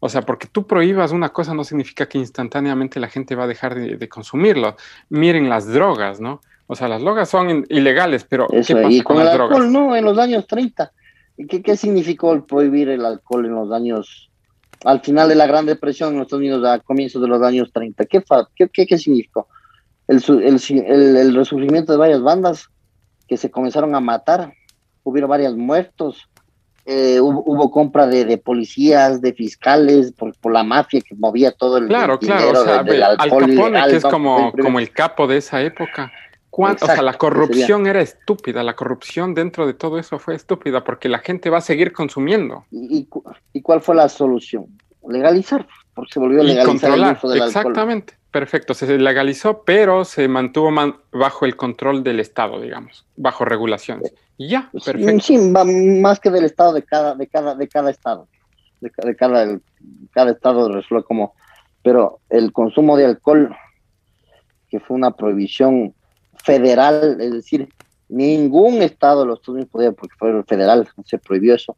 O 0.00 0.08
sea, 0.08 0.22
porque 0.22 0.48
tú 0.48 0.66
prohíbas 0.66 1.12
una 1.12 1.30
cosa 1.30 1.54
no 1.54 1.64
significa 1.64 2.06
que 2.06 2.18
instantáneamente 2.18 3.00
la 3.00 3.08
gente 3.08 3.34
va 3.34 3.44
a 3.44 3.46
dejar 3.46 3.74
de, 3.74 4.08
consumirlo. 4.08 4.76
Miren 5.08 5.48
las 5.48 5.66
drogas, 5.66 6.20
¿no? 6.20 6.42
O 6.66 6.74
sea, 6.74 6.88
las 6.88 7.02
drogas 7.02 7.28
son 7.28 7.66
ilegales, 7.68 8.24
pero 8.24 8.46
¿qué 8.48 8.74
pasa 8.74 9.04
con, 9.04 9.24
las 9.24 9.34
drogas? 9.34 9.66
No, 9.66 9.94
en 9.94 10.04
los 10.04 10.18
años 10.18 10.46
30 10.46 10.90
¿Qué, 11.48 11.62
¿Qué 11.62 11.76
significó 11.76 12.32
el 12.32 12.44
prohibir 12.44 12.88
el 12.88 13.04
alcohol 13.04 13.44
en 13.46 13.54
los 13.54 13.72
años, 13.72 14.30
al 14.84 15.00
final 15.00 15.28
de 15.28 15.34
la 15.34 15.46
Gran 15.46 15.66
Depresión 15.66 16.14
en 16.14 16.22
Estados 16.22 16.40
Unidos, 16.40 16.64
a 16.64 16.78
comienzos 16.78 17.20
de 17.20 17.28
los 17.28 17.42
años 17.42 17.72
30? 17.72 18.04
¿Qué, 18.06 18.22
qué, 18.72 18.86
qué, 18.86 18.98
significó? 18.98 19.48
El, 20.06 20.22
el, 20.28 21.16
el, 21.16 21.34
resurgimiento 21.34 21.92
de 21.92 21.98
varias 21.98 22.22
bandas 22.22 22.68
que 23.26 23.36
se 23.36 23.50
comenzaron 23.50 23.94
a 23.94 24.00
matar, 24.00 24.52
hubieron 25.02 25.30
varios 25.30 25.56
muertos, 25.56 26.28
eh, 26.86 27.18
hubo, 27.18 27.70
compra 27.70 28.06
de, 28.06 28.26
de, 28.26 28.36
policías, 28.38 29.20
de 29.22 29.32
fiscales, 29.32 30.12
por, 30.12 30.36
por, 30.36 30.52
la 30.52 30.62
mafia 30.62 31.00
que 31.00 31.14
movía 31.16 31.50
todo 31.50 31.78
el, 31.78 31.88
claro, 31.88 32.18
claro, 32.18 32.60
o 32.60 32.64
sea, 32.64 32.80
Al 32.80 33.30
Capone, 33.30 33.82
que 33.88 33.96
es 33.96 34.04
como, 34.04 34.52
como 34.52 34.78
el 34.78 34.90
capo 34.92 35.26
de 35.26 35.38
esa 35.38 35.62
época, 35.62 36.12
o 36.56 36.86
sea, 36.86 37.02
la 37.02 37.14
corrupción 37.14 37.86
era 37.86 38.00
estúpida, 38.00 38.62
la 38.62 38.76
corrupción 38.76 39.34
dentro 39.34 39.66
de 39.66 39.74
todo 39.74 39.98
eso 39.98 40.18
fue 40.18 40.34
estúpida 40.34 40.84
porque 40.84 41.08
la 41.08 41.18
gente 41.18 41.50
va 41.50 41.58
a 41.58 41.62
seguir 41.62 41.92
consumiendo. 41.92 42.64
¿Y, 42.70 43.06
cuál 43.62 43.80
fue 43.80 43.94
la 43.94 44.08
solución? 44.08 44.66
Legalizar, 45.06 45.66
porque 45.94 46.12
se 46.14 46.20
volvió 46.20 46.40
a 46.40 46.44
legalizar 46.44 46.94
el 46.94 47.16
uso 47.16 47.28
del 47.28 47.42
Exactamente, 47.42 48.14
perfecto, 48.30 48.74
se 48.74 48.98
legalizó, 48.98 49.62
pero 49.64 50.04
se 50.04 50.28
mantuvo 50.28 50.70
bajo 51.12 51.44
el 51.44 51.56
control 51.56 52.02
del 52.02 52.20
Estado, 52.20 52.60
digamos, 52.60 53.06
bajo 53.16 53.44
regulaciones. 53.44 54.14
Y 54.36 54.48
ya, 54.48 54.70
perfecto. 54.72 55.20
Sí, 55.20 55.38
más 55.38 56.20
que 56.20 56.30
del 56.30 56.44
Estado, 56.44 56.72
de 56.72 56.82
cada, 56.82 57.14
de 57.14 57.26
cada, 57.26 57.54
de 57.54 57.68
cada 57.68 57.90
Estado. 57.90 58.28
De, 58.80 58.90
cada, 59.16 59.58
cada 60.12 60.30
Estado 60.32 60.70
resuelve 60.70 61.04
como... 61.04 61.34
Pero 61.82 62.20
el 62.30 62.52
consumo 62.52 62.96
de 62.96 63.04
alcohol, 63.04 63.54
que 64.70 64.80
fue 64.80 64.96
una 64.96 65.10
prohibición 65.10 65.94
federal, 66.44 67.16
es 67.20 67.32
decir, 67.32 67.68
ningún 68.08 68.82
estado 68.82 69.22
de 69.22 69.26
los 69.26 69.48
Unidos 69.48 69.68
podía, 69.70 69.92
porque 69.92 70.14
fue 70.18 70.42
federal, 70.44 70.88
se 71.04 71.18
prohibió 71.18 71.54
eso. 71.54 71.76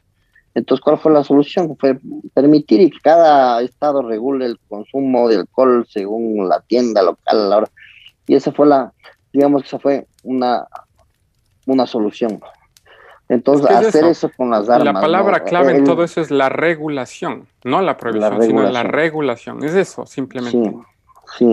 Entonces, 0.55 0.83
¿cuál 0.83 0.99
fue 0.99 1.13
la 1.13 1.23
solución? 1.23 1.77
Fue 1.79 1.99
permitir 2.33 2.91
que 2.91 2.99
cada 3.01 3.61
estado 3.61 4.03
regule 4.03 4.47
el 4.47 4.59
consumo 4.69 5.29
de 5.29 5.37
alcohol 5.37 5.87
según 5.89 6.49
la 6.49 6.61
tienda 6.61 7.03
local 7.03 7.39
a 7.39 7.49
la 7.49 7.57
hora. 7.59 7.71
Y 8.27 8.35
esa 8.35 8.53
fue 8.53 8.67
la, 8.67 8.93
digamos 9.33 9.63
que 9.63 9.69
esa 9.69 9.79
fue 9.79 10.07
una, 10.23 10.67
una 11.67 11.87
solución. 11.87 12.41
Entonces, 13.29 13.69
hacer 13.69 14.05
eso? 14.07 14.31
con 14.35 14.51
las 14.51 14.69
armas. 14.69 14.95
La 14.95 15.01
palabra 15.01 15.45
clave 15.45 15.77
en 15.77 15.85
todo 15.85 16.05
eso 16.05 16.21
es 16.21 16.31
la 16.31 16.49
regulación, 16.49 17.47
no 17.65 17.83
la 17.83 17.97
prohibición, 17.97 18.43
sino 18.43 18.63
la 18.63 18.83
regulación. 18.83 19.63
Es 19.63 19.75
eso, 19.75 20.07
simplemente. 20.07 20.59
Sí, 20.59 20.77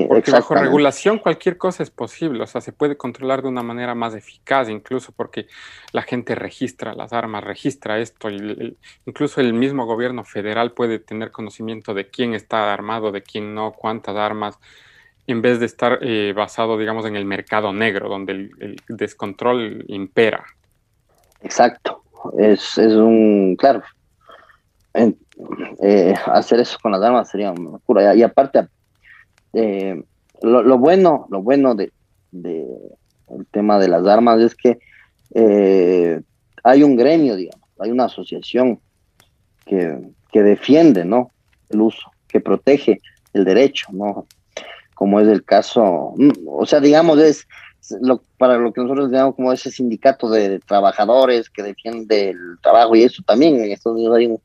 porque 0.07 0.31
bajo 0.31 0.55
regulación 0.55 1.19
cualquier 1.19 1.57
cosa 1.57 1.83
es 1.83 1.89
posible, 1.89 2.43
o 2.43 2.47
sea, 2.47 2.61
se 2.61 2.71
puede 2.71 2.95
controlar 2.95 3.41
de 3.41 3.47
una 3.47 3.63
manera 3.63 3.95
más 3.95 4.13
eficaz, 4.13 4.69
incluso 4.69 5.11
porque 5.11 5.47
la 5.91 6.03
gente 6.03 6.35
registra 6.35 6.93
las 6.93 7.13
armas, 7.13 7.43
registra 7.43 7.99
esto, 7.99 8.29
y 8.29 8.77
incluso 9.05 9.41
el 9.41 9.53
mismo 9.53 9.85
gobierno 9.85 10.23
federal 10.23 10.71
puede 10.71 10.99
tener 10.99 11.31
conocimiento 11.31 11.93
de 11.93 12.07
quién 12.07 12.33
está 12.33 12.73
armado, 12.73 13.11
de 13.11 13.23
quién 13.23 13.53
no, 13.55 13.73
cuántas 13.73 14.15
armas, 14.15 14.59
en 15.25 15.41
vez 15.41 15.59
de 15.59 15.65
estar 15.65 15.99
eh, 16.01 16.33
basado, 16.35 16.77
digamos, 16.77 17.05
en 17.05 17.15
el 17.15 17.25
mercado 17.25 17.73
negro, 17.73 18.09
donde 18.09 18.33
el, 18.33 18.75
descontrol 18.87 19.85
impera. 19.87 20.43
Exacto, 21.41 22.03
es, 22.37 22.77
es 22.77 22.93
un, 22.93 23.55
claro, 23.57 23.81
eh, 24.93 26.13
hacer 26.27 26.59
eso 26.59 26.77
con 26.81 26.91
las 26.91 27.01
armas 27.01 27.29
sería 27.29 27.51
una 27.51 27.71
locura, 27.71 28.13
y 28.15 28.21
aparte 28.21 28.67
eh, 29.53 30.03
lo, 30.41 30.77
bueno, 30.77 31.27
lo 31.29 31.41
bueno 31.41 31.75
de, 31.75 31.91
el 32.31 33.45
tema 33.51 33.79
de 33.79 33.87
las 33.87 34.05
armas 34.05 34.41
es 34.41 34.55
que 34.55 34.79
eh, 35.33 36.21
hay 36.63 36.83
un 36.83 36.95
gremio, 36.95 37.35
digamos, 37.35 37.67
hay 37.79 37.91
una 37.91 38.05
asociación 38.05 38.79
que, 39.65 40.11
defiende, 40.33 41.05
¿no? 41.05 41.29
El 41.69 41.81
uso, 41.81 42.11
que 42.27 42.39
protege 42.39 42.99
el 43.33 43.45
derecho, 43.45 43.87
¿no? 43.91 44.25
Como 44.95 45.19
es 45.19 45.27
el 45.27 45.43
caso, 45.43 46.13
mm, 46.17 46.31
o 46.47 46.65
sea, 46.65 46.79
digamos, 46.79 47.19
es 47.19 47.47
lo, 48.01 48.23
para 48.37 48.57
lo 48.57 48.73
que 48.73 48.81
nosotros 48.81 49.11
llamamos 49.11 49.35
como 49.35 49.53
ese 49.53 49.69
sindicato 49.69 50.29
de, 50.29 50.59
trabajadores 50.59 51.49
que 51.49 51.63
defiende 51.63 52.29
el 52.29 52.57
trabajo 52.61 52.95
y 52.95 53.03
eso 53.03 53.21
también 53.25 53.55
en 53.55 53.71
Estados 53.71 53.97
Unidos 53.97 54.17
hay 54.17 54.25
un, 54.25 54.41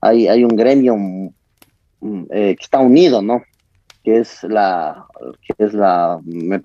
hay, 0.00 0.28
hay 0.28 0.44
un 0.44 0.56
gremio 0.56 0.96
mm, 0.96 2.24
eh, 2.30 2.56
que 2.56 2.62
está 2.62 2.78
unido, 2.78 3.20
¿no? 3.20 3.42
Que 4.08 4.20
es 4.20 4.42
la, 4.44 5.04
es 5.58 5.74
la, 5.74 6.18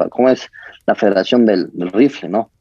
¿cómo 0.10 0.30
es? 0.30 0.50
La 0.86 0.96
Federación 0.96 1.46
del, 1.46 1.70
Rifle, 1.92 2.30
¿no? 2.30 2.52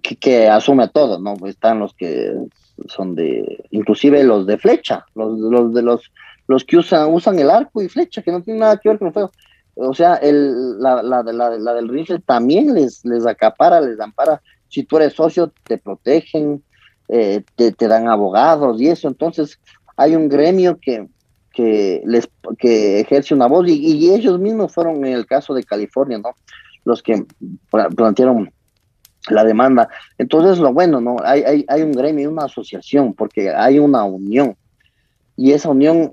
Que, 0.00 0.48
asume 0.48 0.88
todo, 0.88 1.18
¿no? 1.18 1.34
Están 1.46 1.80
los 1.80 1.92
que 1.92 2.34
son 2.88 3.14
de, 3.14 3.62
inclusive 3.72 4.24
los 4.24 4.46
de 4.46 4.56
flecha, 4.56 5.04
los, 5.14 5.38
los 5.38 5.74
de 5.74 5.82
los, 5.82 6.10
los 6.48 6.64
que 6.64 6.78
usan, 6.78 7.12
usan 7.12 7.38
el 7.38 7.50
arco 7.50 7.82
y 7.82 7.90
flecha, 7.90 8.22
que 8.22 8.32
no 8.32 8.40
tienen 8.40 8.60
nada 8.60 8.78
que 8.78 8.88
ver 8.88 8.98
con 8.98 9.08
el 9.08 9.12
fuego. 9.12 9.30
O 9.74 9.92
sea, 9.92 10.14
el, 10.14 10.80
la, 10.80 11.02
la, 11.02 11.22
la, 11.22 11.74
del 11.74 11.88
rifle 11.90 12.18
también 12.20 12.72
les, 12.72 13.04
les 13.04 13.26
acapara, 13.26 13.82
les 13.82 14.00
ampara. 14.00 14.40
Si 14.68 14.84
tú 14.84 14.96
eres 14.96 15.12
socio, 15.12 15.52
te 15.64 15.76
protegen, 15.76 16.62
eh, 17.08 17.42
te, 17.54 17.70
te 17.72 17.86
dan 17.86 18.08
abogados 18.08 18.80
y 18.80 18.88
eso. 18.88 19.08
Entonces, 19.08 19.60
hay 19.94 20.16
un 20.16 20.30
gremio 20.30 20.78
que, 20.80 21.06
que 21.56 22.02
les 22.04 22.28
que 22.58 23.00
ejerce 23.00 23.32
una 23.32 23.46
voz 23.46 23.66
y, 23.66 24.10
ellos 24.12 24.38
mismos 24.38 24.74
fueron 24.74 24.96
en 25.06 25.14
el 25.14 25.24
caso 25.24 25.54
de 25.54 25.64
California, 25.64 26.18
¿no? 26.18 26.32
Los 26.84 27.02
que 27.02 27.24
plantearon 27.96 28.52
la 29.30 29.42
demanda. 29.42 29.88
Entonces, 30.18 30.58
lo 30.58 30.74
bueno, 30.74 31.00
¿no? 31.00 31.16
Hay, 31.24 31.42
hay, 31.42 31.64
hay 31.66 31.80
un 31.80 31.92
gremio, 31.92 32.30
una 32.30 32.44
asociación, 32.44 33.14
porque 33.14 33.50
hay 33.50 33.78
una 33.78 34.04
unión 34.04 34.54
y 35.34 35.52
esa 35.52 35.70
unión 35.70 36.12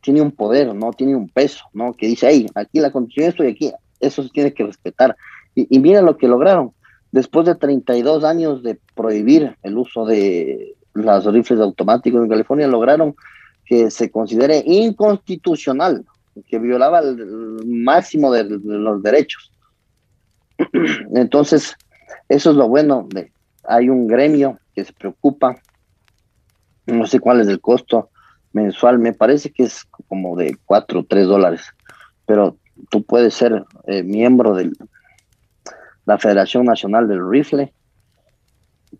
tiene 0.00 0.22
un 0.22 0.32
poder, 0.32 0.74
¿no? 0.74 0.90
Tiene 0.92 1.14
un 1.14 1.28
peso, 1.28 1.66
¿no? 1.74 1.92
Que 1.92 2.06
dice, 2.06 2.28
hey, 2.30 2.46
aquí 2.54 2.80
la 2.80 2.90
constitución 2.90 3.28
estoy 3.28 3.48
aquí, 3.48 3.72
eso 4.00 4.22
se 4.22 4.30
tiene 4.30 4.54
que 4.54 4.64
respetar. 4.64 5.14
Y, 5.54 5.66
y 5.76 5.80
mira 5.80 6.00
lo 6.00 6.16
que 6.16 6.28
lograron. 6.28 6.72
Después 7.12 7.44
de 7.44 7.56
32 7.56 8.24
años 8.24 8.62
de 8.62 8.80
prohibir 8.94 9.54
el 9.62 9.76
uso 9.76 10.06
de 10.06 10.76
las 10.94 11.26
rifles 11.26 11.60
automáticos 11.60 12.22
en 12.22 12.30
California, 12.30 12.66
lograron 12.66 13.14
que 13.72 13.90
se 13.90 14.10
considere 14.10 14.62
inconstitucional, 14.66 16.04
que 16.46 16.58
violaba 16.58 16.98
el, 16.98 17.64
máximo 17.64 18.30
de, 18.30 18.44
los 18.44 19.02
derechos. 19.02 19.50
Entonces, 21.14 21.74
eso 22.28 22.50
es 22.50 22.56
lo 22.56 22.68
bueno. 22.68 23.08
De, 23.08 23.32
hay 23.64 23.88
un 23.88 24.06
gremio 24.06 24.58
que 24.74 24.84
se 24.84 24.92
preocupa, 24.92 25.56
no 26.84 27.06
sé 27.06 27.18
cuál 27.18 27.40
es 27.40 27.48
el 27.48 27.62
costo 27.62 28.10
mensual, 28.52 28.98
me 28.98 29.14
parece 29.14 29.50
que 29.50 29.62
es 29.62 29.86
como 30.06 30.36
de 30.36 30.54
4 30.66 31.00
o 31.00 31.04
3 31.04 31.26
dólares, 31.26 31.62
pero 32.26 32.58
tú 32.90 33.02
puedes 33.02 33.32
ser 33.32 33.64
eh, 33.86 34.02
miembro 34.02 34.54
de 34.54 34.70
la 36.04 36.18
Federación 36.18 36.66
Nacional 36.66 37.08
del 37.08 37.26
Rifle, 37.26 37.72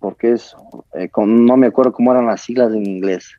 porque 0.01 0.33
es, 0.33 0.57
eh, 0.95 1.11
no 1.14 1.59
me 1.59 1.66
acuerdo 1.66 1.93
cómo 1.93 2.12
eran 2.12 2.27
las 2.27 2.41
siglas 2.41 2.73
en 2.73 2.87
inglés, 2.87 3.37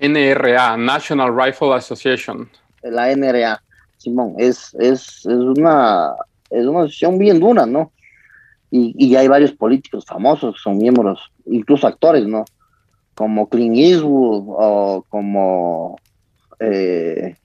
NRA, 0.00 0.76
National 0.76 1.34
Rifle 1.34 1.74
Association. 1.74 2.48
La 2.82 3.14
NRA, 3.14 3.62
Simón, 3.96 4.34
es, 4.38 4.74
es, 4.74 5.24
es, 5.24 5.26
una, 5.26 6.12
es 6.50 6.66
una 6.66 6.80
asociación 6.80 7.18
bien 7.18 7.40
dura, 7.40 7.66
¿no? 7.66 7.92
Y, 8.70 8.94
y 8.98 9.16
hay 9.16 9.28
varios 9.28 9.52
políticos 9.52 10.04
famosos 10.04 10.54
que 10.54 10.60
son 10.60 10.78
miembros, 10.78 11.32
incluso 11.46 11.86
actores, 11.86 12.26
¿no? 12.26 12.44
Como 13.14 13.48
Clint 13.48 13.76
Eastwood 13.76 14.44
o 14.48 15.06
como, 15.08 15.96
eh, 16.58 17.36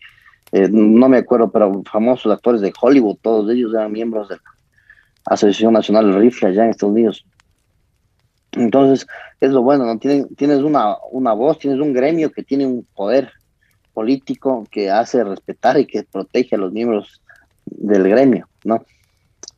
eh, 0.52 0.68
no 0.72 1.08
me 1.08 1.18
acuerdo, 1.18 1.52
pero 1.52 1.84
famosos 1.90 2.32
actores 2.32 2.62
de 2.62 2.74
Hollywood, 2.82 3.18
todos 3.22 3.50
ellos 3.52 3.72
eran 3.74 3.92
miembros 3.92 4.30
de 4.30 4.36
la 4.36 4.42
Asociación 5.26 5.74
Nacional 5.74 6.12
del 6.12 6.22
Rifle 6.22 6.50
allá 6.50 6.64
en 6.64 6.72
Estados 6.72 6.94
Unidos. 6.94 7.26
Entonces, 8.54 9.08
es 9.40 9.52
lo 9.52 9.62
bueno, 9.62 9.86
¿no? 9.86 9.98
Tienes, 10.00 10.28
tienes 10.36 10.60
una, 10.60 10.96
una 11.12 11.34
voz, 11.34 11.60
tienes 11.60 11.80
un 11.80 11.94
gremio 11.94 12.32
que 12.32 12.44
tiene 12.44 12.66
un 12.66 12.86
poder 12.96 13.32
político 13.94 14.66
que 14.72 14.90
hace 14.90 15.24
respetar 15.24 15.80
y 15.80 15.86
que 15.86 16.04
protege 16.04 16.56
a 16.56 16.60
los 16.60 16.72
miembros 16.72 17.22
del 17.66 18.08
gremio, 18.10 18.48
¿no? 18.64 18.84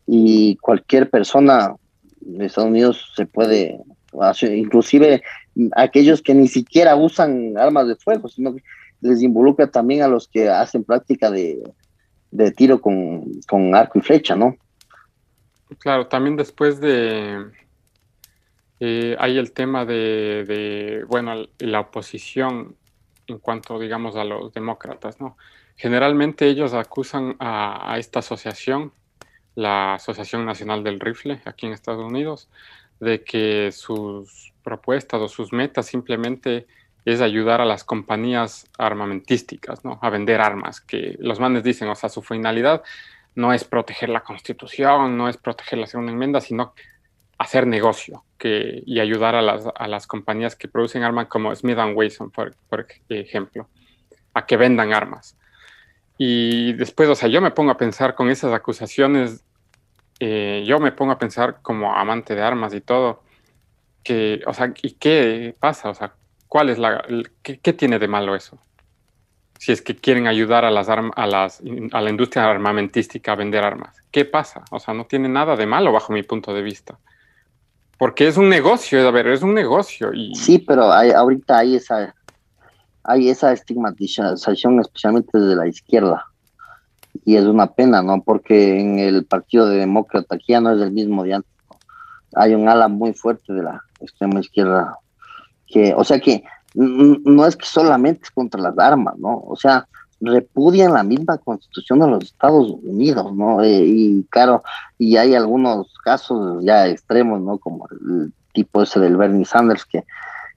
Y 0.08 0.58
cualquier 0.58 1.10
persona 1.10 1.76
de 2.20 2.46
Estados 2.46 2.70
Unidos 2.70 3.12
se 3.16 3.26
puede, 3.26 3.80
inclusive 4.42 5.24
aquellos 5.76 6.22
que 6.22 6.34
ni 6.34 6.48
siquiera 6.48 6.96
usan 6.96 7.58
armas 7.58 7.88
de 7.88 7.96
fuego, 7.96 8.28
sino 8.28 8.56
que 8.56 8.64
les 9.02 9.22
involucra 9.22 9.68
también 9.68 10.02
a 10.02 10.08
los 10.08 10.28
que 10.28 10.50
hacen 10.50 10.84
práctica 10.84 11.32
de, 11.32 11.62
de 12.32 12.52
tiro 12.52 12.82
con, 12.82 13.24
con 13.48 13.74
arco 13.76 14.00
y 14.00 14.02
flecha, 14.02 14.36
¿no? 14.36 14.56
Claro, 15.80 16.08
también 16.08 16.36
después 16.36 16.80
de, 16.82 17.46
eh, 18.84 19.16
hay 19.20 19.38
el 19.38 19.52
tema 19.52 19.86
de, 19.86 21.06
bueno, 21.08 21.36
la 21.60 21.82
oposición 21.82 22.76
en 23.28 23.38
cuanto, 23.38 23.78
digamos, 23.78 24.16
a 24.16 24.24
los 24.24 24.52
demócratas, 24.54 25.22
¿no? 25.22 25.38
Generalmente 25.76 26.48
ellos 26.48 26.74
acusan 26.74 27.36
a, 27.40 27.96
esta 28.00 28.20
asociación, 28.20 28.92
la 29.54 29.94
Asociación 29.94 30.48
Nacional 30.48 30.84
del 30.84 31.00
Rifle, 31.00 31.42
aquí 31.46 31.68
en 31.68 31.74
Estados 31.74 32.04
Unidos, 32.04 32.50
de 33.00 33.24
que 33.24 33.72
sus 33.72 34.52
propuestas 34.64 35.22
o 35.22 35.28
sus 35.28 35.54
metas 35.54 35.86
simplemente 35.86 36.66
es 37.06 37.22
ayudar 37.22 37.62
a 37.62 37.66
las 37.66 37.84
compañías 37.84 38.68
armamentísticas, 38.80 39.86
¿no? 39.86 40.00
A 40.02 40.10
vender 40.10 40.42
armas, 40.42 40.82
que 40.82 41.18
los 41.20 41.40
manes 41.40 41.64
dicen, 41.64 41.88
o 41.88 41.94
sea, 41.94 42.10
su 42.10 42.24
finalidad 42.24 42.82
no 43.36 43.54
es 43.54 43.64
proteger 43.64 44.10
la 44.10 44.24
constitución, 44.24 45.18
no 45.18 45.30
es 45.30 45.38
proteger 45.38 45.78
la 45.78 45.86
segunda 45.86 46.12
enmienda, 46.12 46.42
sino 46.42 46.74
hacer 47.42 47.66
negocio 47.66 48.24
que, 48.38 48.84
y 48.86 49.00
ayudar 49.00 49.34
a 49.34 49.42
las, 49.42 49.66
a 49.74 49.88
las 49.88 50.06
compañías 50.06 50.56
que 50.56 50.68
producen 50.68 51.02
armas 51.02 51.26
como 51.26 51.56
Smith 51.56 51.80
Wesson, 51.96 52.30
por, 52.30 52.56
por, 52.70 52.86
ejemplo, 53.10 53.68
a 54.36 54.46
que 54.46 54.58
vendan 54.58 54.94
armas. 54.94 55.36
Y 56.20 56.74
después, 56.74 57.10
o 57.10 57.16
sea, 57.16 57.30
yo 57.30 57.42
me 57.42 57.50
pongo 57.50 57.72
a 57.72 57.78
pensar 57.78 58.14
con 58.14 58.30
esas 58.30 58.54
acusaciones, 58.54 59.44
eh, 60.20 60.64
yo 60.68 60.80
me 60.80 60.92
pongo 60.92 61.14
a 61.14 61.18
pensar 61.18 61.64
como 61.64 61.96
amante 61.96 62.36
de 62.36 62.44
armas 62.44 62.76
y 62.76 62.82
todo, 62.82 63.24
que, 64.04 64.44
o 64.46 64.54
sea, 64.54 64.72
¿y 64.84 64.92
qué 64.92 65.56
pasa? 65.60 65.90
O 65.90 65.96
sea, 65.96 66.14
¿cuál 66.48 66.70
es 66.70 66.78
la, 66.78 67.04
qué, 67.42 67.60
qué 67.60 67.74
tiene 67.74 67.98
de 67.98 68.08
malo 68.08 68.36
eso? 68.36 68.60
Si 69.58 69.72
es 69.72 69.82
que 69.82 69.96
quieren 69.96 70.28
ayudar 70.28 70.64
a, 70.64 70.70
las 70.70 70.90
a, 70.90 71.26
las, 71.26 71.64
a 71.92 72.02
la 72.02 72.10
industria 72.12 72.48
armamentística 72.52 73.32
a 73.32 73.36
vender 73.36 73.64
armas. 73.64 73.98
¿Qué 74.12 74.26
pasa? 74.26 74.64
O 74.70 74.80
sea, 74.80 74.94
no 74.94 75.06
tiene 75.06 75.28
nada 75.28 75.56
de 75.56 75.66
malo 75.66 75.92
bajo 75.92 76.14
mi 76.14 76.22
punto 76.22 76.54
de 76.54 76.62
vista. 76.62 77.00
Porque 78.02 78.28
es 78.28 78.36
un 78.36 78.50
negocio, 78.50 79.08
a 79.08 79.12
ver, 79.12 79.28
es 79.28 79.44
un 79.44 79.54
negocio. 79.54 80.12
Y... 80.12 80.34
Sí, 80.34 80.58
pero 80.58 80.92
hay, 80.92 81.12
ahorita 81.12 81.60
hay 81.60 81.76
esa, 81.76 82.16
hay 83.04 83.30
esa 83.30 83.54
estigmatización, 83.54 84.80
especialmente 84.80 85.38
desde 85.38 85.56
la 85.56 85.68
izquierda. 85.68 86.26
Y 87.26 87.36
es 87.36 87.46
una 87.46 87.68
pena, 87.68 88.02
¿no? 88.02 88.24
Porque 88.24 88.80
en 88.80 88.98
el 88.98 89.24
Partido 89.26 89.68
de 89.68 89.78
Demócrata 89.78 90.34
aquí 90.34 90.46
ya 90.48 90.62
no 90.62 90.72
es 90.72 90.82
el 90.82 90.92
mismo 90.92 91.22
de. 91.22 91.46
Hay 92.34 92.56
un 92.56 92.68
ala 92.68 92.88
muy 92.88 93.14
fuerte 93.14 93.54
de 93.54 93.62
la 93.62 93.80
extrema 94.00 94.40
izquierda. 94.40 94.98
que 95.68 95.94
O 95.96 96.04
sea 96.04 96.20
que 96.20 96.44
no 96.74 97.46
es 97.46 97.56
que 97.56 97.68
solamente 97.68 98.22
es 98.24 98.32
contra 98.32 98.60
las 98.60 98.80
armas, 98.80 99.16
¿no? 99.20 99.44
O 99.46 99.56
sea, 99.56 99.88
repudian 100.22 100.94
la 100.94 101.04
misma 101.04 101.38
constitución 101.38 102.00
de 102.00 102.08
los 102.08 102.24
Estados 102.24 102.72
Unidos, 102.84 103.34
¿no? 103.34 103.62
Eh, 103.62 103.84
y 103.86 104.24
claro, 104.30 104.64
y 104.98 105.18
hay 105.18 105.36
algunos 105.36 105.94
casos 106.04 106.64
ya 106.64 106.88
extremos, 106.88 107.42
¿no? 107.42 107.58
Como 107.58 107.88
el 107.90 108.32
tipo 108.54 108.84
ese 108.84 109.00
del 109.00 109.18
Bernie 109.18 109.46
Sanders 109.46 109.86
que, 109.86 110.06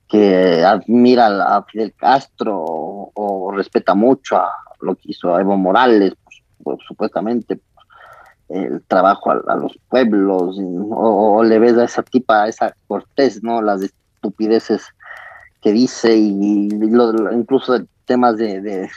que 0.07 0.63
admira 0.63 1.57
a 1.57 1.63
Fidel 1.63 1.93
Castro 1.93 2.63
o, 2.65 3.51
respeta 3.55 3.95
mucho 3.95 4.37
a 4.37 4.51
lo 4.81 4.95
que 4.95 5.11
hizo 5.11 5.39
Evo 5.39 5.57
Morales, 5.57 6.13
pues, 6.23 6.43
pues, 6.63 6.79
supuestamente 6.87 7.59
el 8.49 8.83
trabajo 8.83 9.31
a, 9.31 9.55
los 9.55 9.77
pueblos, 9.89 10.57
o, 10.91 11.43
le 11.43 11.57
ves 11.57 11.77
a 11.77 11.85
esa 11.85 12.03
tipa, 12.03 12.43
a 12.43 12.47
esa 12.47 12.75
Cortés, 12.87 13.41
¿no? 13.41 13.61
Las 13.61 13.81
estupideces 13.81 14.83
que 15.61 15.71
dice 15.71 16.15
y, 16.15 16.69
incluso 16.69 17.79
temas 18.05 18.37
de, 18.37 18.89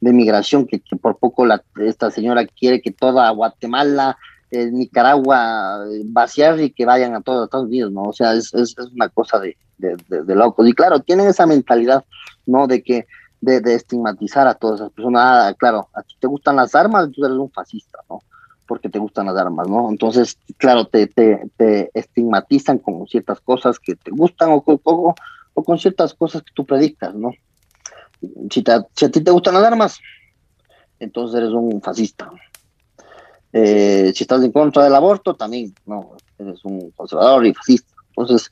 migración 0.00 0.66
que, 0.66 0.80
por 1.00 1.18
poco 1.18 1.44
la, 1.44 1.62
esta 1.80 2.10
señora 2.10 2.46
quiere 2.46 2.80
que 2.80 2.90
toda 2.90 3.30
Guatemala, 3.30 4.16
eh, 4.50 4.70
Nicaragua 4.70 5.84
vaciar 6.06 6.58
y 6.60 6.70
que 6.70 6.86
vayan 6.86 7.14
a 7.14 7.20
todos 7.20 7.44
Estados 7.44 7.66
Unidos, 7.66 7.92
¿no? 7.92 8.02
O 8.04 8.12
sea, 8.12 8.34
es, 8.34 8.52
es, 8.54 8.74
una 8.92 9.08
cosa 9.08 9.38
de, 9.38 9.56
de, 9.78 10.34
locos. 10.34 10.66
Y 10.66 10.72
claro, 10.72 11.00
tienen 11.00 11.28
esa 11.28 11.46
mentalidad, 11.46 12.04
¿no? 12.46 12.66
De 12.66 12.82
que 12.82 13.06
de, 13.40 13.74
estigmatizar 13.74 14.46
a 14.48 14.54
todas 14.54 14.80
esas 14.80 14.92
personas. 14.92 15.22
Ah, 15.24 15.54
claro, 15.56 15.88
a 15.94 16.02
ti 16.02 16.14
te 16.18 16.26
gustan 16.26 16.56
las 16.56 16.74
armas, 16.74 17.10
tú 17.12 17.24
eres 17.24 17.36
un 17.36 17.50
fascista, 17.50 17.98
¿no? 18.08 18.20
Porque 18.66 18.88
te 18.88 18.98
gustan 18.98 19.26
las 19.26 19.36
armas, 19.36 19.68
¿no? 19.68 19.88
Entonces, 19.90 20.38
claro, 20.56 20.86
te, 20.86 21.06
te, 21.06 21.48
te 21.56 21.90
estigmatizan 21.94 22.78
con 22.78 23.06
ciertas 23.06 23.40
cosas 23.40 23.78
que 23.78 23.96
te 23.96 24.10
gustan 24.10 24.50
o, 24.50 24.64
o, 24.66 25.14
o 25.54 25.64
con 25.64 25.78
ciertas 25.78 26.14
cosas 26.14 26.42
que 26.42 26.52
tú 26.54 26.64
predicas, 26.64 27.14
¿no? 27.14 27.32
Si, 28.50 28.64
a 28.68 29.08
ti 29.10 29.20
te 29.20 29.30
gustan 29.30 29.54
las 29.54 29.64
armas, 29.64 29.98
entonces 30.98 31.40
eres 31.40 31.50
un 31.50 31.80
fascista. 31.80 32.30
Eh, 33.52 34.12
si 34.14 34.24
estás 34.24 34.42
en 34.44 34.52
contra 34.52 34.84
del 34.84 34.94
aborto, 34.94 35.34
también, 35.34 35.74
no, 35.86 36.12
eres 36.38 36.64
un 36.64 36.90
conservador 36.92 37.46
y 37.46 37.54
fascista. 37.54 37.92
Entonces, 38.08 38.50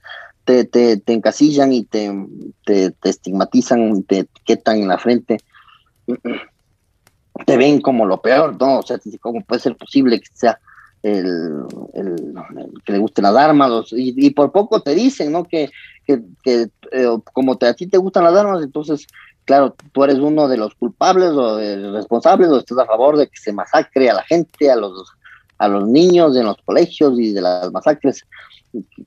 te, 0.48 0.64
te, 0.64 0.96
te 0.96 1.12
encasillan 1.12 1.72
y 1.72 1.84
te, 1.84 2.10
te, 2.64 2.94
estigmatizan, 3.02 4.02
te 4.04 4.20
etiquetan 4.20 4.78
en 4.78 4.88
la 4.88 4.96
frente, 4.96 5.38
te 7.46 7.56
ven 7.58 7.82
como 7.82 8.06
lo 8.06 8.22
peor, 8.22 8.58
¿no? 8.58 8.78
O 8.78 8.82
sea, 8.82 8.98
¿cómo 9.20 9.44
puede 9.44 9.60
ser 9.60 9.76
posible 9.76 10.18
que 10.20 10.28
sea 10.32 10.58
el, 11.02 11.66
que 12.82 12.92
le 12.92 12.98
gusten 12.98 13.24
las 13.24 13.36
armas? 13.36 13.92
y, 13.92 14.30
por 14.30 14.50
poco 14.50 14.80
te 14.80 14.94
dicen, 14.94 15.32
¿no? 15.32 15.44
Que, 15.44 15.70
que, 16.06 16.70
eh, 16.92 17.18
como 17.34 17.58
te, 17.58 17.66
a 17.66 17.74
ti 17.74 17.86
te 17.86 17.98
gustan 17.98 18.24
las 18.24 18.34
armas, 18.34 18.62
entonces 18.62 19.06
claro, 19.48 19.74
tú 19.92 20.04
eres 20.04 20.18
uno 20.18 20.46
de 20.46 20.58
los 20.58 20.74
culpables 20.74 21.30
o 21.30 21.58
responsables 21.58 22.50
o 22.50 22.58
estás 22.58 22.76
a 22.76 22.84
favor 22.84 23.16
de 23.16 23.28
que 23.28 23.38
se 23.38 23.50
masacre 23.50 24.10
a 24.10 24.14
la 24.14 24.22
gente, 24.22 24.70
a 24.70 24.76
los, 24.76 25.10
a 25.56 25.68
los 25.68 25.88
niños 25.88 26.36
en 26.36 26.44
los 26.44 26.58
colegios 26.66 27.18
y 27.18 27.32
de 27.32 27.40
las 27.40 27.72
masacres, 27.72 28.26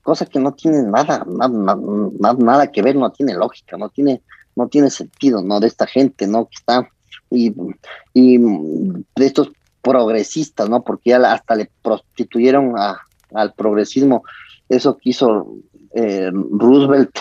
cosa 0.02 0.26
que 0.26 0.40
no 0.40 0.52
tiene 0.52 0.82
nada, 0.82 1.24
nada, 1.28 2.34
nada, 2.36 2.66
que 2.72 2.82
ver, 2.82 2.96
no 2.96 3.12
tiene 3.12 3.34
lógica, 3.34 3.76
no 3.76 3.88
tiene, 3.88 4.20
no 4.56 4.66
tiene 4.66 4.90
sentido, 4.90 5.42
¿no? 5.42 5.60
De 5.60 5.68
esta 5.68 5.86
gente, 5.86 6.26
¿no? 6.26 6.46
Que 6.46 6.56
está, 6.56 6.88
y, 7.30 7.54
y 8.12 8.38
de 8.38 9.24
estos 9.24 9.52
progresistas, 9.80 10.68
¿no? 10.68 10.82
Porque 10.82 11.10
ya 11.10 11.32
hasta 11.32 11.54
le 11.54 11.70
prostituyeron 11.82 12.76
a, 12.76 12.98
al 13.32 13.52
progresismo, 13.52 14.24
eso 14.68 14.96
que 14.96 15.10
hizo 15.10 15.54
eh, 15.94 16.32
Roosevelt 16.32 17.16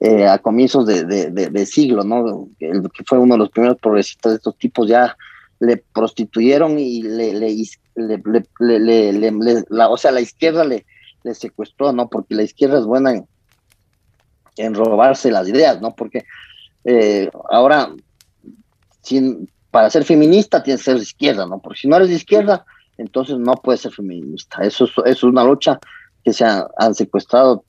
eh, 0.00 0.26
a 0.26 0.38
comienzos 0.38 0.86
de, 0.86 1.66
siglo, 1.66 2.04
¿no? 2.04 2.48
Que, 2.58 2.72
fue 3.06 3.18
uno 3.18 3.34
de 3.34 3.38
los 3.38 3.50
primeros 3.50 3.78
progresistas 3.78 4.32
de 4.32 4.36
estos 4.36 4.56
tipos, 4.58 4.88
ya 4.88 5.16
le 5.60 5.76
prostituyeron 5.76 6.78
y 6.78 7.02
le, 7.02 7.32
le, 7.32 9.64
la, 9.68 9.88
o 9.88 9.96
sea, 9.96 10.10
la 10.10 10.20
izquierda 10.20 10.64
le, 10.64 10.84
le 11.22 11.34
secuestró, 11.34 11.92
¿no? 11.92 12.08
Porque 12.08 12.34
la 12.34 12.42
izquierda 12.42 12.78
es 12.78 12.84
buena 12.84 13.12
en, 13.12 13.26
en 14.56 14.74
robarse 14.74 15.30
las 15.30 15.48
ideas, 15.48 15.80
¿no? 15.80 15.94
Porque 15.94 16.24
eh, 16.84 17.30
ahora, 17.50 17.90
sin, 19.00 19.50
para 19.70 19.90
ser 19.90 20.04
feminista 20.04 20.62
tienes 20.62 20.80
que 20.80 20.84
ser 20.84 20.96
de 20.96 21.02
izquierda, 21.02 21.46
¿no? 21.46 21.60
Porque 21.60 21.80
si 21.80 21.88
no 21.88 21.96
eres 21.96 22.08
de 22.08 22.16
izquierda, 22.16 22.66
entonces 22.98 23.38
no 23.38 23.54
puedes 23.54 23.80
ser 23.80 23.92
feminista. 23.92 24.62
Eso, 24.62 24.84
eso 24.84 25.04
es 25.04 25.22
una 25.22 25.44
lucha 25.44 25.78
que 26.24 26.32
se 26.32 26.44
han 26.44 26.94
secuestrado, 26.94 27.64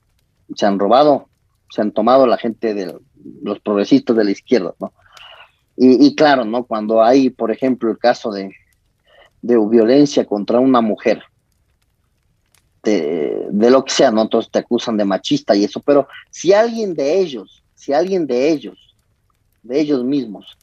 se 0.54 0.66
han 0.66 0.78
robado 0.78 1.28
se 1.76 1.82
han 1.82 1.92
tomado 1.92 2.26
la 2.26 2.38
gente 2.38 2.72
de 2.74 2.98
los 3.42 3.60
progresistas 3.60 4.16
de 4.16 4.24
la 4.24 4.30
izquierda, 4.30 4.74
¿no? 4.80 4.92
Y, 5.78 6.14
claro, 6.14 6.46
¿no? 6.46 6.64
Cuando 6.64 7.02
hay, 7.04 7.28
por 7.28 7.50
ejemplo, 7.50 7.90
el 7.90 7.98
caso 7.98 8.32
de, 8.32 8.50
de 9.42 9.58
violencia 9.68 10.24
contra 10.24 10.58
una 10.58 10.80
mujer, 10.80 11.22
de, 12.82 13.70
lo 13.70 13.84
que 13.84 13.92
sea, 13.92 14.10
¿no? 14.10 14.22
Entonces 14.22 14.50
te 14.50 14.60
acusan 14.60 14.96
de 14.96 15.04
machista 15.04 15.54
y 15.54 15.64
eso, 15.64 15.80
pero 15.80 16.08
si 16.30 16.54
alguien 16.54 16.94
de 16.94 17.18
ellos, 17.18 17.62
si 17.74 17.92
alguien 17.92 18.26
de 18.26 18.50
ellos, 18.50 18.96
de 19.62 19.80
ellos 19.80 20.02
mismos, 20.02 20.56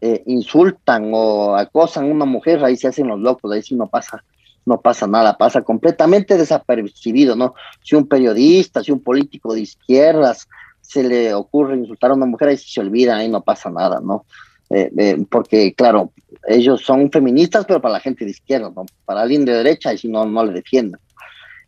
eh, 0.00 0.22
insultan 0.24 1.10
o 1.12 1.54
acosan 1.54 2.04
a 2.04 2.12
una 2.12 2.24
mujer, 2.24 2.64
ahí 2.64 2.78
se 2.78 2.88
hacen 2.88 3.08
los 3.08 3.20
locos, 3.20 3.52
ahí 3.52 3.62
sí 3.62 3.74
no 3.74 3.88
pasa, 3.88 4.24
no 4.66 4.80
pasa 4.80 5.06
nada, 5.06 5.36
pasa 5.36 5.62
completamente 5.62 6.36
desapercibido, 6.36 7.34
¿no? 7.36 7.54
Si 7.82 7.96
un 7.96 8.06
periodista, 8.06 8.82
si 8.82 8.92
un 8.92 9.00
político 9.00 9.54
de 9.54 9.62
izquierdas 9.62 10.48
se 10.80 11.02
le 11.02 11.34
ocurre 11.34 11.76
insultar 11.76 12.10
a 12.10 12.14
una 12.14 12.26
mujer, 12.26 12.48
ahí 12.48 12.56
se 12.56 12.80
olvida, 12.80 13.16
ahí 13.16 13.28
no 13.28 13.42
pasa 13.42 13.70
nada, 13.70 14.00
¿no? 14.02 14.24
Eh, 14.70 14.90
eh, 14.96 15.26
porque, 15.28 15.74
claro, 15.74 16.12
ellos 16.46 16.82
son 16.82 17.10
feministas, 17.10 17.64
pero 17.66 17.80
para 17.80 17.94
la 17.94 18.00
gente 18.00 18.24
de 18.24 18.30
izquierda, 18.30 18.70
¿no? 18.74 18.86
Para 19.04 19.22
alguien 19.22 19.44
de 19.44 19.52
derecha, 19.52 19.92
y 19.92 19.98
si 19.98 20.08
no, 20.08 20.24
no 20.26 20.44
le 20.44 20.52
defienden. 20.52 21.00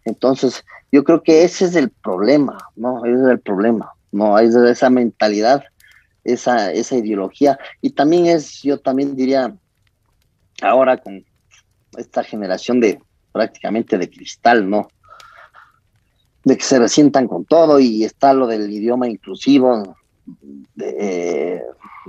Entonces, 0.05 0.65
yo 0.91 1.05
creo 1.05 1.23
que 1.23 1.45
ese 1.45 1.65
es 1.65 1.75
el 1.75 1.91
problema, 1.91 2.59
¿no? 2.77 3.05
Ese 3.05 3.23
es 3.23 3.29
el 3.29 3.41
problema, 3.41 3.93
¿no? 4.13 4.39
Es 4.39 4.55
esa 4.55 4.91
mentalidad, 4.91 5.65
esa, 6.25 6.73
esa 6.73 6.97
ideología. 6.97 7.59
Y 7.81 7.91
también 7.91 8.27
es, 8.27 8.63
yo 8.63 8.79
también 8.79 9.17
diría, 9.17 9.55
ahora 10.61 10.97
con, 10.97 11.25
esta 11.97 12.23
generación 12.23 12.81
de 12.81 13.01
prácticamente 13.33 13.99
de 13.99 14.11
cristal, 14.11 14.69
¿no? 14.69 14.89
De 16.45 16.57
que 16.57 16.65
se 16.65 16.79
resientan 16.79 17.29
con 17.29 17.45
todo 17.45 17.79
y 17.81 18.05
está 18.05 18.35
lo 18.35 18.47
del 18.47 18.71
idioma 18.71 19.09
inclusivo, 19.09 19.97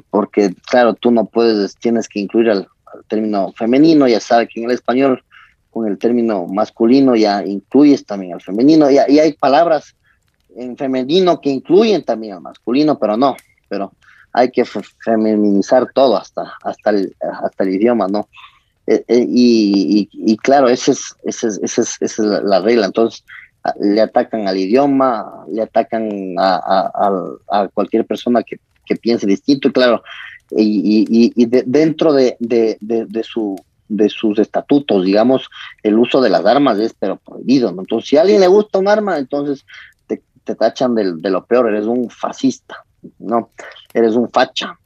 porque 0.10 0.54
claro, 0.70 0.94
tú 0.94 1.12
no 1.12 1.26
puedes, 1.26 1.76
tienes 1.76 2.08
que 2.08 2.20
incluir 2.20 2.50
al, 2.50 2.68
término 3.08 3.52
femenino, 3.54 4.08
ya 4.08 4.20
sabes 4.20 4.50
que 4.54 4.60
en 4.60 4.70
el 4.70 4.76
español 4.76 5.24
con 5.72 5.88
el 5.88 5.98
término 5.98 6.46
masculino 6.46 7.16
ya 7.16 7.44
incluyes 7.44 8.06
también 8.06 8.34
al 8.34 8.42
femenino, 8.42 8.90
y, 8.92 9.00
y 9.08 9.18
hay 9.18 9.34
palabras 9.34 9.96
en 10.56 10.78
femenino 10.78 11.42
que 11.42 11.50
incluyen 11.50 12.04
también 12.04 12.34
al 12.34 12.42
masculino, 12.42 13.00
pero 13.00 13.18
no, 13.18 13.36
pero 13.68 13.92
hay 14.34 14.52
que 14.52 14.66
feminizar 14.66 15.92
todo 15.94 16.18
hasta, 16.18 16.54
hasta, 16.64 16.90
el, 16.90 17.16
hasta 17.22 17.64
el 17.64 17.70
idioma, 17.70 18.08
¿no? 18.08 18.28
Eh, 18.86 19.04
eh, 19.08 19.26
y, 19.30 20.38
claro, 20.38 20.68
esa 20.68 20.92
es, 20.92 21.16
esa 21.24 21.82
es, 21.82 22.20
la, 22.20 22.62
regla. 22.62 22.88
Entonces, 22.88 23.24
le 23.80 24.02
atacan 24.02 24.48
al 24.48 24.58
idioma, 24.58 25.46
le 25.50 25.62
atacan 25.62 26.36
a, 26.38 27.70
cualquier 27.74 28.06
persona 28.06 28.44
que, 28.44 28.60
piense 29.02 29.26
distinto, 29.26 29.70
y 29.70 29.72
claro, 29.72 30.04
y, 30.52 31.46
dentro 31.66 32.14
de, 32.14 32.38
su 33.24 33.56
de 33.90 34.10
sus 34.10 34.40
estatutos, 34.40 35.04
digamos, 35.04 35.50
el 35.84 35.98
uso 35.98 36.22
de 36.22 36.30
las 36.30 36.46
armas 36.46 36.80
es 36.80 36.96
pero 36.98 37.18
prohibido, 37.18 37.70
Entonces, 37.70 38.10
si 38.10 38.18
a 38.18 38.22
alguien 38.22 38.42
le 38.42 38.48
gusta 38.48 38.80
un 38.80 38.88
arma, 38.88 39.18
entonces 39.18 39.66
te, 40.08 40.22
te 40.44 40.56
tachan 40.56 40.96
de, 40.96 41.14
de 41.16 41.30
lo 41.30 41.46
peor, 41.46 41.70
eres 41.70 41.86
un 41.86 42.10
fascista, 42.10 42.84
¿no? 43.20 43.50
Eres 43.94 44.16
un 44.16 44.30
facha, 44.32 44.78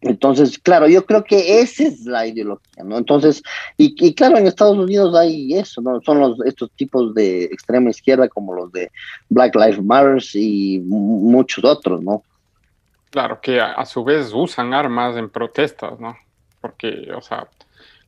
entonces, 0.00 0.58
claro, 0.58 0.86
yo 0.86 1.04
creo 1.04 1.24
que 1.24 1.60
esa 1.60 1.84
es 1.84 2.04
la 2.04 2.24
ideología, 2.26 2.84
¿no? 2.84 2.98
Entonces, 2.98 3.42
y, 3.76 4.14
claro, 4.14 4.38
en 4.38 4.46
Estados 4.46 4.78
Unidos 4.78 5.16
hay 5.16 5.54
eso, 5.54 5.80
¿no? 5.80 6.00
Son 6.02 6.20
los, 6.20 6.38
estos 6.46 6.70
tipos 6.72 7.14
de 7.14 7.44
extrema 7.44 7.90
izquierda 7.90 8.28
como 8.28 8.54
los 8.54 8.70
de 8.70 8.92
Black 9.28 9.56
Lives 9.56 9.82
Matter 9.82 10.22
y 10.34 10.78
muchos 10.80 11.64
otros, 11.64 12.00
¿no? 12.02 12.22
Claro, 13.10 13.40
que 13.40 13.60
a, 13.60 13.84
su 13.86 14.04
vez 14.04 14.32
usan 14.32 14.72
armas 14.72 15.16
en 15.16 15.30
protestas, 15.30 15.98
¿no? 15.98 16.16
Porque, 16.60 17.10
o 17.16 17.20
sea, 17.20 17.48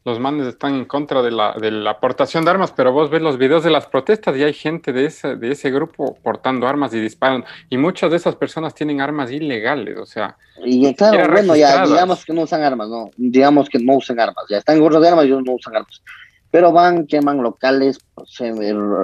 los 0.05 0.19
manes 0.19 0.47
están 0.47 0.75
en 0.75 0.87
contra 0.87 1.21
de 1.21 1.31
la, 1.31 1.55
de 1.61 1.71
la 1.71 1.91
aportación 1.91 2.45
de 2.45 2.51
armas, 2.51 2.73
pero 2.73 2.93
vos 2.93 3.11
ves 3.11 3.21
los 3.21 3.37
videos 3.37 3.63
de 3.63 3.71
las 3.71 3.87
protestas 3.87 4.35
y 4.37 4.43
hay 4.43 4.55
gente 4.55 4.93
de 4.93 5.05
ese, 5.05 5.37
de 5.37 5.53
ese 5.53 5.71
grupo 5.71 6.17
portando 6.23 6.67
armas 6.67 6.95
y 6.95 7.01
disparan. 7.01 7.45
Y 7.69 7.77
muchas 7.77 8.11
de 8.11 8.17
esas 8.17 8.35
personas 8.37 8.75
tienen 8.75 9.03
armas 9.03 9.31
ilegales, 9.31 9.99
o 9.99 10.07
sea. 10.07 10.37
Y 10.65 10.95
claro, 10.95 11.31
bueno, 11.31 11.55
ya 11.55 11.87
digamos 11.87 12.25
que 12.25 12.33
no 12.33 12.43
usan 12.43 12.63
armas, 12.63 12.89
¿no? 12.89 13.11
Digamos 13.17 13.69
que 13.69 13.79
no 13.79 13.97
usan 13.97 14.19
armas, 14.21 14.45
ya 14.49 14.59
están 14.59 14.81
gorros 14.81 15.03
de 15.03 15.09
armas 15.09 15.25
y 15.25 15.29
ellos 15.29 15.43
no 15.45 15.53
usan 15.53 15.77
armas. 15.77 16.03
Pero 16.51 16.73
van, 16.73 17.07
queman 17.07 17.43
locales, 17.43 17.99
se, 18.27 18.53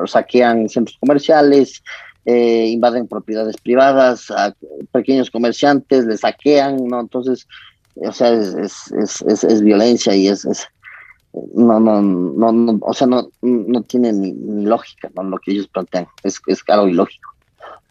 saquean 0.07 0.69
centros 0.69 0.97
comerciales, 0.99 1.83
eh, 2.25 2.69
invaden 2.71 3.07
propiedades 3.07 3.57
privadas, 3.59 4.31
a 4.31 4.55
pequeños 4.93 5.31
comerciantes, 5.31 6.07
les 6.07 6.21
saquean, 6.21 6.89
¿no? 6.89 7.01
Entonces, 7.01 7.47
o 7.97 8.13
sea, 8.13 8.31
es, 8.31 8.55
es, 8.55 9.23
es, 9.23 9.45
es 9.45 9.63
violencia 9.63 10.15
y 10.15 10.29
es, 10.29 10.47
no, 11.55 11.81
no, 11.81 12.01
no, 12.03 12.53
no, 12.53 12.79
o 12.83 12.95
sea, 12.95 13.07
no, 13.07 13.29
no 13.43 13.83
tiene 13.83 14.13
ni, 14.13 14.33
lógica 14.65 15.11
¿no? 15.15 15.23
lo 15.25 15.39
que 15.39 15.53
ellos 15.53 15.69
plantean, 15.69 16.07
es, 16.23 16.41
es 16.47 16.63
algo 16.69 16.89
ilógico. 16.89 17.33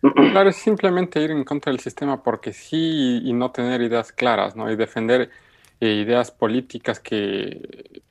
Claro, 0.32 0.50
es 0.50 0.58
simplemente 0.58 1.22
ir 1.22 1.32
en 1.32 1.44
contra 1.44 1.72
del 1.72 1.80
sistema 1.80 2.22
porque 2.22 2.54
sí 2.54 3.22
y 3.24 3.34
no 3.34 3.52
tener 3.52 3.82
ideas 3.82 4.12
claras, 4.12 4.56
¿no? 4.56 4.70
Y 4.72 4.76
defender 4.76 5.32
eh, 5.80 5.94
ideas 5.94 6.32
políticas 6.32 7.00
que, 7.00 8.02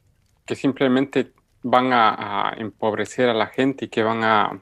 que 0.44 0.56
simplemente 0.56 1.32
van 1.62 1.92
a, 1.92 2.54
empobrecer 2.56 3.28
a 3.28 3.34
la 3.34 3.46
gente 3.46 3.86
y 3.86 3.88
que 3.88 4.02
van 4.02 4.24
a, 4.24 4.60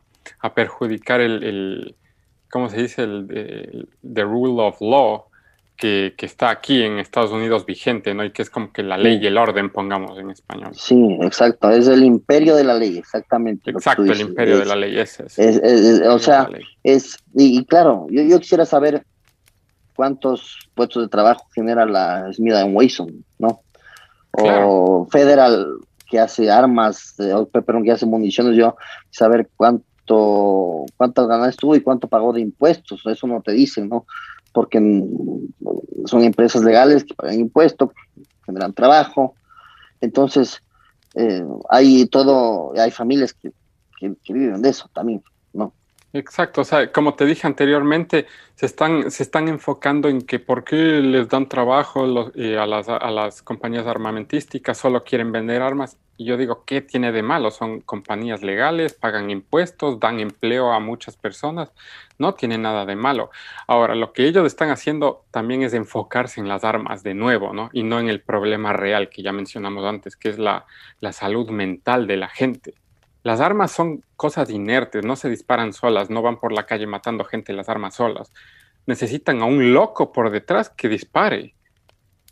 perjudicar 0.54 1.20
el, 1.20 1.42
el, 1.42 1.96
¿cómo 2.50 2.68
se 2.68 2.82
dice? 2.82 3.02
El, 3.02 3.88
the 4.02 4.22
rule 4.24 4.62
of 4.62 4.80
law 4.80 5.24
que, 5.82 6.26
está 6.26 6.50
aquí 6.50 6.82
en 6.82 6.98
Estados 6.98 7.32
Unidos 7.32 7.66
vigente, 7.66 8.14
¿no? 8.14 8.24
Y 8.24 8.30
que 8.30 8.42
es 8.42 8.50
como 8.50 8.72
que 8.72 8.84
la 8.84 8.96
ley 8.96 9.18
y 9.20 9.26
el 9.26 9.36
orden, 9.36 9.70
pongamos 9.70 10.16
en 10.16 10.30
español. 10.30 10.70
Sí, 10.74 11.18
exacto, 11.20 11.70
es 11.70 11.88
el 11.88 12.04
imperio 12.04 12.54
de 12.54 12.62
la 12.62 12.74
ley, 12.74 12.98
exactamente. 12.98 13.72
Exacto, 13.72 14.04
el 14.04 14.20
imperio 14.20 14.58
de 14.58 14.64
la 14.64 14.76
ley, 14.76 14.96
ese 14.98 15.24
es. 15.26 15.60
o 16.06 16.18
sea, 16.20 16.48
es, 16.84 17.16
y, 17.34 17.64
claro, 17.64 18.06
yo, 18.10 18.22
yo, 18.22 18.38
quisiera 18.38 18.64
saber 18.64 19.04
cuántos 19.96 20.70
puestos 20.74 21.02
de 21.02 21.08
trabajo 21.08 21.46
genera 21.52 21.84
la 21.84 22.32
Smith 22.32 22.54
Wesson, 22.70 23.24
¿no? 23.38 23.62
O 24.32 25.08
Federal, 25.10 25.66
que 26.08 26.20
hace 26.20 26.48
armas, 26.48 27.18
eh, 27.18 27.34
o 27.34 27.46
perdón, 27.46 27.82
que 27.82 27.90
hace 27.90 28.06
municiones, 28.06 28.56
yo 28.56 28.76
saber 29.10 29.50
cuánto, 29.56 30.86
cuántas 30.96 31.26
ganas 31.26 31.56
tuvo 31.56 31.74
y 31.74 31.80
cuánto 31.80 32.06
pagó 32.06 32.32
de 32.32 32.40
impuestos, 32.40 33.02
eso 33.04 33.26
no 33.26 33.42
te 33.42 33.50
dicen, 33.50 33.88
¿no? 33.88 34.06
Porque 34.52 34.78
son 36.06 36.22
empresas 36.22 36.62
legales 36.62 37.04
que 37.04 37.14
pagan 37.14 37.40
impuestos, 37.40 37.90
generan 38.44 38.72
trabajo. 38.72 39.34
Entonces, 40.00 40.62
eh, 41.14 41.44
hay 41.68 42.06
todo, 42.06 42.72
hay 42.76 42.90
familias 42.90 43.32
que, 43.34 43.52
que, 43.98 44.32
viven 44.32 44.62
de 44.62 44.68
eso 44.68 44.88
también. 44.92 45.22
Exacto, 46.14 46.60
o 46.60 46.64
sea, 46.64 46.92
como 46.92 47.14
te 47.14 47.24
dije 47.24 47.46
anteriormente, 47.46 48.26
se 48.54 48.66
están, 48.66 49.10
se 49.10 49.22
están 49.22 49.48
enfocando 49.48 50.10
en 50.10 50.20
que 50.20 50.38
por 50.38 50.62
qué 50.62 50.76
les 50.76 51.26
dan 51.30 51.48
trabajo 51.48 52.30
eh, 52.34 52.58
a, 52.58 52.66
las, 52.66 52.86
a 52.90 53.10
las 53.10 53.40
compañías 53.40 53.86
armamentísticas, 53.86 54.76
solo 54.76 55.04
quieren 55.04 55.32
vender 55.32 55.62
armas. 55.62 55.96
Y 56.18 56.26
yo 56.26 56.36
digo, 56.36 56.64
¿qué 56.66 56.82
tiene 56.82 57.12
de 57.12 57.22
malo? 57.22 57.50
Son 57.50 57.80
compañías 57.80 58.42
legales, 58.42 58.92
pagan 58.92 59.30
impuestos, 59.30 59.98
dan 60.00 60.20
empleo 60.20 60.72
a 60.72 60.80
muchas 60.80 61.16
personas, 61.16 61.72
no 62.18 62.34
tiene 62.34 62.58
nada 62.58 62.84
de 62.84 62.94
malo. 62.94 63.30
Ahora, 63.66 63.94
lo 63.94 64.12
que 64.12 64.26
ellos 64.26 64.46
están 64.46 64.68
haciendo 64.68 65.24
también 65.30 65.62
es 65.62 65.72
enfocarse 65.72 66.40
en 66.42 66.48
las 66.48 66.62
armas 66.62 67.02
de 67.02 67.14
nuevo, 67.14 67.54
¿no? 67.54 67.70
Y 67.72 67.84
no 67.84 67.98
en 67.98 68.10
el 68.10 68.20
problema 68.20 68.74
real 68.74 69.08
que 69.08 69.22
ya 69.22 69.32
mencionamos 69.32 69.82
antes, 69.86 70.16
que 70.16 70.28
es 70.28 70.38
la, 70.38 70.66
la 71.00 71.12
salud 71.14 71.48
mental 71.48 72.06
de 72.06 72.18
la 72.18 72.28
gente. 72.28 72.74
Las 73.22 73.40
armas 73.40 73.70
son 73.70 74.04
cosas 74.16 74.50
inertes, 74.50 75.04
no 75.04 75.16
se 75.16 75.28
disparan 75.28 75.72
solas, 75.72 76.10
no 76.10 76.22
van 76.22 76.38
por 76.38 76.52
la 76.52 76.66
calle 76.66 76.86
matando 76.86 77.24
gente 77.24 77.52
las 77.52 77.68
armas 77.68 77.94
solas. 77.94 78.32
Necesitan 78.86 79.42
a 79.42 79.44
un 79.44 79.72
loco 79.72 80.12
por 80.12 80.30
detrás 80.30 80.70
que 80.70 80.88
dispare. 80.88 81.54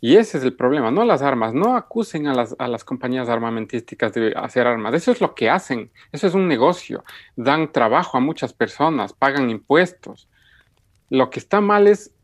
Y 0.03 0.17
ese 0.17 0.39
es 0.39 0.43
el 0.43 0.55
problema, 0.55 0.89
no 0.89 1.05
las 1.05 1.21
armas, 1.21 1.53
no 1.53 1.75
acusen 1.75 2.25
a 2.25 2.33
las, 2.33 2.55
a 2.57 2.67
las 2.67 2.83
compañías 2.83 3.29
armamentísticas 3.29 4.11
de 4.13 4.33
hacer 4.35 4.65
armas, 4.65 4.95
eso 4.95 5.11
es 5.11 5.21
lo 5.21 5.35
que 5.35 5.47
hacen, 5.47 5.91
eso 6.11 6.25
es 6.25 6.33
un 6.33 6.47
negocio, 6.47 7.03
dan 7.35 7.71
trabajo 7.71 8.17
a 8.17 8.19
muchas 8.19 8.51
personas, 8.51 9.13
pagan 9.13 9.51
impuestos. 9.51 10.27
Lo 11.11 11.29
que 11.29 11.37
está 11.37 11.61
mal 11.61 11.85
es 11.85 12.15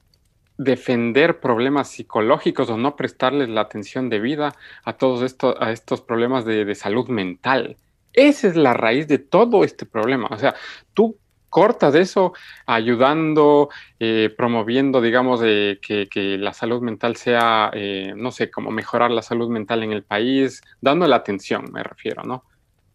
defender 0.57 1.39
problemas 1.39 1.89
psicológicos 1.89 2.67
o 2.71 2.77
no 2.77 2.95
prestarles 2.95 3.47
la 3.47 3.61
atención 3.61 4.09
debida 4.09 4.55
a 4.83 4.93
todos 4.93 5.21
estos, 5.21 5.55
a 5.59 5.71
estos 5.71 6.01
problemas 6.01 6.45
de, 6.45 6.65
de 6.65 6.73
salud 6.73 7.07
mental. 7.09 7.77
Esa 8.17 8.47
es 8.47 8.55
la 8.55 8.73
raíz 8.73 9.07
de 9.07 9.19
todo 9.19 9.63
este 9.63 9.85
problema. 9.85 10.27
O 10.31 10.39
sea, 10.39 10.55
tú 10.95 11.19
cortas 11.51 11.93
eso 11.93 12.33
ayudando, 12.65 13.69
eh, 13.99 14.33
promoviendo, 14.35 15.01
digamos, 15.01 15.39
que, 15.41 16.37
la 16.39 16.51
salud 16.51 16.81
mental 16.81 17.15
sea, 17.15 17.69
eh, 17.73 18.13
no 18.15 18.31
sé, 18.31 18.49
como 18.49 18.71
mejorar 18.71 19.11
la 19.11 19.21
salud 19.21 19.49
mental 19.49 19.83
en 19.83 19.91
el 19.91 20.03
país, 20.03 20.63
dando 20.81 21.07
la 21.07 21.17
atención, 21.17 21.65
me 21.71 21.83
refiero, 21.83 22.23
¿no? 22.23 22.43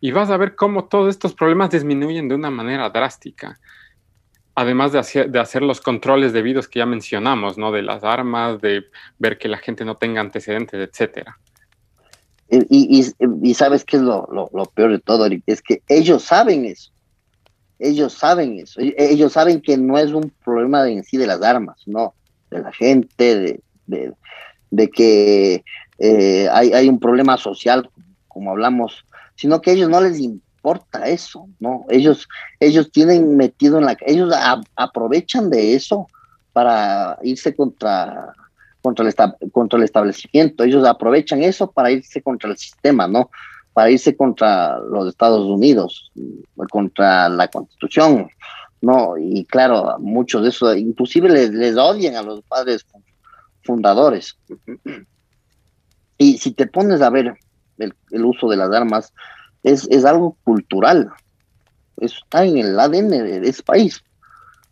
Y 0.00 0.10
vas 0.10 0.28
a 0.28 0.36
ver 0.36 0.56
cómo 0.56 0.86
todos 0.86 1.08
estos 1.08 1.34
problemas 1.34 1.70
disminuyen 1.70 2.28
de 2.28 2.34
una 2.34 2.50
manera 2.50 2.90
drástica. 2.90 3.60
Además 4.56 4.90
de 4.90 4.98
hacer, 4.98 5.30
de 5.30 5.38
hacer 5.38 5.62
los 5.62 5.80
controles 5.80 6.32
debidos 6.32 6.66
que 6.66 6.80
ya 6.80 6.86
mencionamos, 6.86 7.58
¿no? 7.58 7.70
De 7.70 7.82
las 7.82 8.02
armas, 8.02 8.60
de 8.60 8.86
ver 9.20 9.38
que 9.38 9.46
la 9.46 9.58
gente 9.58 9.84
no 9.84 9.96
tenga 9.98 10.20
antecedentes, 10.20 10.80
etcétera. 10.80 11.38
Y, 12.54 13.02
y, 13.42 13.54
sabes 13.54 13.82
qué 13.82 13.96
es 13.96 14.02
lo, 14.02 14.28
lo, 14.30 14.66
peor 14.66 14.92
de 14.92 14.98
todo, 14.98 15.26
es 15.46 15.62
que 15.62 15.82
ellos 15.88 16.22
saben 16.22 16.66
eso. 16.66 16.90
Ellos 17.78 18.12
saben 18.12 18.58
eso. 18.58 18.78
E, 18.78 18.94
ellos 18.98 19.32
saben 19.32 19.62
que 19.62 19.78
no 19.78 19.96
es 19.96 20.12
un 20.12 20.30
problema 20.44 20.86
en 20.86 21.02
sí 21.02 21.16
de 21.16 21.26
las 21.26 21.40
armas, 21.40 21.80
no, 21.86 22.12
de 22.50 22.60
la 22.60 22.70
gente, 22.72 23.60
de, 23.86 24.12
de, 24.70 24.90
que 24.90 25.64
eh, 25.98 26.48
hay, 26.52 26.74
hay 26.74 26.90
un 26.90 27.00
problema 27.00 27.38
social, 27.38 27.88
como 28.28 28.50
hablamos, 28.50 29.06
sino 29.34 29.62
que 29.62 29.70
a 29.70 29.72
ellos 29.72 29.88
no 29.88 30.02
les 30.02 30.20
importa 30.20 31.08
eso, 31.08 31.48
¿no? 31.58 31.86
Ellos, 31.88 32.28
ellos 32.60 32.92
tienen 32.92 33.34
metido 33.34 33.78
en 33.78 33.86
la... 33.86 33.96
Ellos 34.04 34.30
aprovechan 34.76 35.48
de 35.48 35.74
eso 35.74 36.06
para 36.52 37.18
irse 37.22 37.56
contra 37.56 38.34
contra 38.82 39.08
el, 39.08 39.14
contra 39.52 39.78
el 39.78 39.84
establecimiento. 39.84 40.64
Ellos 40.64 40.86
aprovechan 40.86 41.42
eso 41.42 41.70
para 41.70 41.90
irse 41.90 42.20
contra 42.20 42.50
el 42.50 42.58
sistema, 42.58 43.06
¿no? 43.06 43.30
Para 43.72 43.90
irse 43.90 44.16
contra 44.16 44.78
los 44.78 45.08
Estados 45.08 45.46
Unidos, 45.46 46.10
contra 46.70 47.28
la 47.28 47.48
Constitución, 47.48 48.28
¿no? 48.82 49.16
Y 49.16 49.44
claro, 49.46 49.96
muchos 50.00 50.42
de 50.42 50.50
esos, 50.50 50.76
inclusive 50.76 51.28
les, 51.28 51.76
odian 51.76 52.16
a 52.16 52.22
los 52.22 52.42
padres 52.42 52.84
fundadores. 53.62 54.36
Y 56.18 56.38
si 56.38 56.52
te 56.52 56.66
pones 56.66 57.00
a 57.00 57.10
ver 57.10 57.34
el, 57.78 58.24
uso 58.24 58.48
de 58.48 58.56
las 58.56 58.70
armas, 58.72 59.14
es, 59.62 59.88
es, 59.90 60.04
algo 60.04 60.36
cultural. 60.44 61.10
Eso 61.98 62.16
está 62.22 62.44
en 62.44 62.58
el 62.58 62.78
ADN 62.78 63.08
de, 63.08 63.48
ese 63.48 63.62
país. 63.62 64.02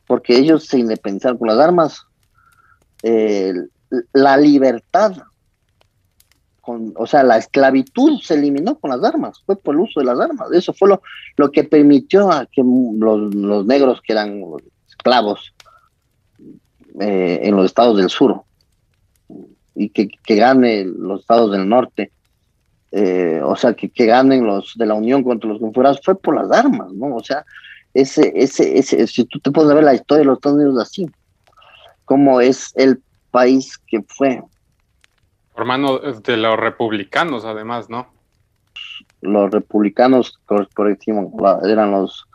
Porque 0.06 0.36
ellos 0.36 0.66
se 0.66 0.78
independizaron 0.78 1.38
con 1.38 1.48
las 1.48 1.58
armas. 1.58 2.04
Eh, 3.02 3.54
la 4.12 4.36
libertad, 4.36 5.16
con, 6.60 6.92
o 6.96 7.06
sea, 7.06 7.22
la 7.22 7.38
esclavitud 7.38 8.20
se 8.20 8.34
eliminó 8.34 8.78
con 8.78 8.90
las 8.90 9.02
armas, 9.02 9.42
fue 9.44 9.56
por 9.56 9.74
el 9.74 9.80
uso 9.80 10.00
de 10.00 10.06
las 10.06 10.20
armas. 10.20 10.52
Eso 10.52 10.72
fue 10.72 10.88
lo, 10.88 11.02
lo 11.36 11.50
que 11.50 11.64
permitió 11.64 12.30
a 12.30 12.46
que 12.46 12.62
los, 12.62 13.66
negros 13.66 14.00
que 14.02 14.12
eran 14.12 14.42
esclavos 14.88 15.54
eh, 17.00 17.40
en 17.42 17.56
los 17.56 17.66
estados 17.66 17.96
del 17.96 18.10
sur 18.10 18.42
y 19.74 19.88
que, 19.88 20.08
que 20.08 20.36
gane 20.36 20.84
los 20.84 21.20
estados 21.20 21.50
del 21.52 21.68
norte. 21.68 22.12
Eh, 22.92 23.40
o 23.44 23.54
sea, 23.54 23.74
que, 23.74 23.88
que, 23.88 24.06
ganen 24.06 24.44
los 24.44 24.74
de 24.76 24.84
la 24.84 24.94
Unión 24.94 25.22
contra 25.22 25.48
los 25.48 25.60
confederados, 25.60 26.00
fue 26.04 26.18
por 26.18 26.34
las 26.34 26.50
armas, 26.50 26.92
¿no? 26.92 27.14
O 27.14 27.22
sea, 27.22 27.44
ese, 27.94 28.32
ese, 28.34 28.78
ese, 28.78 29.06
si 29.06 29.24
tú 29.24 29.38
te 29.38 29.52
puedes 29.52 29.72
ver 29.72 29.84
la 29.84 29.94
historia 29.94 30.20
de 30.20 30.26
los 30.26 30.38
Estados 30.38 30.58
Unidos 30.58 30.78
así, 30.82 31.08
como 32.04 32.40
es 32.40 32.72
el 32.74 33.00
país 33.30 33.78
que 33.86 34.02
fue. 34.06 34.42
Por 35.54 35.64
mano 35.64 35.98
de 35.98 36.36
los 36.36 36.58
republicanos, 36.58 37.44
además, 37.44 37.88
¿no? 37.90 38.12
Los 39.20 39.50
republicanos, 39.50 40.38
por, 40.46 40.68
eran 41.64 41.90
los, 41.90 42.26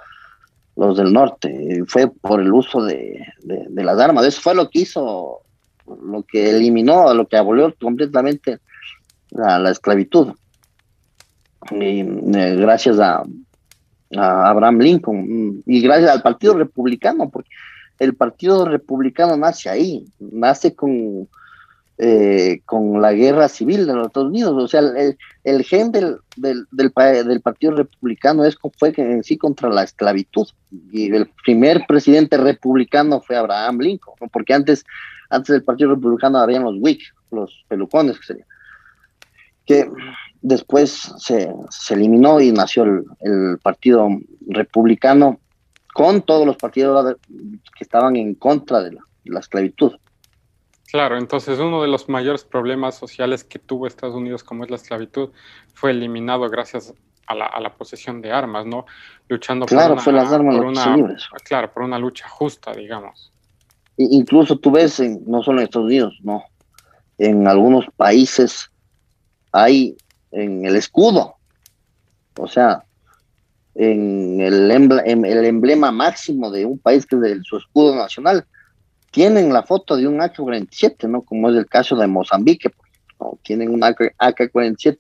los 0.75 0.97
del 0.97 1.13
norte. 1.13 1.83
Fue 1.87 2.07
por 2.07 2.41
el 2.41 2.51
uso 2.53 2.83
de, 2.83 3.25
las 3.43 3.99
armas. 3.99 4.25
Eso 4.25 4.41
fue 4.41 4.55
lo 4.55 4.69
que 4.69 4.79
hizo, 4.79 5.41
lo 5.87 6.23
que 6.23 6.49
eliminó, 6.51 7.13
lo 7.13 7.27
que 7.27 7.37
abolió 7.37 7.73
completamente 7.81 8.59
la, 9.31 9.69
esclavitud. 9.71 10.33
Y, 11.71 12.01
eh, 12.01 12.55
gracias 12.57 12.99
a, 12.99 13.23
a 14.15 14.49
Abraham 14.49 14.79
Lincoln 14.79 15.63
y 15.65 15.81
gracias 15.81 16.11
al 16.11 16.21
Partido 16.21 16.55
Republicano, 16.55 17.29
porque 17.29 17.49
el 17.99 18.15
Partido 18.15 18.65
Republicano 18.65 19.37
nace 19.37 19.69
ahí, 19.69 20.05
nace 20.19 20.75
con, 20.75 21.27
eh, 21.97 22.61
con 22.65 23.01
la 23.01 23.13
guerra 23.13 23.47
civil 23.47 23.87
de 23.87 23.93
los 23.93 24.07
Estados 24.07 24.29
Unidos. 24.29 24.63
O 24.63 24.67
sea, 24.67 24.81
el, 25.43 25.63
gen 25.63 25.91
del, 25.91 26.17
del, 26.35 26.65
del, 26.71 27.41
Partido 27.41 27.73
Republicano 27.73 28.43
es, 28.43 28.57
fue 28.77 28.93
en 28.97 29.23
sí 29.23 29.37
contra 29.37 29.69
la 29.69 29.83
esclavitud. 29.83 30.47
Y 30.91 31.13
el 31.13 31.29
primer 31.43 31.85
presidente 31.87 32.37
republicano 32.37 33.21
fue 33.21 33.37
Abraham 33.37 33.79
Lincoln, 33.79 34.15
porque 34.31 34.53
antes, 34.53 34.85
antes 35.29 35.53
del 35.53 35.63
Partido 35.63 35.91
Republicano 35.91 36.39
habían 36.39 36.63
los 36.63 36.75
Whig, 36.79 36.99
los 37.31 37.63
pelucones 37.67 38.19
que 38.19 38.25
serían. 38.25 38.47
Que 39.65 39.89
después 40.41 41.13
se, 41.17 41.49
eliminó 41.89 42.39
y 42.39 42.51
nació 42.51 42.83
el 42.83 43.57
Partido 43.63 44.09
Republicano 44.47 45.39
con 45.95 46.23
todos 46.23 46.45
los 46.45 46.57
partidos 46.57 47.15
que 47.29 47.85
estaban 47.85 48.17
en 48.17 48.35
contra 48.35 48.81
de 48.81 48.97
la, 49.23 49.39
esclavitud. 49.39 49.93
Claro, 50.91 51.17
entonces 51.17 51.57
uno 51.57 51.81
de 51.81 51.87
los 51.87 52.09
mayores 52.09 52.43
problemas 52.43 52.95
sociales 52.95 53.45
que 53.45 53.59
tuvo 53.59 53.87
Estados 53.87 54.13
Unidos, 54.13 54.43
como 54.43 54.65
es 54.65 54.69
la 54.69 54.75
esclavitud, 54.75 55.29
fue 55.73 55.91
eliminado 55.91 56.49
gracias 56.49 56.93
a 57.27 57.33
la, 57.33 57.73
posesión 57.77 58.21
de 58.21 58.29
armas, 58.33 58.65
¿no? 58.65 58.85
Luchando 59.29 59.67
por, 59.67 59.77
una, 59.77 59.95
fue 59.95 60.11
las 60.11 60.33
armas 60.33 60.57
claro, 61.45 61.71
por 61.71 61.83
una 61.83 61.97
lucha 61.97 62.27
justa, 62.27 62.73
digamos. 62.73 63.31
Incluso 63.95 64.57
tú 64.57 64.71
ves, 64.71 64.99
no 65.25 65.43
solo 65.43 65.59
en 65.59 65.63
Estados 65.63 65.85
Unidos, 65.85 66.19
no, 66.23 66.43
en 67.17 67.47
algunos 67.47 67.85
países 67.95 68.69
hay 69.53 69.95
en 70.33 70.65
el 70.65 70.75
escudo, 70.75 71.37
o 72.37 72.47
sea, 72.49 72.84
en 73.76 74.39
el, 74.39 74.71
el 74.71 75.45
emblema 75.45 75.91
máximo 75.91 76.49
de 76.49 76.65
un 76.65 76.80
país 76.80 77.05
que 77.05 77.15
es 77.17 77.21
de 77.21 77.41
su 77.43 77.57
escudo 77.57 77.95
nacional, 77.95 78.45
tienen 79.11 79.53
la 79.53 79.63
foto 79.63 79.95
de 79.95 80.07
un 80.07 80.21
AK-47, 80.21 81.07
¿no? 81.09 81.21
Como 81.21 81.49
es 81.49 81.55
el 81.55 81.67
caso 81.67 81.95
de 81.95 82.07
Mozambique, 82.07 82.69
¿no? 83.19 83.38
tienen 83.43 83.69
un 83.69 83.82
AK-47, 83.82 84.97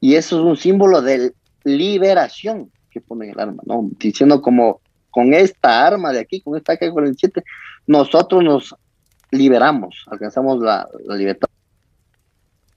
y 0.00 0.14
eso 0.14 0.38
es 0.38 0.44
un 0.44 0.56
símbolo 0.56 1.02
de 1.02 1.34
liberación 1.64 2.70
que 2.90 3.00
ponen 3.00 3.30
el 3.30 3.40
arma, 3.40 3.62
¿no? 3.66 3.88
Diciendo 3.98 4.40
como 4.40 4.80
con 5.10 5.34
esta 5.34 5.86
arma 5.86 6.12
de 6.12 6.20
aquí, 6.20 6.40
con 6.40 6.56
esta 6.56 6.74
AK-47, 6.74 7.42
nosotros 7.86 8.42
nos 8.42 8.74
liberamos, 9.30 10.06
alcanzamos 10.10 10.60
la, 10.60 10.88
libertad. 11.16 11.48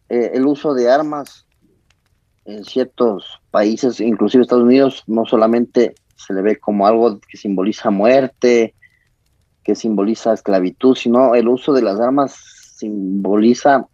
Eh, 0.10 0.32
el 0.34 0.46
uso 0.46 0.74
de 0.74 0.90
armas 0.90 1.46
en 2.46 2.64
ciertos 2.64 3.42
países, 3.52 4.00
inclusive 4.00 4.44
Estados 4.44 4.64
Unidos, 4.64 5.04
no 5.08 5.26
solamente 5.26 5.96
se 6.16 6.34
le 6.34 6.42
ve 6.42 6.58
como 6.58 6.88
algo 6.88 7.20
que 7.20 7.38
simboliza 7.38 7.90
muerte, 7.90 8.74
que 9.64 9.76
simboliza 9.76 10.34
esclavitud, 10.34 10.96
sino 10.96 11.36
el 11.36 11.48
uso 11.48 11.74
de 11.74 11.82
las 11.82 12.00
armas 12.00 12.36
simboliza 12.78 13.88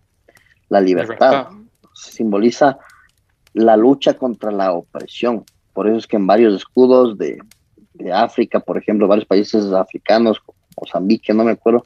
la 0.69 0.81
libertad, 0.81 1.47
simboliza 1.93 2.77
la 3.53 3.77
lucha 3.77 4.15
contra 4.15 4.51
la 4.51 4.73
opresión. 4.73 5.43
Por 5.73 5.87
eso 5.87 5.97
es 5.97 6.07
que 6.07 6.17
en 6.17 6.27
varios 6.27 6.55
escudos 6.55 7.17
de, 7.17 7.39
de 7.93 8.11
África, 8.11 8.59
por 8.59 8.77
ejemplo, 8.77 9.07
varios 9.07 9.27
países 9.27 9.71
africanos, 9.71 10.41
Mozambique, 10.79 11.33
no 11.33 11.43
me 11.43 11.51
acuerdo, 11.51 11.85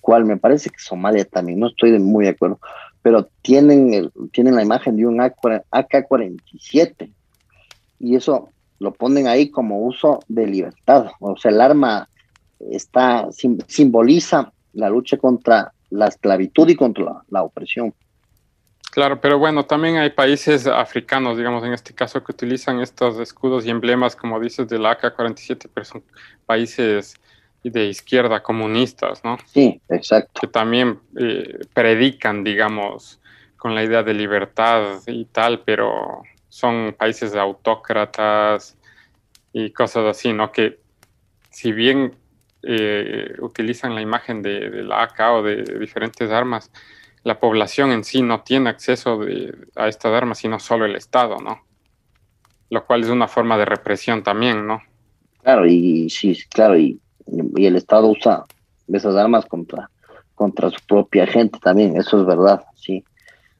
cual 0.00 0.24
me 0.24 0.36
parece 0.36 0.70
que 0.70 0.78
Somalia 0.78 1.24
también, 1.24 1.60
no 1.60 1.68
estoy 1.68 1.98
muy 1.98 2.24
de 2.24 2.30
acuerdo, 2.30 2.58
pero 3.02 3.28
tienen, 3.42 3.94
el, 3.94 4.12
tienen 4.32 4.56
la 4.56 4.62
imagen 4.62 4.96
de 4.96 5.06
un 5.06 5.20
AK-47 5.20 7.12
y 7.98 8.16
eso 8.16 8.50
lo 8.78 8.92
ponen 8.92 9.26
ahí 9.26 9.50
como 9.50 9.84
uso 9.84 10.20
de 10.28 10.46
libertad, 10.46 11.06
o 11.20 11.36
sea, 11.36 11.50
el 11.50 11.60
arma 11.60 12.08
está 12.70 13.28
simboliza 13.66 14.52
la 14.72 14.88
lucha 14.90 15.16
contra 15.16 15.72
la 15.90 16.06
esclavitud 16.06 16.68
y 16.68 16.76
contra 16.76 17.22
la, 17.28 17.42
opresión. 17.42 17.94
Claro, 18.92 19.20
pero 19.20 19.38
bueno, 19.38 19.64
también 19.64 19.96
hay 19.96 20.10
países 20.10 20.66
africanos, 20.66 21.36
digamos 21.36 21.64
en 21.64 21.72
este 21.72 21.94
caso, 21.94 22.22
que 22.22 22.32
utilizan 22.32 22.80
estos 22.80 23.18
escudos 23.18 23.66
y 23.66 23.70
emblemas, 23.70 24.16
como 24.16 24.38
dices, 24.40 24.68
del 24.68 24.86
AK-47, 24.86 25.68
pero 25.72 25.84
son 25.84 26.02
países 26.46 27.14
de 27.62 27.86
izquierda 27.86 28.42
comunistas, 28.42 29.22
¿no? 29.24 29.36
Sí, 29.46 29.80
exacto. 29.88 30.40
Que 30.40 30.46
también 30.46 31.00
eh, 31.18 31.58
predican, 31.74 32.42
digamos, 32.42 33.20
con 33.56 33.74
la 33.74 33.84
idea 33.84 34.02
de 34.02 34.14
libertad 34.14 35.00
y 35.06 35.26
tal, 35.26 35.60
pero 35.60 36.22
son 36.48 36.94
países 36.98 37.34
autócratas 37.34 38.78
y 39.52 39.70
cosas 39.72 40.06
así, 40.06 40.32
¿no? 40.32 40.50
Que 40.52 40.78
si 41.50 41.72
bien 41.72 42.16
eh, 42.62 43.34
utilizan 43.40 43.94
la 43.94 44.00
imagen 44.00 44.40
de, 44.42 44.82
la 44.82 45.02
AK 45.02 45.20
o 45.32 45.42
de, 45.42 45.62
diferentes 45.78 46.30
armas, 46.30 46.70
la 47.22 47.38
población 47.38 47.92
en 47.92 48.04
sí 48.04 48.22
no 48.22 48.42
tiene 48.42 48.70
acceso 48.70 49.20
a 49.76 49.88
estas 49.88 50.12
armas, 50.12 50.38
sino 50.38 50.58
solo 50.58 50.86
el 50.86 50.96
Estado, 50.96 51.36
¿no? 51.36 51.62
Lo 52.70 52.86
cual 52.86 53.02
es 53.02 53.08
una 53.08 53.28
forma 53.28 53.58
de 53.58 53.66
represión 53.66 54.22
también, 54.22 54.66
¿no? 54.66 54.82
Claro, 55.42 55.66
y 55.66 56.08
sí, 56.08 56.38
claro, 56.48 56.78
y 56.78 56.98
y 57.56 57.66
el 57.66 57.76
Estado 57.76 58.08
usa 58.08 58.44
esas 58.88 59.16
armas 59.16 59.46
contra, 59.46 59.90
contra 60.34 60.70
su 60.70 60.78
propia 60.86 61.26
gente 61.26 61.58
también, 61.62 61.96
eso 61.96 62.20
es 62.20 62.26
verdad, 62.26 62.64
sí. 62.74 63.04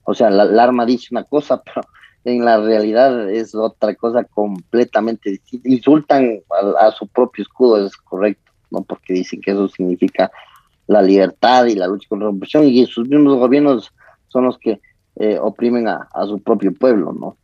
O 0.04 0.14
sea, 0.14 0.30
la, 0.30 0.62
arma 0.62 0.86
dice 0.86 1.08
una 1.10 1.24
cosa, 1.24 1.62
pero 1.64 1.82
en 2.24 2.44
la 2.44 2.58
realidad 2.60 3.30
es 3.30 3.54
otra 3.54 3.94
cosa 3.94 4.24
completamente 4.24 5.30
distinta. 5.30 5.68
Insultan 5.68 6.40
a, 6.78 6.90
su 6.90 7.06
propio 7.08 7.42
escudo, 7.42 7.86
es 7.86 7.96
correcto, 7.96 8.52
¿no? 8.70 8.82
Porque 8.82 9.14
dicen 9.14 9.40
que 9.40 9.52
eso 9.52 9.68
significa 9.68 10.30
la 10.86 11.02
libertad 11.02 11.66
y 11.66 11.76
la 11.76 11.86
lucha 11.86 12.08
contra 12.08 12.28
la 12.28 12.34
opresión, 12.34 12.64
y 12.64 12.84
sus 12.86 13.08
mismos 13.08 13.36
gobiernos 13.36 13.92
son 14.28 14.44
los 14.44 14.58
que 14.58 14.80
eh, 15.16 15.38
oprimen 15.40 15.86
a, 15.88 16.08
a 16.12 16.26
su 16.26 16.40
propio 16.40 16.72
pueblo, 16.74 17.12
¿no? 17.12 17.36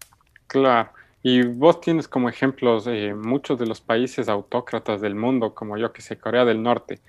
Claro. 0.49 0.91
Y 1.29 1.43
vos 1.43 1.81
tienes 1.81 2.07
como 2.07 2.29
ejemplos 2.29 2.87
eh, 2.87 3.13
muchos 3.13 3.59
de 3.59 3.67
los 3.67 3.81
países 3.81 4.29
autócratas 4.29 5.01
del 5.01 5.17
mundo, 5.17 5.57
como 5.57 5.77
yo 5.77 5.93
que 5.93 6.01
sé, 6.01 6.19
Corea 6.19 6.45
del 6.45 6.63
Norte. 6.63 7.01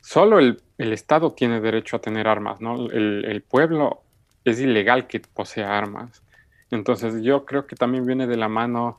Solo 0.00 0.38
el, 0.38 0.62
Estado 0.78 1.34
tiene 1.34 1.60
derecho 1.60 1.96
a 1.96 2.00
tener 2.00 2.26
armas, 2.26 2.62
¿no? 2.62 2.90
El, 2.90 3.44
pueblo 3.46 4.02
es 4.46 4.60
ilegal 4.60 5.06
que 5.06 5.20
posea 5.20 5.76
armas. 5.76 6.22
Entonces 6.70 7.22
yo 7.22 7.44
creo 7.44 7.66
que 7.66 7.76
también 7.76 8.06
viene 8.06 8.26
de 8.26 8.38
la 8.38 8.48
mano 8.48 8.96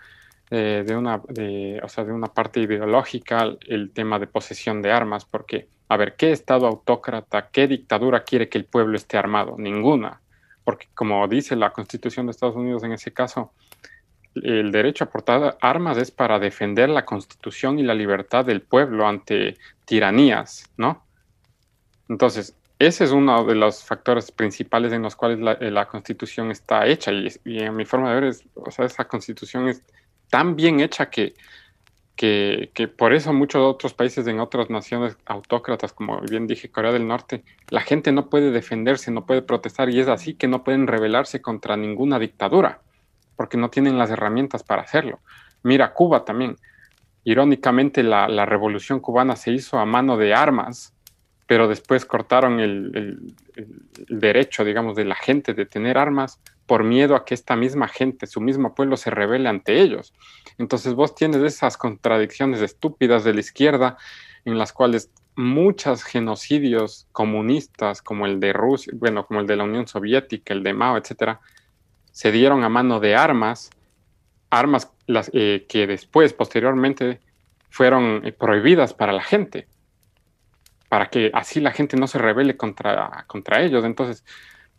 eh, 0.52 0.84
de, 0.86 0.96
una, 0.96 1.24
o 1.82 1.90
sea, 1.90 2.04
de 2.04 2.14
una 2.14 2.28
parte 2.28 2.60
ideológica 2.60 3.52
el 3.66 3.90
tema 3.94 4.20
de 4.20 4.28
posesión 4.28 4.84
de 4.84 4.92
armas, 4.92 5.26
porque, 5.26 5.70
a 5.90 5.98
ver, 5.98 6.16
¿qué 6.18 6.32
Estado 6.32 6.68
autócrata, 6.68 7.50
qué 7.52 7.68
dictadura 7.68 8.24
quiere 8.24 8.48
que 8.48 8.60
el 8.60 8.66
pueblo 8.66 8.96
esté 8.96 9.18
armado? 9.18 9.56
Ninguna. 9.58 10.22
Porque 10.64 10.88
como 10.94 11.28
dice 11.28 11.56
la 11.56 11.74
Constitución 11.74 12.28
de 12.28 12.32
Estados 12.32 12.56
Unidos 12.56 12.84
en 12.84 12.92
ese 12.92 13.12
caso, 13.12 13.52
el 14.36 14.72
derecho 14.72 15.06
a 15.06 15.10
portar 15.10 15.58
armas 15.62 15.98
es 15.98 16.12
para 16.12 16.40
defender 16.40 16.90
la 16.90 17.06
constitución 17.06 17.80
y 17.80 17.84
la 17.84 17.94
libertad 17.94 18.46
del 18.46 18.62
pueblo 18.62 19.08
ante 19.08 19.58
tiranías, 19.86 20.70
¿no? 20.78 21.06
Entonces, 22.10 22.56
ese 22.78 23.06
es 23.06 23.12
uno 23.12 23.46
de 23.46 23.56
los 23.56 23.84
factores 23.84 24.32
principales 24.32 24.92
en 24.92 25.02
los 25.02 25.16
cuales 25.16 25.40
la, 25.40 25.54
eh, 25.62 25.88
constitución 25.90 26.52
está 26.52 26.86
hecha 26.86 27.12
y, 27.12 27.30
en 27.46 27.76
mi 27.76 27.86
forma 27.86 28.10
de 28.10 28.16
ver, 28.16 28.24
es, 28.26 28.44
o 28.56 28.70
sea, 28.70 28.86
esa 28.86 29.06
constitución 29.06 29.70
es 29.70 29.82
tan 30.30 30.56
bien 30.58 30.82
hecha 30.82 31.10
que, 31.10 31.34
que, 32.18 32.72
que, 32.74 32.88
por 32.90 33.14
eso 33.14 33.32
muchos 33.32 33.62
otros 33.62 33.94
países 33.94 34.28
en 34.28 34.42
otras 34.42 34.70
naciones 34.70 35.18
autócratas, 35.26 35.94
como 35.94 36.20
bien 36.22 36.48
dije, 36.48 36.70
Corea 36.70 36.92
del 36.92 37.08
Norte, 37.08 37.44
la 37.70 37.82
gente 37.82 38.12
no 38.12 38.30
puede 38.30 38.52
defenderse, 38.52 39.12
no 39.12 39.26
puede 39.26 39.42
protestar 39.42 39.90
y 39.90 40.02
es 40.02 40.10
así 40.10 40.34
que 40.34 40.48
no 40.48 40.64
pueden 40.64 40.88
rebelarse 40.88 41.42
contra 41.42 41.78
ninguna 41.78 42.20
dictadura 42.20 42.82
porque 43.36 43.58
no 43.58 43.70
tienen 43.70 43.98
las 43.98 44.10
herramientas 44.10 44.64
para 44.64 44.84
hacerlo. 44.84 45.20
Mira, 45.64 45.94
Cuba 45.94 46.26
también. 46.26 46.58
Irónicamente, 47.24 48.04
la, 48.04 48.46
revolución 48.46 49.00
cubana 49.00 49.36
se 49.36 49.52
hizo 49.52 49.80
a 49.80 49.86
mano 49.86 50.16
de 50.16 50.34
armas, 50.34 50.94
pero 51.48 51.68
después 51.68 52.06
cortaron 52.06 52.60
el, 52.60 53.34
derecho, 54.10 54.64
digamos, 54.64 54.96
de 54.96 55.06
la 55.06 55.16
gente 55.16 55.54
de 55.54 55.66
tener 55.66 55.98
armas 55.98 56.40
por 56.68 56.84
miedo 56.84 57.16
a 57.16 57.26
que 57.26 57.34
esta 57.34 57.56
misma 57.56 57.88
gente, 57.88 58.28
su 58.28 58.42
mismo 58.42 58.76
pueblo, 58.76 58.98
se 58.98 59.10
rebele 59.10 59.50
ante 59.50 59.82
ellos. 59.82 60.14
Entonces 60.58 60.94
vos 60.94 61.16
tienes 61.16 61.42
esas 61.42 61.78
contradicciones 61.78 62.62
estúpidas 62.62 63.24
de 63.24 63.34
la 63.34 63.40
izquierda 63.40 63.98
en 64.46 64.58
las 64.58 64.72
cuales 64.72 65.12
muchos 65.36 66.04
genocidios 66.04 67.08
comunistas, 67.12 68.02
como 68.02 68.26
el 68.26 68.40
de 68.40 68.54
Rusia, 68.54 68.94
bueno, 68.96 69.26
como 69.26 69.42
el 69.42 69.48
de 69.48 69.56
la 69.56 69.64
Unión 69.64 69.88
Soviética, 69.88 70.54
el 70.54 70.64
de 70.64 70.74
Mao, 70.74 70.98
etcétera, 70.98 71.42
se 72.16 72.32
dieron 72.32 72.64
a 72.64 72.70
mano 72.70 73.02
de 73.02 73.14
armas, 73.14 73.72
armas 74.50 74.90
las, 75.06 75.30
eh, 75.34 75.66
que 75.68 75.86
después, 75.86 76.32
posteriormente, 76.32 77.20
fueron 77.70 78.26
eh, 78.26 78.32
prohibidas 78.32 78.94
para 78.94 79.12
la 79.12 79.22
gente, 79.22 79.68
para 80.88 81.08
que 81.10 81.30
así 81.34 81.60
la 81.60 81.72
gente 81.72 81.98
no 81.98 82.08
se 82.08 82.18
rebele 82.18 82.56
contra, 82.56 83.26
contra 83.28 83.62
ellos. 83.62 83.84
Entonces, 83.84 84.24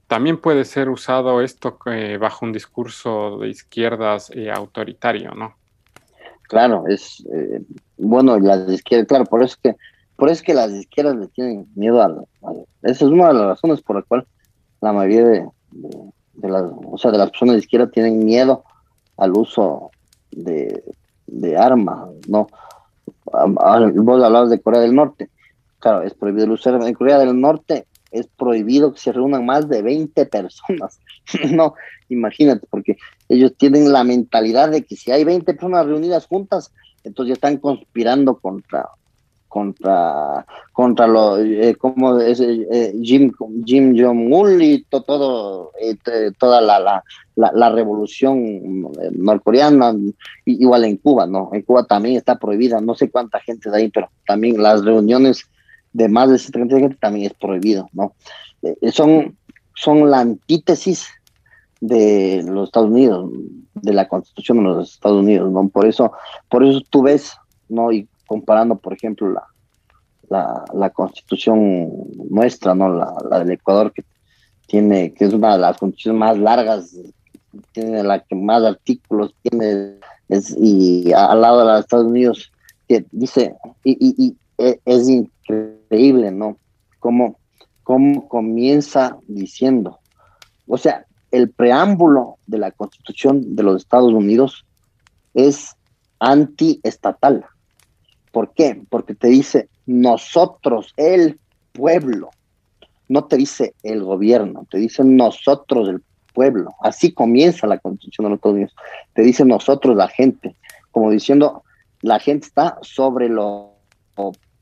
también 0.06 0.38
puede 0.38 0.64
ser 0.64 0.88
usado 0.88 1.42
esto 1.42 1.76
eh, 1.84 2.16
bajo 2.16 2.46
un 2.46 2.52
discurso 2.52 3.36
de 3.40 3.50
izquierdas 3.50 4.32
autoritario, 4.54 5.32
¿no? 5.32 5.56
Claro, 6.44 6.84
es 6.88 7.22
bueno 7.98 8.40
las 8.40 8.66
izquierdas, 8.70 9.08
claro, 9.08 9.24
por 9.26 9.42
eso 9.42 9.56
es 9.56 9.60
que 9.60 9.76
por 10.16 10.30
eso 10.30 10.42
que 10.42 10.54
las 10.54 10.70
izquierdas 10.70 11.16
le 11.16 11.28
tienen 11.28 11.66
miedo 11.74 12.00
a, 12.00 12.08
esa 12.82 13.04
es 13.04 13.10
una 13.10 13.28
de 13.28 13.34
las 13.34 13.46
razones 13.46 13.82
por 13.82 13.96
la 13.96 14.02
cual 14.02 14.26
la 14.80 14.94
mayoría 14.94 15.24
de 15.24 15.46
las, 16.42 16.64
o 16.84 16.98
sea, 16.98 17.10
de 17.10 17.18
las 17.18 17.30
personas 17.30 17.54
de 17.54 17.60
izquierda 17.60 17.90
tienen 17.90 18.24
miedo 18.24 18.64
al 19.16 19.32
uso 19.32 19.90
de, 20.30 20.82
armas, 21.58 22.08
¿no? 22.28 22.48
Vos 23.24 24.22
hablabas 24.24 24.50
de 24.50 24.60
Corea 24.60 24.80
del 24.80 24.94
Norte. 24.94 25.28
Claro, 25.78 26.02
es 26.02 26.14
prohibido 26.14 26.44
el 26.44 26.52
uso 26.52 26.68
de 26.68 26.76
armas. 26.76 26.88
En 26.88 26.94
Corea 26.94 27.18
del 27.18 27.38
Norte 27.38 27.86
es 28.10 28.26
prohibido 28.28 28.92
que 28.92 29.00
se 29.00 29.12
reúnan 29.12 29.44
más 29.44 29.68
de 29.68 29.82
20 29.82 30.26
personas. 30.26 31.00
no, 31.52 31.74
imagínate, 32.08 32.66
porque 32.70 32.96
ellos 33.28 33.52
tienen 33.56 33.92
la 33.92 34.04
mentalidad 34.04 34.70
de 34.70 34.82
que 34.82 34.96
si 34.96 35.10
hay 35.10 35.24
20 35.24 35.52
personas 35.54 35.86
reunidas 35.86 36.26
juntas, 36.26 36.72
entonces 37.04 37.30
ya 37.30 37.34
están 37.34 37.58
conspirando 37.58 38.38
contra, 38.38 38.88
contra 39.56 40.44
contra 40.70 41.06
lo 41.06 41.38
eh, 41.38 41.74
como 41.76 42.20
es 42.20 42.40
eh, 42.40 42.92
Jim 43.00 43.32
Jim 43.64 43.96
Jong 43.98 44.30
Un 44.30 44.60
y 44.60 44.82
todo 44.82 45.72
eh, 45.80 45.96
toda 46.38 46.60
la, 46.60 46.78
la, 46.78 47.02
la, 47.54 47.70
revolución 47.70 48.92
norcoreana 49.12 49.94
igual 50.44 50.84
en 50.84 50.98
Cuba 50.98 51.26
no 51.26 51.48
en 51.54 51.62
Cuba 51.62 51.84
también 51.84 52.16
está 52.16 52.36
prohibida 52.38 52.82
no 52.82 52.94
sé 52.94 53.10
cuánta 53.10 53.40
gente 53.40 53.70
de 53.70 53.78
ahí 53.78 53.88
pero 53.88 54.10
también 54.26 54.62
las 54.62 54.84
reuniones 54.84 55.44
de 55.94 56.06
más 56.10 56.30
de 56.30 56.38
70 56.38 56.78
gente 56.78 56.96
también 57.00 57.24
es 57.24 57.32
prohibido 57.32 57.88
no 57.94 58.12
son 58.92 59.38
son 59.74 60.10
la 60.10 60.20
antítesis 60.20 61.08
de 61.80 62.42
los 62.46 62.68
Estados 62.68 62.90
Unidos, 62.90 63.30
de 63.74 63.92
la 63.92 64.08
Constitución 64.08 64.58
de 64.58 64.64
los 64.64 64.92
Estados 64.94 65.22
Unidos, 65.22 65.50
¿no? 65.52 65.68
Por 65.68 65.86
eso, 65.86 66.12
por 66.48 66.64
eso 66.64 66.80
tú 66.88 67.02
ves, 67.02 67.36
¿no? 67.68 67.90
Comparando, 68.26 68.76
por 68.76 68.92
ejemplo, 68.92 69.32
la, 70.28 70.64
la, 70.72 70.90
Constitución 70.90 71.90
nuestra, 72.30 72.74
¿no? 72.74 72.88
La, 72.88 73.14
la, 73.30 73.38
del 73.40 73.52
Ecuador, 73.52 73.92
que 73.92 74.04
tiene, 74.66 75.12
que 75.14 75.24
es 75.24 75.32
una 75.32 75.52
de 75.52 75.60
las 75.60 75.78
constituciones 75.78 76.18
más 76.18 76.38
largas, 76.38 76.96
tiene 77.72 78.02
la 78.02 78.20
que 78.20 78.34
más 78.34 78.62
artículos 78.62 79.34
tiene, 79.42 79.94
es, 80.28 80.54
y 80.58 81.12
al 81.12 81.40
lado 81.40 81.60
de 81.60 81.64
los 81.66 81.80
Estados 81.80 82.06
Unidos, 82.06 82.52
que 82.88 83.06
dice, 83.12 83.54
y, 83.84 83.92
y, 83.92 84.26
y 84.26 84.36
e, 84.58 84.80
es 84.84 85.08
increíble, 85.08 86.30
¿no? 86.30 86.56
Cómo, 86.98 87.38
cómo 87.82 88.28
comienza 88.28 89.16
diciendo, 89.28 90.00
o 90.66 90.76
sea, 90.76 91.06
el 91.30 91.50
preámbulo 91.50 92.38
de 92.46 92.58
la 92.58 92.70
Constitución 92.70 93.54
de 93.56 93.62
los 93.62 93.82
Estados 93.82 94.12
Unidos 94.12 94.64
es 95.34 95.76
antiestatal. 96.18 97.44
¿Por 98.36 98.52
qué? 98.52 98.78
Porque 98.90 99.14
te 99.14 99.28
dice 99.28 99.70
nosotros, 99.86 100.92
el 100.98 101.40
pueblo. 101.72 102.28
No 103.08 103.24
te 103.24 103.38
dice 103.38 103.74
el 103.82 104.04
gobierno, 104.04 104.66
te 104.70 104.76
dice 104.76 105.02
nosotros, 105.04 105.88
el 105.88 106.02
pueblo. 106.34 106.68
Así 106.82 107.14
comienza 107.14 107.66
la 107.66 107.78
Constitución 107.78 108.26
de 108.26 108.28
los 108.28 108.36
Estados 108.36 108.54
Unidos. 108.56 108.74
Te 109.14 109.22
dice 109.22 109.42
nosotros, 109.46 109.96
la 109.96 110.08
gente, 110.08 110.54
como 110.90 111.10
diciendo, 111.10 111.62
la 112.02 112.18
gente 112.18 112.48
está 112.48 112.76
sobre 112.82 113.30
lo 113.30 113.72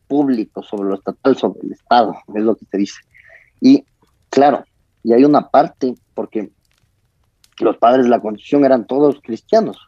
público, 0.06 0.62
sobre 0.62 0.90
lo 0.90 0.94
estatal, 0.94 1.36
sobre 1.36 1.66
el 1.66 1.72
Estado, 1.72 2.14
es 2.32 2.44
lo 2.44 2.54
que 2.54 2.66
te 2.66 2.78
dice. 2.78 3.00
Y 3.60 3.84
claro, 4.30 4.62
y 5.02 5.14
hay 5.14 5.24
una 5.24 5.48
parte, 5.50 5.96
porque 6.14 6.48
los 7.58 7.76
padres 7.78 8.04
de 8.04 8.10
la 8.10 8.20
Constitución 8.20 8.64
eran 8.64 8.86
todos 8.86 9.20
cristianos, 9.20 9.78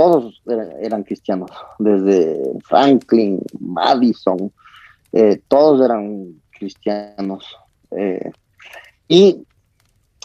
todos 0.00 0.40
eran 0.80 1.02
cristianos, 1.02 1.50
desde 1.78 2.58
Franklin, 2.64 3.38
Madison, 3.58 4.50
eh, 5.12 5.42
todos 5.46 5.84
eran 5.84 6.40
cristianos. 6.58 7.44
Eh, 7.90 8.30
y 9.08 9.44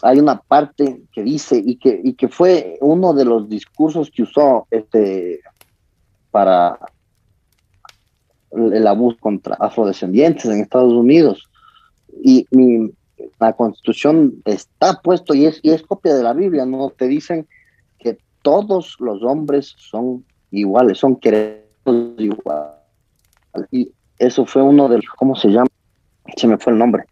hay 0.00 0.18
una 0.18 0.40
parte 0.40 1.02
que 1.12 1.22
dice, 1.22 1.62
y 1.62 1.76
que, 1.76 2.00
y 2.02 2.14
que 2.14 2.28
fue 2.28 2.78
uno 2.80 3.12
de 3.12 3.26
los 3.26 3.50
discursos 3.50 4.10
que 4.10 4.22
usó 4.22 4.66
este, 4.70 5.40
para 6.30 6.78
el 8.50 8.86
abuso 8.86 9.18
contra 9.20 9.56
afrodescendientes 9.56 10.46
en 10.46 10.62
Estados 10.62 10.94
Unidos. 10.94 11.50
Y 12.24 12.46
mi, 12.50 12.92
la 13.38 13.52
constitución 13.52 14.40
está 14.46 15.02
puesto 15.02 15.34
y 15.34 15.44
es, 15.44 15.60
y 15.62 15.72
es 15.72 15.82
copia 15.82 16.14
de 16.14 16.22
la 16.22 16.32
Biblia, 16.32 16.64
¿no? 16.64 16.88
Te 16.88 17.06
dicen 17.08 17.46
todos 18.46 18.94
los 19.00 19.24
hombres 19.24 19.74
son 19.76 20.24
iguales, 20.52 20.98
son 20.98 21.16
queridos 21.16 21.64
iguales. 22.16 22.76
Y 23.72 23.90
eso 24.20 24.46
fue 24.46 24.62
uno 24.62 24.88
de 24.88 24.98
los, 24.98 25.06
¿cómo 25.16 25.34
se 25.34 25.48
llama? 25.48 25.66
Se 26.36 26.46
me 26.46 26.56
fue 26.56 26.72
el 26.72 26.78
nombre. 26.78 27.02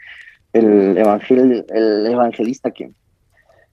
El, 0.53 0.97
evangel, 0.97 1.67
el 1.71 2.07
evangelista 2.07 2.71
que, 2.71 2.93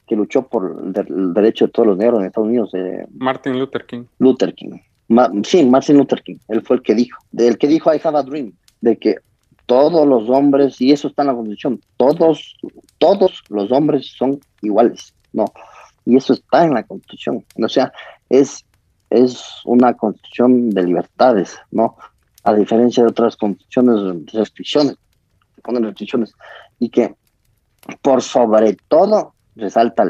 que 0.07 0.16
luchó 0.16 0.47
por 0.47 0.76
el, 0.95 1.34
derecho 1.36 1.68
de 1.68 1.72
todos 1.72 1.89
los 1.89 1.97
negros 1.99 2.22
en 2.22 2.26
Estados 2.26 2.49
Unidos. 2.49 2.72
Eh, 2.74 3.05
Martin 3.14 3.59
Luther 3.59 3.86
King. 3.86 4.05
Luther 4.18 4.55
King. 4.55 4.80
sí, 5.43 5.64
Martin 5.64 5.97
Luther 5.97 6.24
King. 6.24 6.38
Él 6.47 6.64
fue 6.64 6.78
el 6.78 6.82
que 6.82 6.95
dijo. 6.95 7.22
El 7.38 7.59
que 7.59 7.68
dijo 7.68 7.93
I 7.93 8.01
have 8.03 8.18
a 8.18 8.24
dream. 8.24 8.53
De 8.82 8.97
que 8.97 9.18
todos 9.68 10.07
los 10.07 10.28
hombres, 10.32 10.82
y 10.82 10.91
eso 10.91 11.09
está 11.09 11.22
en 11.22 11.28
la 11.28 11.36
Constitución, 11.36 11.80
todos, 11.97 12.57
todos 12.97 13.43
los 13.49 13.72
hombres 13.72 14.12
son 14.18 14.39
iguales, 14.64 15.14
¿no? 15.32 15.45
Y 16.06 16.18
eso 16.18 16.34
está 16.34 16.66
en 16.66 16.74
la 16.74 16.84
Constitución. 16.84 17.45
O 17.62 17.70
sea, 17.70 17.91
es, 18.30 18.66
es 19.10 19.43
una 19.66 19.93
Constitución 19.93 20.70
de 20.72 20.84
libertades, 20.84 21.58
¿no? 21.72 21.97
A 22.43 22.54
diferencia 22.54 23.04
de 23.04 23.10
otras 23.10 23.36
constituciones 23.36 24.34
restricciones, 24.34 24.95
ponen 25.64 25.84
restricciones, 25.84 26.34
y 26.80 26.89
que 26.89 27.14
por 28.02 28.22
sobre 28.24 28.78
todo 28.88 29.34
resalta 29.56 30.04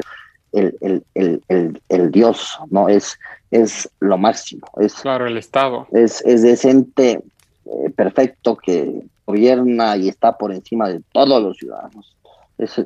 el, 0.52 0.76
el, 0.80 1.04
el, 1.48 1.82
el, 1.88 2.10
Dios, 2.10 2.58
¿no? 2.70 2.88
Es, 2.88 3.18
es 3.50 3.90
lo 4.00 4.16
máximo. 4.18 4.66
Es, 4.78 4.94
claro, 4.94 5.26
el 5.26 5.36
Estado. 5.36 5.86
Es, 5.92 6.22
es 6.24 6.42
decente, 6.42 7.22
eh, 7.64 7.90
perfecto, 7.94 8.56
que 8.56 9.02
gobierna 9.26 9.96
y 9.96 10.08
está 10.08 10.36
por 10.36 10.52
encima 10.52 10.88
de 10.88 11.00
todos 11.12 11.42
los 11.42 11.56
ciudadanos. 11.56 12.16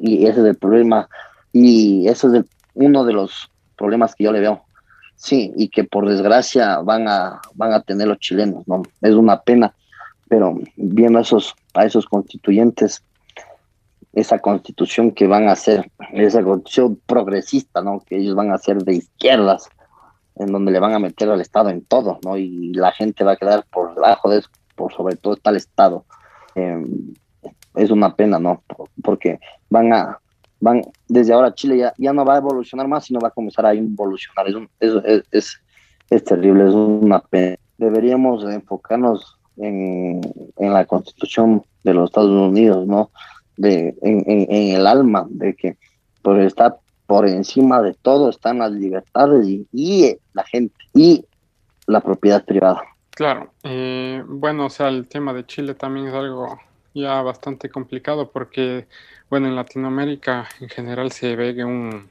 y 0.00 0.26
ese 0.26 0.40
es 0.40 0.46
el 0.46 0.56
problema. 0.56 1.08
Y 1.52 2.06
ese 2.08 2.26
es 2.26 2.44
uno 2.76 3.04
de 3.04 3.12
los 3.12 3.50
problemas 3.76 4.14
que 4.14 4.24
yo 4.24 4.32
le 4.32 4.40
veo. 4.40 4.62
Sí, 5.16 5.52
y 5.56 5.68
que 5.68 5.84
por 5.84 6.08
desgracia 6.08 6.78
van 6.80 7.08
a, 7.08 7.40
van 7.54 7.72
a 7.72 7.80
tener 7.80 8.06
los 8.06 8.18
chilenos, 8.18 8.68
¿no? 8.68 8.82
Es 9.00 9.14
una 9.14 9.40
pena, 9.40 9.74
pero 10.28 10.58
viendo 10.76 11.18
a 11.18 11.22
esos, 11.22 11.54
a 11.74 11.86
esos 11.86 12.04
constituyentes, 12.06 13.02
esa 14.12 14.38
constitución 14.38 15.12
que 15.12 15.26
van 15.26 15.48
a 15.48 15.52
hacer, 15.52 15.90
esa 16.12 16.42
constitución 16.42 17.00
progresista, 17.06 17.82
¿no? 17.82 18.00
Que 18.06 18.18
ellos 18.18 18.34
van 18.34 18.52
a 18.52 18.58
ser 18.58 18.78
de 18.84 18.94
izquierdas, 18.94 19.68
en 20.36 20.52
donde 20.52 20.70
le 20.70 20.80
van 20.80 20.92
a 20.92 20.98
meter 20.98 21.30
al 21.30 21.40
Estado 21.40 21.70
en 21.70 21.82
todo, 21.82 22.18
¿no? 22.22 22.36
Y 22.36 22.74
la 22.74 22.92
gente 22.92 23.24
va 23.24 23.32
a 23.32 23.36
quedar 23.36 23.64
por 23.72 23.94
debajo 23.94 24.28
de 24.28 24.40
eso, 24.40 24.50
por 24.74 24.92
sobre 24.92 25.16
todo 25.16 25.34
está 25.34 25.48
el 25.48 25.56
Estado. 25.56 26.04
Em, 26.54 27.14
es 27.74 27.90
una 27.90 28.14
pena, 28.14 28.38
¿no? 28.38 28.62
Porque 29.02 29.40
van 29.70 29.92
a, 29.94 30.18
van, 30.60 30.82
desde 31.08 31.32
ahora 31.32 31.54
Chile 31.54 31.78
ya, 31.78 31.94
ya 31.98 32.12
no 32.12 32.24
va 32.24 32.34
a 32.34 32.38
evolucionar 32.38 32.88
más, 32.88 33.04
sino 33.04 33.20
va 33.20 33.28
a 33.28 33.32
comenzar 33.32 33.66
a 33.66 33.74
involucionar. 33.74 34.48
Es, 34.48 34.56
es, 34.80 35.22
es, 35.30 35.60
es, 36.10 36.24
terrible, 36.24 36.68
es 36.68 36.74
una 36.74 37.20
pena. 37.20 37.56
Deberíamos 37.78 38.44
enfocarnos 38.44 39.38
en, 39.56 40.20
en, 40.56 40.72
la 40.72 40.84
constitución 40.84 41.62
de 41.84 41.94
los 41.94 42.10
Estados 42.10 42.30
Unidos, 42.30 42.86
¿no? 42.86 43.10
De, 43.56 43.94
en, 44.02 44.24
en, 44.26 44.76
el 44.76 44.86
alma, 44.86 45.26
de 45.30 45.54
que 45.54 45.76
por 46.22 46.40
estar 46.40 46.76
por 47.06 47.28
encima 47.28 47.80
de 47.82 47.94
todo 47.94 48.30
están 48.30 48.58
las 48.58 48.72
libertades 48.72 49.46
y, 49.46 49.66
y 49.72 50.16
la 50.34 50.42
gente 50.44 50.74
y 50.92 51.24
la 51.86 52.00
propiedad 52.00 52.44
privada. 52.44 52.82
Claro, 53.10 53.50
eh, 53.62 54.22
bueno, 54.26 54.66
o 54.66 54.70
sea, 54.70 54.88
el 54.88 55.08
tema 55.08 55.32
de 55.32 55.46
Chile 55.46 55.74
también 55.74 56.08
es 56.08 56.14
algo 56.14 56.58
ya 56.96 57.22
bastante 57.22 57.68
complicado 57.68 58.30
porque, 58.30 58.88
bueno, 59.30 59.48
en 59.48 59.56
Latinoamérica 59.56 60.48
en 60.60 60.68
general 60.68 61.12
se 61.12 61.36
ve 61.36 61.64
un, 61.64 62.10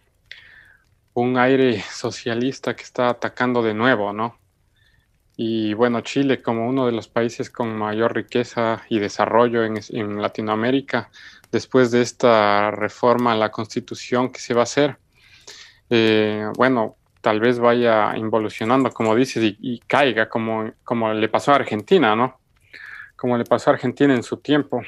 un 1.13 1.37
aire 1.37 1.81
socialista 1.81 2.75
que 2.75 2.83
está 2.83 3.09
atacando 3.09 3.63
de 3.63 3.73
nuevo, 3.73 4.13
¿no? 4.13 4.37
Y 5.37 5.73
bueno, 5.73 5.99
Chile 6.01 6.41
como 6.41 6.67
uno 6.67 6.85
de 6.85 6.93
los 6.93 7.09
países 7.09 7.49
con 7.49 7.77
mayor 7.77 8.15
riqueza 8.15 8.83
y 8.89 8.99
desarrollo 8.99 9.65
en, 9.65 9.79
en 9.89 10.21
Latinoamérica, 10.21 11.09
después 11.51 11.91
de 11.91 12.01
esta 12.01 12.71
reforma 12.71 13.33
a 13.33 13.35
la 13.35 13.51
constitución 13.51 14.31
que 14.31 14.39
se 14.39 14.53
va 14.53 14.61
a 14.61 14.63
hacer, 14.63 14.97
eh, 15.89 16.47
bueno, 16.55 16.95
tal 17.21 17.39
vez 17.39 17.59
vaya 17.59 18.15
involucionando, 18.15 18.91
como 18.91 19.15
dices, 19.15 19.55
y, 19.59 19.79
caiga, 19.87 20.29
como, 20.29 20.71
como 20.83 21.13
le 21.13 21.27
pasó 21.27 21.51
a 21.51 21.55
Argentina, 21.55 22.15
¿no? 22.15 22.39
Como 23.15 23.37
le 23.37 23.45
pasó 23.45 23.69
a 23.69 23.73
Argentina 23.73 24.13
en 24.13 24.23
su 24.23 24.37
tiempo. 24.37 24.81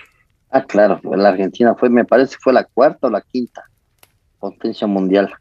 Ah, 0.50 0.64
claro, 0.64 1.00
la 1.04 1.30
Argentina 1.30 1.76
fue, 1.76 1.90
me 1.90 2.06
parece, 2.06 2.38
fue 2.40 2.54
la 2.54 2.64
cuarta 2.64 3.08
o 3.08 3.10
la 3.10 3.22
quinta 3.22 3.64
potencia 4.40 4.88
mundial 4.88 5.34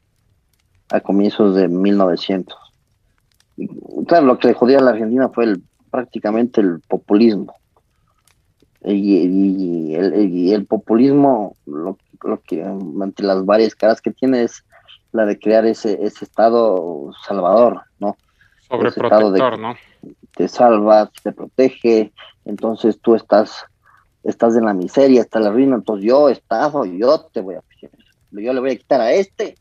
a 0.90 1.00
comienzos 1.00 1.54
de 1.54 1.68
1900. 1.68 2.56
claro, 4.06 4.26
lo 4.26 4.38
que 4.38 4.48
le 4.48 4.54
jodía 4.54 4.78
a 4.78 4.82
la 4.82 4.90
Argentina 4.92 5.28
fue 5.28 5.44
el, 5.44 5.62
prácticamente 5.90 6.60
el 6.60 6.80
populismo. 6.88 7.54
Y, 8.84 9.94
el, 9.94 10.66
populismo, 10.66 11.56
lo, 11.66 11.98
lo 12.22 12.40
que 12.40 12.60
entre 12.62 13.26
las 13.26 13.44
varias 13.44 13.74
caras 13.74 14.00
que 14.00 14.12
tiene 14.12 14.42
es 14.42 14.64
la 15.10 15.26
de 15.26 15.38
crear 15.38 15.66
ese, 15.66 15.98
ese 16.02 16.24
estado 16.24 17.10
salvador, 17.26 17.82
¿no? 17.98 18.16
Sobreprotector, 18.68 19.58
¿no? 19.58 19.74
Te 20.36 20.46
salva, 20.46 21.10
te 21.22 21.32
protege, 21.32 22.12
entonces 22.46 22.98
tú 23.00 23.14
estás, 23.14 23.64
estás 24.24 24.56
en 24.56 24.64
la 24.64 24.74
miseria, 24.74 25.20
está 25.20 25.40
la 25.40 25.50
ruina, 25.50 25.76
entonces 25.76 26.06
yo 26.06 26.28
estado, 26.28 26.84
yo 26.84 27.20
te 27.32 27.40
voy 27.40 27.56
a 27.56 27.62
yo 28.32 28.52
le 28.52 28.60
voy 28.60 28.70
a 28.70 28.76
quitar 28.76 29.00
a 29.00 29.12
este, 29.12 29.56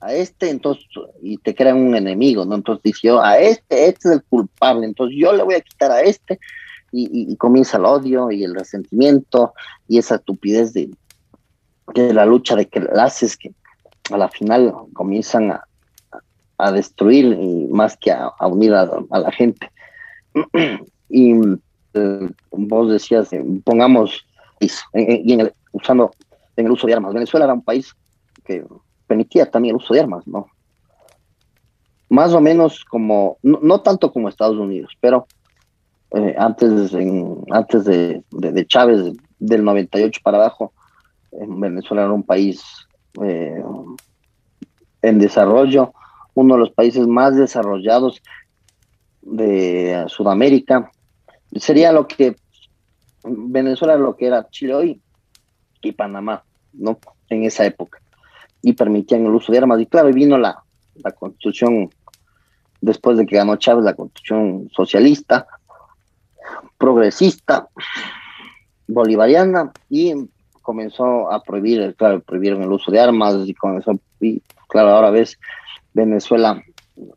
a 0.00 0.12
este, 0.14 0.50
entonces, 0.50 0.84
y 1.22 1.36
te 1.38 1.54
crean 1.54 1.76
un 1.76 1.94
enemigo, 1.94 2.44
¿no? 2.44 2.54
Entonces 2.54 2.82
dice 2.82 3.00
yo, 3.04 3.22
a 3.22 3.38
este, 3.38 3.88
este 3.88 4.08
es 4.08 4.14
el 4.14 4.22
culpable, 4.24 4.86
entonces 4.86 5.16
yo 5.18 5.32
le 5.32 5.42
voy 5.42 5.54
a 5.54 5.60
quitar 5.60 5.90
a 5.90 6.00
este, 6.02 6.38
y, 6.92 7.36
comienza 7.36 7.76
el 7.76 7.84
odio 7.84 8.30
y 8.32 8.42
el 8.42 8.54
resentimiento 8.54 9.54
y 9.86 9.98
esa 9.98 10.16
estupidez 10.16 10.72
de, 10.72 10.90
de 11.94 12.12
la 12.12 12.26
lucha 12.26 12.56
de 12.56 12.66
que 12.66 12.84
haces 12.98 13.36
que 13.36 13.52
a 14.10 14.18
la 14.18 14.28
final 14.28 14.74
comienzan 14.92 15.52
a, 15.52 15.64
a 16.60 16.72
destruir 16.72 17.26
y 17.40 17.66
más 17.70 17.96
que 17.96 18.10
a, 18.10 18.32
unir 18.46 18.74
a, 18.74 18.86
la 19.10 19.32
gente. 19.32 19.70
y 21.08 21.32
vos 22.50 22.90
decías, 22.90 23.32
eh, 23.32 23.44
pongamos 23.64 24.24
y 24.60 25.32
en 25.32 25.52
usando 25.72 26.10
en 26.56 26.66
el 26.66 26.72
uso 26.72 26.86
de 26.86 26.94
armas. 26.94 27.14
Venezuela 27.14 27.46
era 27.46 27.54
un 27.54 27.62
país 27.62 27.94
que 28.44 28.64
permitía 29.06 29.50
también 29.50 29.74
el 29.74 29.82
uso 29.82 29.94
de 29.94 30.00
armas, 30.00 30.26
¿no? 30.26 30.46
Más 32.08 32.32
o 32.32 32.40
menos 32.40 32.84
como, 32.84 33.38
no, 33.42 33.80
tanto 33.80 34.12
como 34.12 34.28
Estados 34.28 34.58
Unidos, 34.58 34.96
pero 35.00 35.26
eh, 36.12 36.34
antes, 36.36 36.92
antes 37.50 37.84
de, 37.84 38.24
de, 38.30 38.66
Chávez, 38.66 39.12
del 39.38 39.64
98 39.64 40.20
para 40.24 40.38
abajo, 40.38 40.72
Venezuela 41.30 42.02
era 42.02 42.12
un 42.12 42.24
país 42.24 42.62
eh, 43.22 43.62
en 45.02 45.18
desarrollo, 45.18 45.92
uno 46.34 46.54
de 46.54 46.60
los 46.60 46.70
países 46.70 47.06
más 47.06 47.36
desarrollados 47.36 48.20
de 49.22 50.04
Sudamérica. 50.08 50.90
Sería 51.56 51.92
lo 51.92 52.06
que 52.06 52.36
Venezuela 53.24 53.96
lo 53.96 54.16
que 54.16 54.26
era 54.26 54.48
Chile 54.50 54.74
hoy 54.74 55.00
y 55.82 55.92
Panamá, 55.92 56.44
¿no? 56.72 56.98
En 57.28 57.44
esa 57.44 57.64
época. 57.64 58.00
Y 58.62 58.72
permitían 58.72 59.24
el 59.24 59.32
uso 59.32 59.52
de 59.52 59.58
armas. 59.58 59.80
Y 59.80 59.86
claro, 59.86 60.12
vino 60.12 60.38
la, 60.38 60.62
la 60.96 61.12
constitución, 61.12 61.90
después 62.80 63.16
de 63.18 63.26
que 63.26 63.36
ganó 63.36 63.56
Chávez, 63.56 63.84
la 63.84 63.94
constitución 63.94 64.68
socialista, 64.74 65.46
progresista, 66.78 67.68
bolivariana, 68.86 69.72
y 69.88 70.14
comenzó 70.62 71.30
a 71.30 71.42
prohibir, 71.42 71.94
claro, 71.96 72.20
prohibieron 72.20 72.62
el 72.62 72.72
uso 72.72 72.90
de 72.90 73.00
armas, 73.00 73.36
y 73.46 73.54
comenzó, 73.54 73.98
y 74.20 74.42
claro, 74.68 74.90
ahora 74.90 75.10
ves 75.10 75.38
Venezuela, 75.92 76.62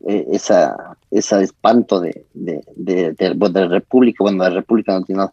eh, 0.06 0.26
esa, 0.32 0.96
ese 1.10 1.42
espanto 1.42 2.00
de, 2.00 2.26
de, 2.34 2.62
de, 2.76 3.12
de, 3.12 3.68
República, 3.68 4.24
bueno, 4.24 4.44
de 4.44 4.50
República 4.50 4.92
no 4.92 5.04
tiene 5.04 5.26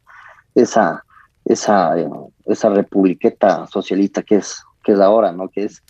esa, 0.56 1.04
esa, 1.46 1.96
esa 2.46 2.70
republiqueta 2.70 3.68
socialista 3.68 4.22
que 4.24 4.36
es, 4.36 4.64
que 4.84 4.94
es 4.94 5.00
ahora, 5.00 5.32
¿no? 5.32 5.50
Que 5.50 5.66
es, 5.66 5.84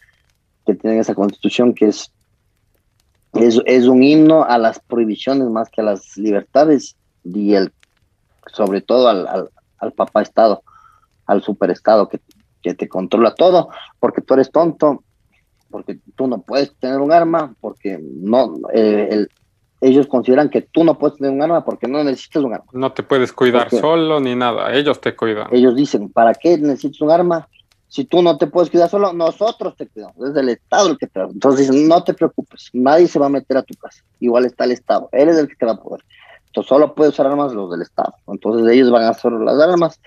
que 0.65 0.75
tienen 0.75 0.99
esa 0.99 1.15
constitución 1.15 1.73
que 1.73 1.87
es, 1.87 2.11
es, 3.33 3.61
es 3.65 3.87
un 3.87 4.03
himno 4.03 4.43
a 4.43 4.57
las 4.57 4.79
prohibiciones 4.79 5.49
más 5.49 5.69
que 5.69 5.81
a 5.81 5.85
las 5.85 6.17
libertades 6.17 6.95
y 7.23 7.53
el, 7.53 7.71
sobre 8.53 8.81
todo 8.81 9.07
al, 9.07 9.27
al, 9.27 9.49
al 9.77 9.91
papá 9.93 10.21
Estado, 10.21 10.63
al 11.25 11.41
superestado 11.41 12.09
que, 12.09 12.19
que 12.61 12.73
te 12.73 12.87
controla 12.87 13.33
todo, 13.33 13.69
porque 13.99 14.21
tú 14.21 14.33
eres 14.35 14.51
tonto, 14.51 15.03
porque 15.71 15.99
tú 16.15 16.27
no 16.27 16.41
puedes 16.41 16.73
tener 16.75 16.99
un 16.99 17.11
arma, 17.11 17.55
porque 17.59 17.99
no, 18.01 18.53
eh, 18.73 19.07
el, 19.11 19.29
ellos 19.81 20.05
consideran 20.07 20.49
que 20.49 20.61
tú 20.61 20.83
no 20.83 20.97
puedes 20.97 21.17
tener 21.17 21.31
un 21.31 21.41
arma 21.41 21.65
porque 21.65 21.87
no 21.87 22.03
necesitas 22.03 22.43
un 22.43 22.53
arma. 22.53 22.67
No 22.73 22.91
te 22.91 23.01
puedes 23.01 23.33
cuidar 23.33 23.69
solo 23.71 24.19
ni 24.19 24.35
nada, 24.35 24.73
ellos 24.73 25.01
te 25.01 25.15
cuidan. 25.15 25.47
Ellos 25.51 25.75
dicen, 25.75 26.09
¿para 26.09 26.33
qué 26.35 26.57
necesitas 26.57 27.01
un 27.01 27.11
arma? 27.11 27.47
Si 27.87 28.05
tú 28.05 28.21
no 28.21 28.37
te 28.37 28.47
puedes 28.47 28.69
cuidar 28.69 28.89
solo, 28.89 29.11
nosotros 29.11 29.75
te 29.75 29.87
cuidamos, 29.87 30.15
es 30.29 30.35
el 30.35 30.49
Estado 30.49 30.89
el 30.89 30.97
que 30.97 31.07
te 31.07 31.19
Entonces 31.19 31.67
dicen, 31.67 31.87
no 31.87 32.03
te 32.03 32.13
preocupes, 32.13 32.69
nadie 32.73 33.07
se 33.07 33.19
va 33.19 33.25
a 33.25 33.29
meter 33.29 33.57
a 33.57 33.63
tu 33.63 33.73
casa, 33.73 34.03
igual 34.19 34.45
está 34.45 34.65
el 34.65 34.71
Estado, 34.71 35.09
él 35.11 35.29
es 35.29 35.37
el 35.37 35.47
que 35.47 35.55
te 35.55 35.65
va 35.65 35.73
a 35.73 35.81
poder. 35.81 36.03
Entonces 36.51 36.69
solo 36.69 36.93
puedes 36.93 37.13
usar 37.13 37.27
armas 37.27 37.53
los 37.53 37.71
del 37.71 37.81
Estado. 37.81 38.13
Entonces 38.27 38.69
ellos 38.71 38.91
van 38.91 39.03
a 39.03 39.09
hacer 39.09 39.31
las 39.31 39.59
armas 39.59 39.99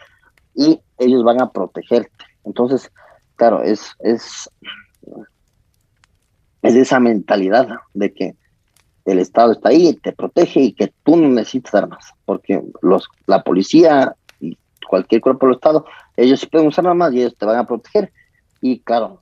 y 0.54 0.78
ellos 0.98 1.24
van 1.24 1.40
a 1.40 1.50
protegerte. 1.50 2.10
Entonces, 2.44 2.90
claro, 3.36 3.62
es, 3.62 3.92
es, 4.00 4.50
es 6.64 6.74
esa 6.74 6.98
mentalidad 6.98 7.68
de 7.92 8.14
que 8.14 8.36
el 9.04 9.18
Estado 9.18 9.52
está 9.52 9.68
ahí, 9.68 9.88
y 9.88 9.94
te 9.94 10.12
protege 10.12 10.60
y 10.60 10.72
que 10.72 10.94
tú 11.04 11.14
no 11.16 11.28
necesitas 11.28 11.74
armas, 11.74 12.12
porque 12.24 12.62
los, 12.80 13.06
la 13.26 13.42
policía 13.42 14.16
y 14.40 14.56
cualquier 14.88 15.20
cuerpo 15.20 15.46
del 15.46 15.56
Estado, 15.56 15.84
ellos 16.16 16.40
sí 16.40 16.46
pueden 16.46 16.68
usar 16.68 16.86
armas 16.86 17.12
y 17.12 17.20
ellos 17.20 17.36
te 17.36 17.44
van 17.44 17.58
a 17.58 17.66
proteger. 17.66 18.10
Y 18.62 18.78
claro, 18.80 19.20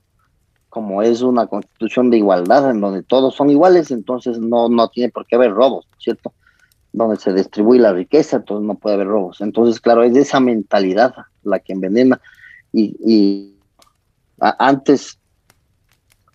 como 0.69 1.01
es 1.01 1.21
una 1.21 1.47
constitución 1.47 2.09
de 2.09 2.17
igualdad 2.17 2.71
en 2.71 2.79
donde 2.79 3.03
todos 3.03 3.35
son 3.35 3.49
iguales, 3.49 3.91
entonces 3.91 4.39
no, 4.39 4.69
no 4.69 4.87
tiene 4.87 5.11
por 5.11 5.25
qué 5.25 5.35
haber 5.35 5.51
robos, 5.51 5.85
¿cierto? 5.99 6.31
Donde 6.93 7.17
se 7.17 7.33
distribuye 7.33 7.81
la 7.81 7.91
riqueza, 7.91 8.37
entonces 8.37 8.65
no 8.65 8.75
puede 8.75 8.95
haber 8.95 9.07
robos. 9.07 9.41
Entonces, 9.41 9.81
claro, 9.81 10.03
es 10.03 10.15
esa 10.15 10.39
mentalidad 10.39 11.13
la 11.43 11.59
que 11.59 11.73
envenena. 11.73 12.21
Y, 12.71 12.95
y 13.05 13.59
antes 14.39 15.19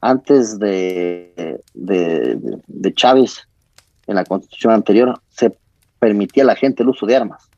antes 0.00 0.58
de, 0.58 1.60
de, 1.74 2.94
Chávez, 2.94 3.48
en 4.06 4.16
la 4.16 4.24
constitución 4.24 4.72
anterior, 4.72 5.20
se 5.28 5.56
permitía 5.98 6.44
a 6.44 6.46
la 6.46 6.56
gente 6.56 6.82
el 6.82 6.90
uso 6.90 7.06
de 7.06 7.16
armas. 7.16 7.48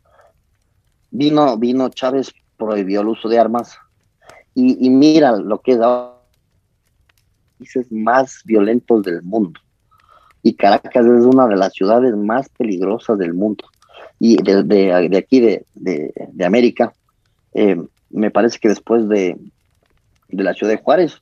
Vino, 1.10 1.56
vino 1.58 1.88
Chávez, 1.90 2.32
prohibió 2.56 3.02
el 3.02 3.08
uso 3.08 3.28
de 3.28 3.38
armas 3.38 3.76
y, 4.54 4.90
mira 4.90 5.36
lo 5.36 5.60
que 5.60 5.72
es 5.72 5.80
ahora 5.80 6.16
más 7.90 8.40
violentos 8.44 9.02
del 9.02 9.22
mundo. 9.22 9.60
Y 10.42 10.54
Caracas 10.54 11.04
es 11.04 11.24
una 11.24 11.46
de 11.46 11.56
las 11.56 11.74
ciudades 11.74 12.16
más 12.16 12.48
peligrosas 12.50 13.18
del 13.18 13.34
mundo. 13.34 13.64
Y 14.18 14.42
de, 14.42 14.62
de, 14.62 15.16
aquí, 15.16 15.40
de, 15.40 15.66
de 15.74 16.44
América, 16.44 16.94
eh, 17.52 17.76
me 18.10 18.30
parece 18.30 18.58
que 18.58 18.68
después 18.68 19.08
de, 19.08 19.36
de 20.28 20.42
la 20.42 20.54
ciudad 20.54 20.72
de 20.72 20.82
Juárez, 20.82 21.20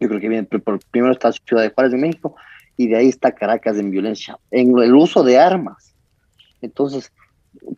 yo 0.00 0.08
creo 0.08 0.20
que 0.20 0.28
viene, 0.28 0.44
por, 0.44 0.80
primero 0.90 1.12
está 1.12 1.30
Ciudad 1.32 1.62
de 1.62 1.70
Juárez 1.70 1.92
de 1.92 1.98
México 1.98 2.34
y 2.76 2.88
de 2.88 2.96
ahí 2.96 3.08
está 3.08 3.32
Caracas 3.32 3.76
en 3.76 3.90
violencia, 3.90 4.38
en 4.50 4.76
el 4.78 4.94
uso 4.94 5.22
de 5.22 5.38
armas. 5.38 5.94
Entonces, 6.62 7.12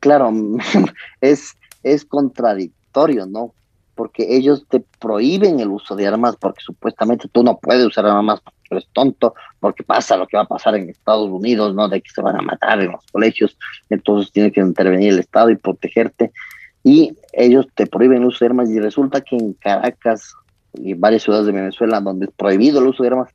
claro, 0.00 0.30
es, 1.20 1.54
es 1.82 2.04
contradictorio, 2.04 3.26
¿no? 3.26 3.52
Porque 3.94 4.36
ellos 4.36 4.64
te 4.68 4.80
prohíben 5.00 5.60
el 5.60 5.68
uso 5.68 5.96
de 5.96 6.06
armas 6.06 6.36
porque 6.36 6.62
supuestamente 6.62 7.28
tú 7.28 7.42
no 7.42 7.58
puedes 7.58 7.84
usar 7.84 8.06
armas 8.06 8.40
porque 8.40 8.58
eres 8.70 8.88
tonto, 8.92 9.34
porque 9.60 9.82
pasa 9.82 10.16
lo 10.16 10.26
que 10.26 10.36
va 10.36 10.44
a 10.44 10.48
pasar 10.48 10.76
en 10.76 10.88
Estados 10.88 11.28
Unidos, 11.28 11.74
¿no? 11.74 11.88
De 11.88 12.00
que 12.00 12.10
se 12.10 12.22
van 12.22 12.36
a 12.36 12.42
matar 12.42 12.80
en 12.80 12.92
los 12.92 13.04
colegios, 13.10 13.58
entonces 13.90 14.32
tiene 14.32 14.52
que 14.52 14.60
intervenir 14.60 15.12
el 15.12 15.18
Estado 15.18 15.50
y 15.50 15.56
protegerte. 15.56 16.32
Y 16.84 17.16
ellos 17.32 17.66
te 17.74 17.86
prohíben 17.86 18.22
el 18.22 18.28
uso 18.28 18.44
de 18.44 18.50
armas 18.50 18.70
y 18.70 18.80
resulta 18.80 19.20
que 19.20 19.36
en 19.36 19.52
Caracas 19.54 20.34
y 20.74 20.94
varias 20.94 21.22
ciudades 21.22 21.46
de 21.46 21.52
Venezuela 21.52 22.00
donde 22.00 22.26
es 22.26 22.32
prohibido 22.32 22.80
el 22.80 22.88
uso 22.88 23.02
de 23.02 23.10
armas, 23.10 23.30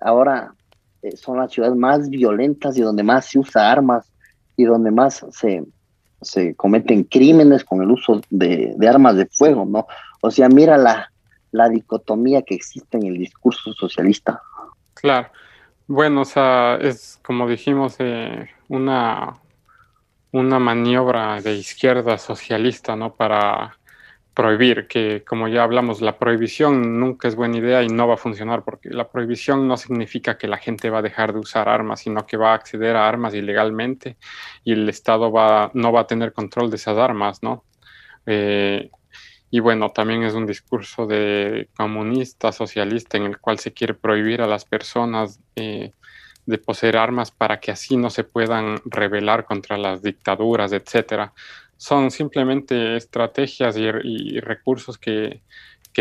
ahora 0.00 0.54
eh, 1.02 1.16
son 1.16 1.38
las 1.38 1.52
ciudades 1.52 1.76
más 1.76 2.08
violentas 2.08 2.76
y 2.76 2.80
donde 2.80 3.02
más 3.02 3.26
se 3.26 3.38
usa 3.38 3.70
armas 3.70 4.10
y 4.56 4.64
donde 4.64 4.90
más 4.90 5.24
se, 5.30 5.64
se 6.20 6.54
cometen 6.54 7.04
crímenes 7.04 7.64
con 7.64 7.82
el 7.82 7.90
uso 7.90 8.20
de, 8.30 8.76
armas 8.88 9.16
de 9.16 9.26
fuego, 9.26 9.64
¿no? 9.64 9.86
O 10.20 10.30
sea, 10.30 10.48
mira 10.48 10.76
la, 10.76 11.10
la 11.50 11.68
dicotomía 11.68 12.42
que 12.42 12.54
existe 12.54 12.98
en 12.98 13.06
el 13.06 13.18
discurso 13.18 13.72
socialista. 13.72 14.40
Claro. 14.94 15.28
Bueno, 15.88 16.22
o 16.22 16.24
sea, 16.24 16.76
es 16.80 17.18
como 17.22 17.48
dijimos, 17.48 17.96
eh, 17.98 18.48
una, 18.68 19.36
una 20.30 20.58
maniobra 20.58 21.40
de 21.40 21.54
izquierda 21.54 22.16
socialista, 22.18 22.94
¿no? 22.94 23.14
Para 23.14 23.76
prohibir, 24.34 24.86
que 24.86 25.24
como 25.24 25.48
ya 25.48 25.62
hablamos, 25.62 26.00
la 26.00 26.18
prohibición 26.18 26.98
nunca 26.98 27.28
es 27.28 27.34
buena 27.34 27.58
idea 27.58 27.82
y 27.82 27.88
no 27.88 28.08
va 28.08 28.14
a 28.14 28.16
funcionar, 28.16 28.64
porque 28.64 28.88
la 28.90 29.08
prohibición 29.10 29.68
no 29.68 29.76
significa 29.76 30.38
que 30.38 30.48
la 30.48 30.58
gente 30.58 30.90
va 30.90 30.98
a 30.98 31.02
dejar 31.02 31.32
de 31.32 31.40
usar 31.40 31.68
armas, 31.68 32.00
sino 32.00 32.26
que 32.26 32.36
va 32.36 32.52
a 32.52 32.54
acceder 32.54 32.96
a 32.96 33.08
armas 33.08 33.34
ilegalmente 33.34 34.16
y 34.64 34.72
el 34.72 34.88
Estado 34.88 35.30
va, 35.30 35.70
no 35.74 35.92
va 35.92 36.00
a 36.00 36.06
tener 36.06 36.32
control 36.32 36.70
de 36.70 36.76
esas 36.76 36.96
armas, 36.96 37.42
¿no? 37.42 37.64
Eh, 38.26 38.90
y 39.50 39.60
bueno, 39.60 39.90
también 39.90 40.22
es 40.22 40.32
un 40.32 40.46
discurso 40.46 41.06
de 41.06 41.68
comunista, 41.76 42.52
socialista, 42.52 43.18
en 43.18 43.24
el 43.24 43.38
cual 43.38 43.58
se 43.58 43.74
quiere 43.74 43.92
prohibir 43.92 44.40
a 44.40 44.46
las 44.46 44.64
personas 44.64 45.40
eh, 45.56 45.92
de 46.46 46.58
poseer 46.58 46.96
armas 46.96 47.30
para 47.30 47.60
que 47.60 47.70
así 47.70 47.98
no 47.98 48.08
se 48.08 48.24
puedan 48.24 48.80
rebelar 48.86 49.44
contra 49.44 49.76
las 49.76 50.02
dictaduras, 50.02 50.72
etcétera 50.72 51.34
son 51.82 52.12
simplemente 52.12 52.94
estrategias 52.94 53.76
y, 53.76 54.38
recursos 54.38 54.98
que, 54.98 55.42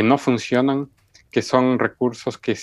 no 0.03 0.19
funcionan, 0.19 0.91
que 1.31 1.41
son 1.41 1.79
recursos 1.79 2.37
que, 2.37 2.55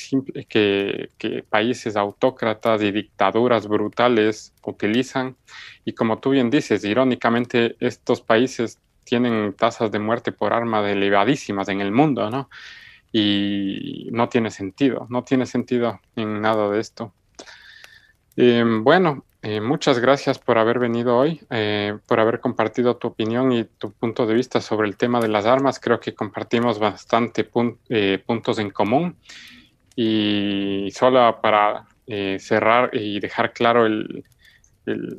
que, 0.48 1.44
países 1.50 1.96
autócratas 1.96 2.80
y 2.80 2.92
dictaduras 2.92 3.66
brutales 3.66 4.54
utilizan. 4.62 5.36
Y 5.84 5.94
como 5.94 6.20
tú 6.20 6.30
bien 6.30 6.48
dices, 6.48 6.84
irónicamente, 6.84 7.74
estos 7.80 8.20
países 8.20 8.78
tienen 9.02 9.52
tasas 9.54 9.90
de 9.90 9.98
muerte 9.98 10.30
por 10.30 10.52
arma 10.52 10.88
elevadísimas 10.88 11.68
en 11.70 11.80
el 11.80 11.90
mundo, 11.90 12.30
¿no? 12.30 12.48
Y 13.10 14.10
no 14.12 14.28
tiene 14.28 14.52
sentido, 14.52 15.08
no 15.10 15.24
tiene 15.24 15.46
sentido 15.46 16.00
en 16.14 16.40
nada 16.40 16.70
de 16.70 16.78
esto. 16.78 17.12
Em, 18.36 18.84
bueno, 18.84 19.24
eh, 19.42 19.60
muchas 19.60 19.98
gracias 20.00 20.38
por 20.38 20.58
haber 20.58 20.78
venido 20.78 21.16
hoy, 21.16 21.40
eh, 21.50 21.96
por 22.06 22.18
haber 22.18 22.40
compartido 22.40 22.96
tu 22.96 23.08
opinión 23.08 23.52
y 23.52 23.64
tu 23.64 23.92
punto 23.92 24.26
de 24.26 24.34
vista 24.34 24.60
sobre 24.60 24.88
el 24.88 24.96
tema 24.96 25.20
de 25.20 25.28
las 25.28 25.46
armas. 25.46 25.78
Creo 25.78 26.00
que 26.00 26.14
compartimos 26.14 26.78
bastante 26.78 27.48
eh, 27.88 28.22
puntos 28.26 28.58
en 28.58 28.70
común. 28.70 29.16
Y 29.94 30.90
solo 30.92 31.40
para 31.40 31.86
cerrar 32.38 32.90
y 32.94 33.20
dejar 33.20 33.52
claro 33.52 33.84
el, 33.84 34.24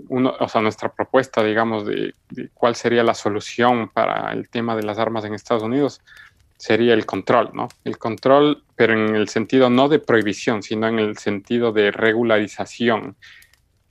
uno, 0.08 0.34
o 0.40 0.48
sea, 0.48 0.62
nuestra 0.62 0.92
propuesta, 0.92 1.44
digamos, 1.44 1.86
de, 1.86 2.14
cuál 2.54 2.76
sería 2.76 3.04
la 3.04 3.14
solución 3.14 3.90
para 3.90 4.32
el 4.34 4.50
tema 4.50 4.76
de 4.76 4.84
las 4.84 4.98
armas 4.98 5.26
en 5.26 5.34
Estados 5.34 5.64
Unidos, 5.64 6.02
sería 6.58 6.94
el 6.94 7.06
control, 7.06 7.52
¿no? 7.54 7.70
El 7.84 7.98
control, 7.98 8.64
pero 8.76 8.94
en 8.94 9.16
el 9.16 9.30
sentido 9.30 9.70
no 9.70 9.88
de 9.88 10.00
prohibición, 10.00 10.64
sino 10.64 10.88
en 10.88 11.00
el 11.00 11.18
sentido 11.18 11.72
de 11.72 11.92
regularización 11.92 13.16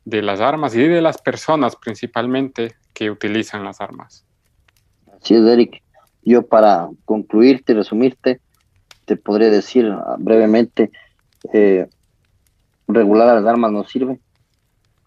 de 0.08 0.22
las 0.22 0.40
armas 0.40 0.74
y 0.74 0.80
de 0.80 1.02
las 1.02 1.18
personas 1.18 1.76
principalmente 1.76 2.74
que 2.94 3.10
utilizan 3.10 3.62
las 3.62 3.82
armas. 3.82 4.24
Así 5.20 5.34
es, 5.34 5.42
Eric. 5.42 5.82
Yo 6.24 6.46
para 6.46 6.88
concluirte 7.04 7.72
y 7.72 7.76
resumirte, 7.76 8.40
te 9.04 9.16
podría 9.16 9.50
decir 9.50 9.86
ah, 9.86 10.16
brevemente, 10.18 10.90
eh, 11.52 11.88
regular 12.86 13.34
las 13.34 13.44
armas 13.44 13.70
no 13.70 13.84
sirve. 13.84 14.18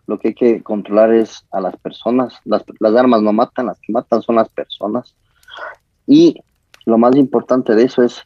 Lo 0.05 0.19
que 0.19 0.29
hay 0.29 0.33
que 0.35 0.61
controlar 0.61 1.11
es 1.13 1.47
a 1.51 1.61
las 1.61 1.75
personas. 1.77 2.35
Las, 2.45 2.63
las 2.79 2.95
armas 2.95 3.23
no 3.23 3.33
matan, 3.33 3.67
las 3.67 3.79
que 3.79 3.91
matan 3.91 4.21
son 4.21 4.35
las 4.35 4.49
personas. 4.49 5.15
Y 6.05 6.43
lo 6.85 6.99
más 6.99 7.15
importante 7.15 7.73
de 7.73 7.83
eso 7.85 8.03
es 8.03 8.21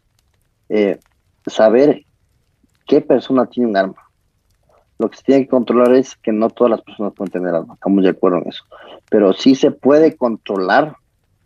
eh, 0.68 1.00
saber 1.48 2.04
qué 2.86 3.00
persona 3.00 3.46
tiene 3.46 3.70
un 3.70 3.78
arma. 3.78 4.05
Lo 4.98 5.10
que 5.10 5.18
se 5.18 5.24
tiene 5.24 5.44
que 5.44 5.50
controlar 5.50 5.94
es 5.94 6.16
que 6.16 6.32
no 6.32 6.50
todas 6.50 6.72
las 6.72 6.82
personas 6.82 7.14
pueden 7.14 7.32
tener 7.32 7.54
arma, 7.54 7.74
estamos 7.74 8.04
de 8.04 8.10
acuerdo 8.10 8.38
en 8.38 8.50
eso. 8.50 8.64
Pero 9.10 9.34
sí 9.34 9.56
se 9.56 9.72
puede 9.72 10.16
controlar 10.16 10.96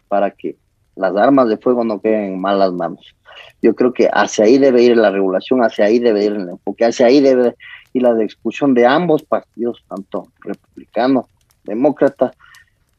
para 0.08 0.32
que 0.32 0.56
las 0.96 1.16
armas 1.16 1.50
de 1.50 1.58
fuego 1.58 1.84
no 1.84 2.00
queden 2.00 2.34
en 2.34 2.42
malas 2.42 2.74
manos. 2.74 3.16
Yo 3.62 3.74
creo 3.74 3.94
que 3.94 4.10
hacia 4.12 4.46
ahí 4.46 4.58
debe 4.58 4.84
ir 4.84 4.98
la 4.98 5.12
regulación, 5.12 5.62
hacia 5.62 5.86
ahí 5.86 6.00
debe 6.00 6.26
ir 6.26 6.34
el 6.34 6.50
enfoque, 6.50 6.86
hacia 6.86 7.08
ahí 7.08 7.22
debe 7.22 7.56
ir 7.94 8.04
la 8.04 8.14
discusión 8.14 8.74
de 8.74 8.86
ambos 8.86 9.24
partidos, 9.24 9.84
tanto 9.88 10.28
republicano, 10.42 11.28
demócrata, 11.64 12.34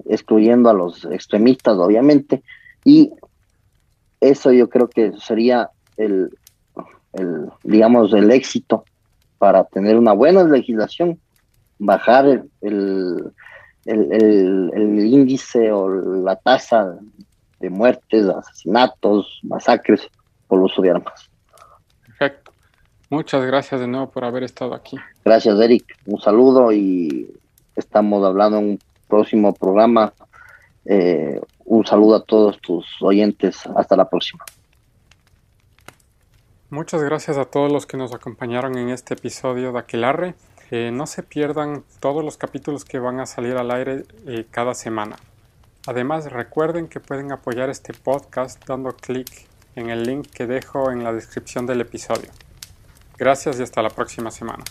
excluyendo 0.06 0.70
a 0.70 0.74
los 0.74 1.04
extremistas, 1.04 1.76
obviamente, 1.76 2.42
y 2.84 3.12
eso 4.20 4.52
yo 4.52 4.68
creo 4.68 4.88
que 4.88 5.12
sería 5.18 5.70
el, 5.96 6.30
el, 7.12 7.50
digamos, 7.62 8.12
el 8.12 8.30
éxito 8.30 8.84
para 9.40 9.64
tener 9.64 9.96
una 9.96 10.12
buena 10.12 10.44
legislación, 10.44 11.18
bajar 11.78 12.26
el, 12.26 12.50
el, 12.60 13.32
el, 13.86 15.06
índice 15.06 15.72
o 15.72 15.88
la 15.88 16.36
tasa 16.36 16.98
de 17.58 17.70
muertes, 17.70 18.26
asesinatos, 18.28 19.40
masacres 19.42 20.06
por 20.46 20.60
uso 20.60 20.82
de 20.82 20.90
armas. 20.90 21.30
Perfecto. 22.04 22.52
Muchas 23.08 23.46
gracias 23.46 23.80
de 23.80 23.86
nuevo 23.86 24.10
por 24.10 24.26
haber 24.26 24.42
estado 24.42 24.74
aquí. 24.74 24.98
Gracias, 25.24 25.58
Eric. 25.58 25.86
Un 26.04 26.20
saludo 26.20 26.70
y 26.70 27.26
estamos 27.76 28.22
hablando 28.22 28.58
en 28.58 28.64
un 28.72 28.78
próximo 29.08 29.54
programa. 29.54 30.12
Eh, 30.84 31.40
un 31.64 31.86
saludo 31.86 32.16
a 32.16 32.24
todos 32.24 32.60
tus 32.60 32.84
oyentes. 33.00 33.66
Hasta 33.74 33.96
la 33.96 34.06
próxima. 34.06 34.44
Muchas 36.70 37.02
gracias 37.02 37.36
a 37.36 37.46
todos 37.46 37.72
los 37.72 37.84
que 37.84 37.96
nos 37.96 38.14
acompañaron 38.14 38.78
en 38.78 38.90
este 38.90 39.14
episodio 39.14 39.72
de 39.72 39.80
Aquilarre. 39.80 40.36
Eh, 40.70 40.92
no 40.92 41.08
se 41.08 41.24
pierdan 41.24 41.82
todos 41.98 42.24
los 42.24 42.36
capítulos 42.36 42.84
que 42.84 43.00
van 43.00 43.18
a 43.18 43.26
salir 43.26 43.56
al 43.56 43.72
aire 43.72 44.04
eh, 44.28 44.46
cada 44.52 44.74
semana. 44.74 45.16
Además, 45.88 46.30
recuerden 46.30 46.86
que 46.86 47.00
pueden 47.00 47.32
apoyar 47.32 47.70
este 47.70 47.92
podcast 47.92 48.64
dando 48.68 48.92
clic 48.92 49.48
en 49.74 49.90
el 49.90 50.04
link 50.04 50.28
que 50.28 50.46
dejo 50.46 50.92
en 50.92 51.02
la 51.02 51.12
descripción 51.12 51.66
del 51.66 51.80
episodio. 51.80 52.30
Gracias 53.18 53.58
y 53.58 53.64
hasta 53.64 53.82
la 53.82 53.90
próxima 53.90 54.30
semana. 54.30 54.62